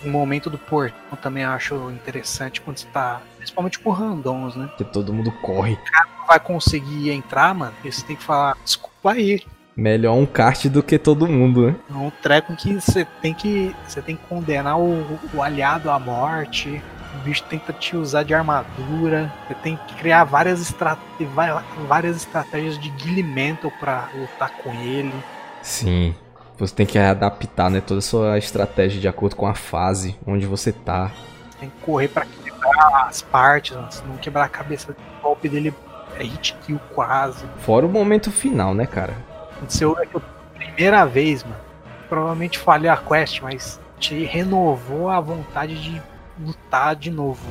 [0.04, 3.22] O momento do portão também acho interessante quando você tá.
[3.38, 4.70] Principalmente com randons, né?
[4.78, 5.74] Que todo mundo corre.
[5.74, 7.74] O cara não vai conseguir entrar, mano.
[7.84, 9.44] E você tem que falar, desculpa aí,
[9.76, 11.76] Melhor um kart do que todo mundo, né?
[11.90, 13.76] É um treco que você tem que.
[13.86, 16.82] Você tem que condenar o, o aliado à morte.
[17.14, 19.32] O bicho tenta te usar de armadura.
[19.48, 20.98] Você tem que criar várias, estrat...
[21.88, 25.14] várias estratégias de guilimento para lutar com ele.
[25.62, 26.16] Sim.
[26.58, 30.46] Você tem que adaptar, né, toda a sua estratégia de acordo com a fase onde
[30.46, 31.12] você tá.
[31.60, 33.76] Tem que correr para quebrar as partes,
[34.08, 34.96] não quebrar a cabeça.
[35.20, 35.74] O golpe dele
[36.18, 37.44] é hit kill quase.
[37.58, 39.35] Fora o momento final, né, cara?
[39.56, 40.22] Aconteceu é que a
[40.54, 41.56] primeira vez, mano,
[42.08, 46.02] provavelmente falhei a quest, mas te renovou a vontade de
[46.40, 47.42] lutar de novo.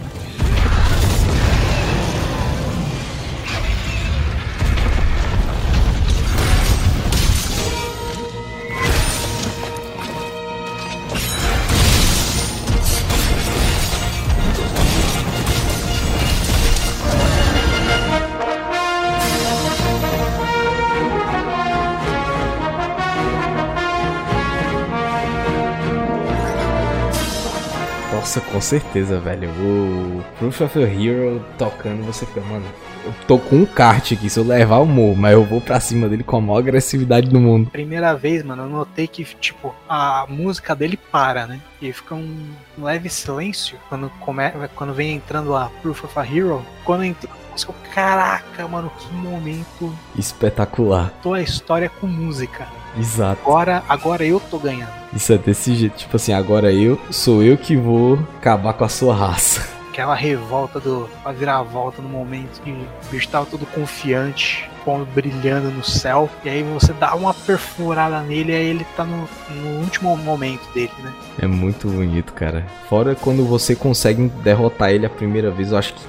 [28.55, 29.51] Com certeza, velho.
[29.51, 32.65] O Proof of a Hero tocando, você fica, mano,
[33.05, 35.81] eu tô com um kart aqui, se eu levar o morro, mas eu vou pra
[35.81, 37.69] cima dele com a maior agressividade do mundo.
[37.71, 41.61] Primeira vez, mano, eu notei que, tipo, a música dele para, né?
[41.83, 44.45] E fica um leve silêncio quando, come...
[44.77, 46.65] quando vem entrando a Proof of a Hero.
[46.85, 51.13] Quando entra música, caraca, mano, que momento espetacular.
[51.21, 52.69] Tô a história com música.
[52.97, 53.41] Exato.
[53.43, 55.04] Agora, agora eu tô ganhando.
[55.15, 58.89] Isso é desse jeito, tipo assim, agora eu sou eu que vou acabar com a
[58.89, 59.75] sua raça.
[59.91, 61.09] Aquela revolta do.
[61.25, 66.29] a volta no momento que o bicho tava todo confiante, como brilhando no céu.
[66.45, 70.67] E aí você dá uma perfurada nele e aí ele tá no, no último momento
[70.75, 71.13] dele, né?
[71.39, 72.67] É muito bonito, cara.
[72.89, 76.03] Fora quando você consegue derrotar ele a primeira vez, eu acho que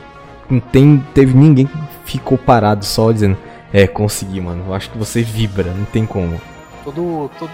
[0.50, 3.38] não tem, teve ninguém que ficou parado só dizendo,
[3.72, 4.66] é, consegui, mano.
[4.68, 6.42] Eu acho que você vibra, não tem como
[6.86, 7.52] todo, todo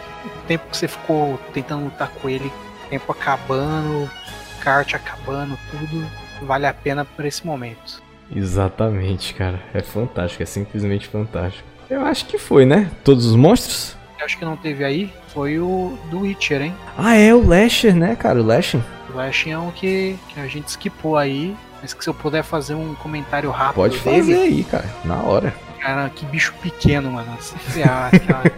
[0.52, 2.52] tempo que você ficou tentando lutar com ele,
[2.90, 4.12] tempo acabando,
[4.60, 6.06] kart acabando, tudo
[6.42, 8.04] vale a pena por esse momento.
[8.36, 9.62] Exatamente, cara.
[9.74, 11.66] É fantástico, é simplesmente fantástico.
[11.90, 12.92] Eu acho que foi, né?
[13.02, 13.96] Todos os monstros?
[14.20, 16.76] Eu acho que não teve aí, foi o do Witcher, hein?
[16.98, 18.42] Ah, é o Lasher, né, cara?
[18.42, 18.82] O Lasher.
[19.10, 22.44] O Lasher é um que, que a gente skipou aí, mas que se eu puder
[22.44, 25.56] fazer um comentário rápido Pode fazer aí, cara, na hora.
[25.80, 27.38] Cara, que bicho pequeno, mano.
[27.40, 28.52] Se ferrar, cara.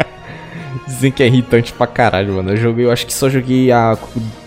[0.86, 2.50] Dizem que é irritante pra caralho, mano.
[2.50, 3.96] Eu joguei, eu acho que só joguei a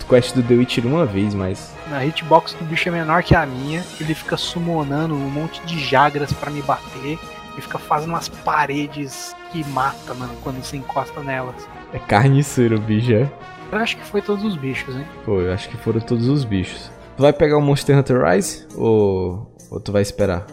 [0.08, 1.72] quest do The Witcher uma vez, mas.
[1.90, 3.82] Na hitbox do bicho é menor que a minha.
[4.00, 7.18] Ele fica summonando um monte de jagras para me bater.
[7.56, 11.68] E fica fazendo umas paredes que mata, mano, quando você encosta nelas.
[11.92, 13.30] É carniceiro o bicho, é?
[13.70, 15.04] Eu acho que foi todos os bichos, hein?
[15.24, 16.90] Pô, eu acho que foram todos os bichos.
[17.16, 18.66] Tu vai pegar o Monster Hunter Rise?
[18.74, 20.46] Ou, ou tu vai esperar?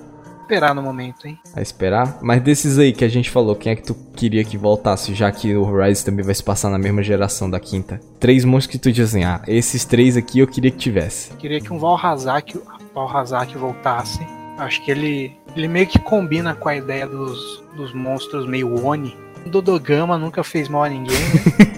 [0.50, 1.38] Esperar no momento, hein?
[1.56, 2.18] A esperar?
[2.24, 5.32] Mas desses aí que a gente falou, quem é que tu queria que voltasse, já
[5.32, 8.02] que o Horizon também vai se passar na mesma geração da quinta?
[8.20, 11.32] Três monstros que tu diz assim, ah, esses três aqui eu queria que tivesse.
[11.36, 12.60] Queria que um Valhazak,
[12.96, 14.20] Valhazak voltasse.
[14.58, 19.16] Acho que ele, ele meio que combina com a ideia dos, dos monstros meio Oni.
[19.46, 21.70] O Dodogama nunca fez mal a ninguém, né?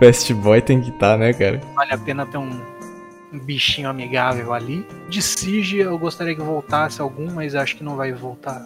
[0.00, 1.60] Best Boy tem que estar, tá, né, cara?
[1.74, 2.50] Vale a pena ter um,
[3.32, 4.86] um bichinho amigável ali.
[5.08, 8.64] De Siege eu gostaria que voltasse algum, mas acho que não vai voltar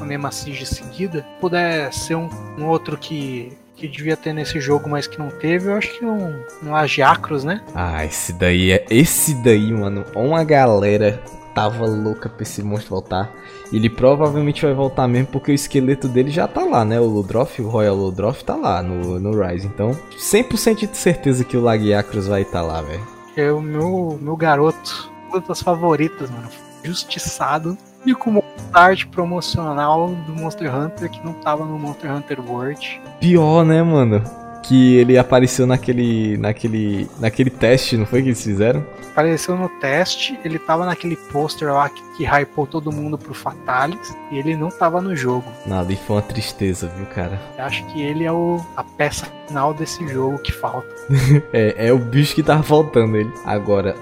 [0.00, 2.28] a mesma siege seguida, puder ser um,
[2.58, 6.04] um outro que que devia ter nesse jogo, mas que não teve, eu acho que
[6.04, 7.62] um, um Agiacros, né?
[7.74, 8.84] Ah, esse daí é.
[8.88, 10.04] Esse daí, mano.
[10.14, 11.20] Uma galera
[11.52, 13.32] tava louca pra esse monstro voltar.
[13.72, 17.00] Ele provavelmente vai voltar mesmo porque o esqueleto dele já tá lá, né?
[17.00, 19.66] O Ludroth, o Royal Ludroth tá lá no, no Rise.
[19.66, 23.11] Então, 100% de certeza que o Lagiacros vai estar tá lá, velho.
[23.36, 25.10] É o meu, meu garoto,
[25.48, 26.48] das favoritas, mano.
[26.84, 27.76] Justiçado.
[28.04, 28.42] E com
[28.72, 33.00] arte promocional do Monster Hunter que não tava no Monster Hunter World.
[33.20, 34.22] Pior, né, mano?
[34.62, 36.36] Que ele apareceu naquele.
[36.36, 37.08] naquele.
[37.18, 38.84] naquele teste, não foi que eles fizeram?
[39.10, 44.16] Apareceu no teste, ele tava naquele pôster lá que, que hypou todo mundo pro Fatalis
[44.30, 45.44] e ele não tava no jogo.
[45.66, 47.38] Nada, e foi uma tristeza, viu, cara?
[47.58, 50.88] Eu acho que ele é o, a peça final desse jogo que falta.
[51.52, 53.30] é, é o bicho que tava faltando ele.
[53.44, 53.94] Agora,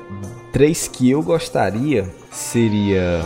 [0.52, 3.20] três que eu gostaria seria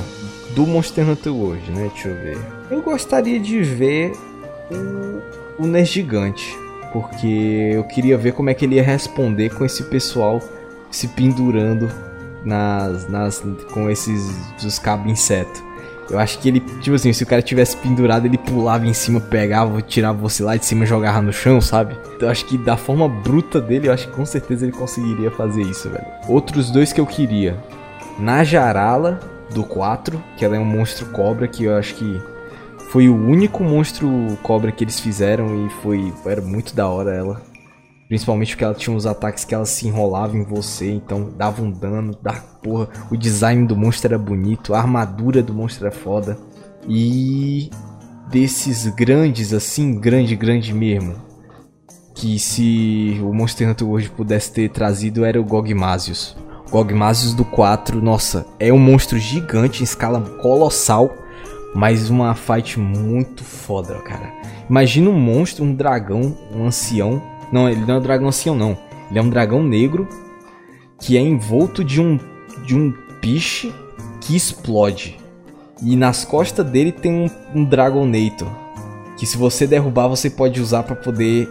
[0.54, 1.90] do Monster Hunter World, né?
[1.92, 2.38] Deixa eu ver.
[2.70, 4.12] Eu gostaria de ver
[4.70, 6.56] o, o Nes Gigante,
[6.94, 10.40] porque eu queria ver como é que ele ia responder com esse pessoal
[10.92, 11.90] se pendurando
[12.44, 13.42] nas, nas
[13.72, 15.60] com esses dos cabos inseto.
[16.08, 19.18] Eu acho que ele, tipo assim, se o cara tivesse pendurado, ele pulava em cima,
[19.18, 21.96] pegava, tirava você lá de cima jogava no chão, sabe?
[22.14, 25.32] Então eu acho que da forma bruta dele, eu acho que com certeza ele conseguiria
[25.32, 26.06] fazer isso, velho.
[26.28, 27.56] Outros dois que eu queria.
[28.20, 29.18] Najarala
[29.50, 32.22] do 4, que ela é um monstro cobra que eu acho que
[32.94, 34.08] foi o único monstro
[34.40, 37.42] cobra que eles fizeram e foi era muito da hora ela.
[38.06, 41.72] Principalmente porque ela tinha uns ataques que ela se enrolava em você, então dava um
[41.72, 42.88] dano, da porra.
[43.10, 46.38] O design do monstro era bonito, a armadura do monstro era foda.
[46.88, 47.68] E
[48.30, 51.16] desses grandes assim, grande, grande mesmo,
[52.14, 56.36] que se o Monster Hunter World pudesse ter trazido era o Gogmasius.
[56.70, 61.23] Gogmasius do 4, nossa, é um monstro gigante em escala colossal,
[61.74, 64.32] mas uma fight muito foda, cara.
[64.70, 67.20] Imagina um monstro, um dragão, um ancião.
[67.50, 68.78] Não, ele não é um dragão ancião, não.
[69.10, 70.08] Ele é um dragão negro
[70.98, 72.18] que é envolto de um
[72.64, 73.72] de um piche
[74.20, 75.18] que explode.
[75.82, 78.48] E nas costas dele tem um, um Dragonator.
[79.16, 81.48] Que se você derrubar, você pode usar para poder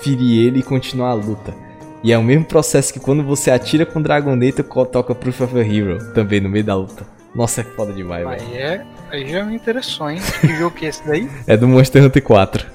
[0.00, 1.54] ferir ele e continuar a luta.
[2.02, 5.60] E é o mesmo processo que quando você atira com Dragonator, toca Proof of a
[5.60, 7.06] Hero também no meio da luta.
[7.34, 8.42] Nossa, é foda demais, velho.
[8.42, 10.20] Aí, é, aí já me interessou, hein?
[10.40, 11.30] Que jogo que é esse daí?
[11.46, 12.66] É do Monster Hunter 4.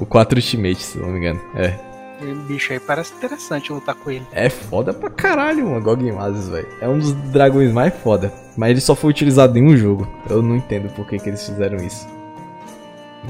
[0.00, 1.40] O 4 Ultimate, se não me engano.
[1.54, 1.74] É.
[2.22, 4.26] O bicho aí parece interessante lutar com ele.
[4.32, 5.82] É foda pra caralho, mano.
[5.82, 6.68] Gogmazes, velho.
[6.80, 8.32] É um dos dragões mais foda.
[8.56, 10.06] Mas ele só foi utilizado em um jogo.
[10.28, 12.06] Eu não entendo por que, que eles fizeram isso.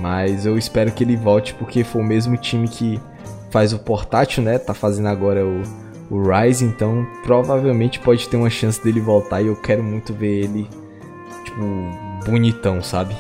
[0.01, 3.01] Mas eu espero que ele volte porque foi o mesmo time que
[3.51, 4.59] faz o portátil, né?
[4.59, 5.63] Tá fazendo agora o,
[6.11, 10.45] o Rise, então provavelmente pode ter uma chance dele voltar e eu quero muito ver
[10.45, 10.69] ele,
[11.45, 11.61] tipo,
[12.27, 13.17] bonitão, sabe?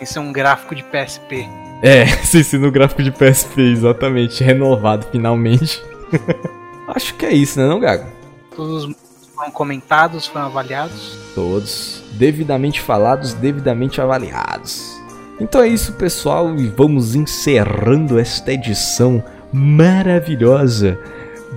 [0.00, 1.48] Esse é um gráfico de PSP.
[1.82, 5.82] É, sim, sim, no gráfico de PSP, exatamente, renovado finalmente.
[6.88, 8.06] Acho que é isso, né, não, Gago?
[8.54, 8.94] Todos
[9.34, 11.18] foram comentados, foram avaliados?
[11.34, 12.02] Todos.
[12.12, 14.96] Devidamente falados, devidamente avaliados.
[15.38, 19.22] Então é isso, pessoal, e vamos encerrando esta edição
[19.52, 20.98] maravilhosa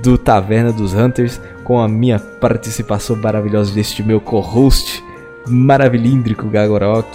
[0.01, 5.03] do Taverna dos Hunters, com a minha participação maravilhosa deste meu co-host
[5.47, 7.07] maravilhíndrico Gagorok.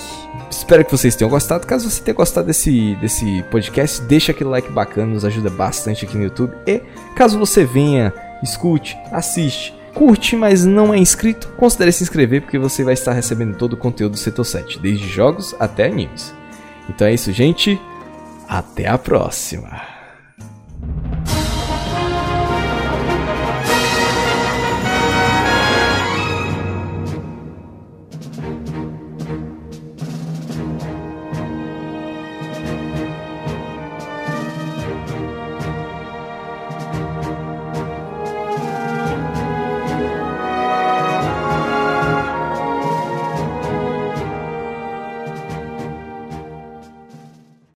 [0.50, 1.66] Espero que vocês tenham gostado.
[1.66, 6.16] Caso você tenha gostado desse, desse podcast, deixa aquele like bacana, nos ajuda bastante aqui
[6.16, 6.52] no YouTube.
[6.66, 6.80] E
[7.16, 8.12] caso você venha,
[8.42, 13.56] escute, assiste, curte, mas não é inscrito, considere se inscrever porque você vai estar recebendo
[13.56, 16.34] todo o conteúdo do Setor 7, desde jogos até animes.
[16.88, 17.80] Então é isso, gente.
[18.48, 19.93] Até a próxima.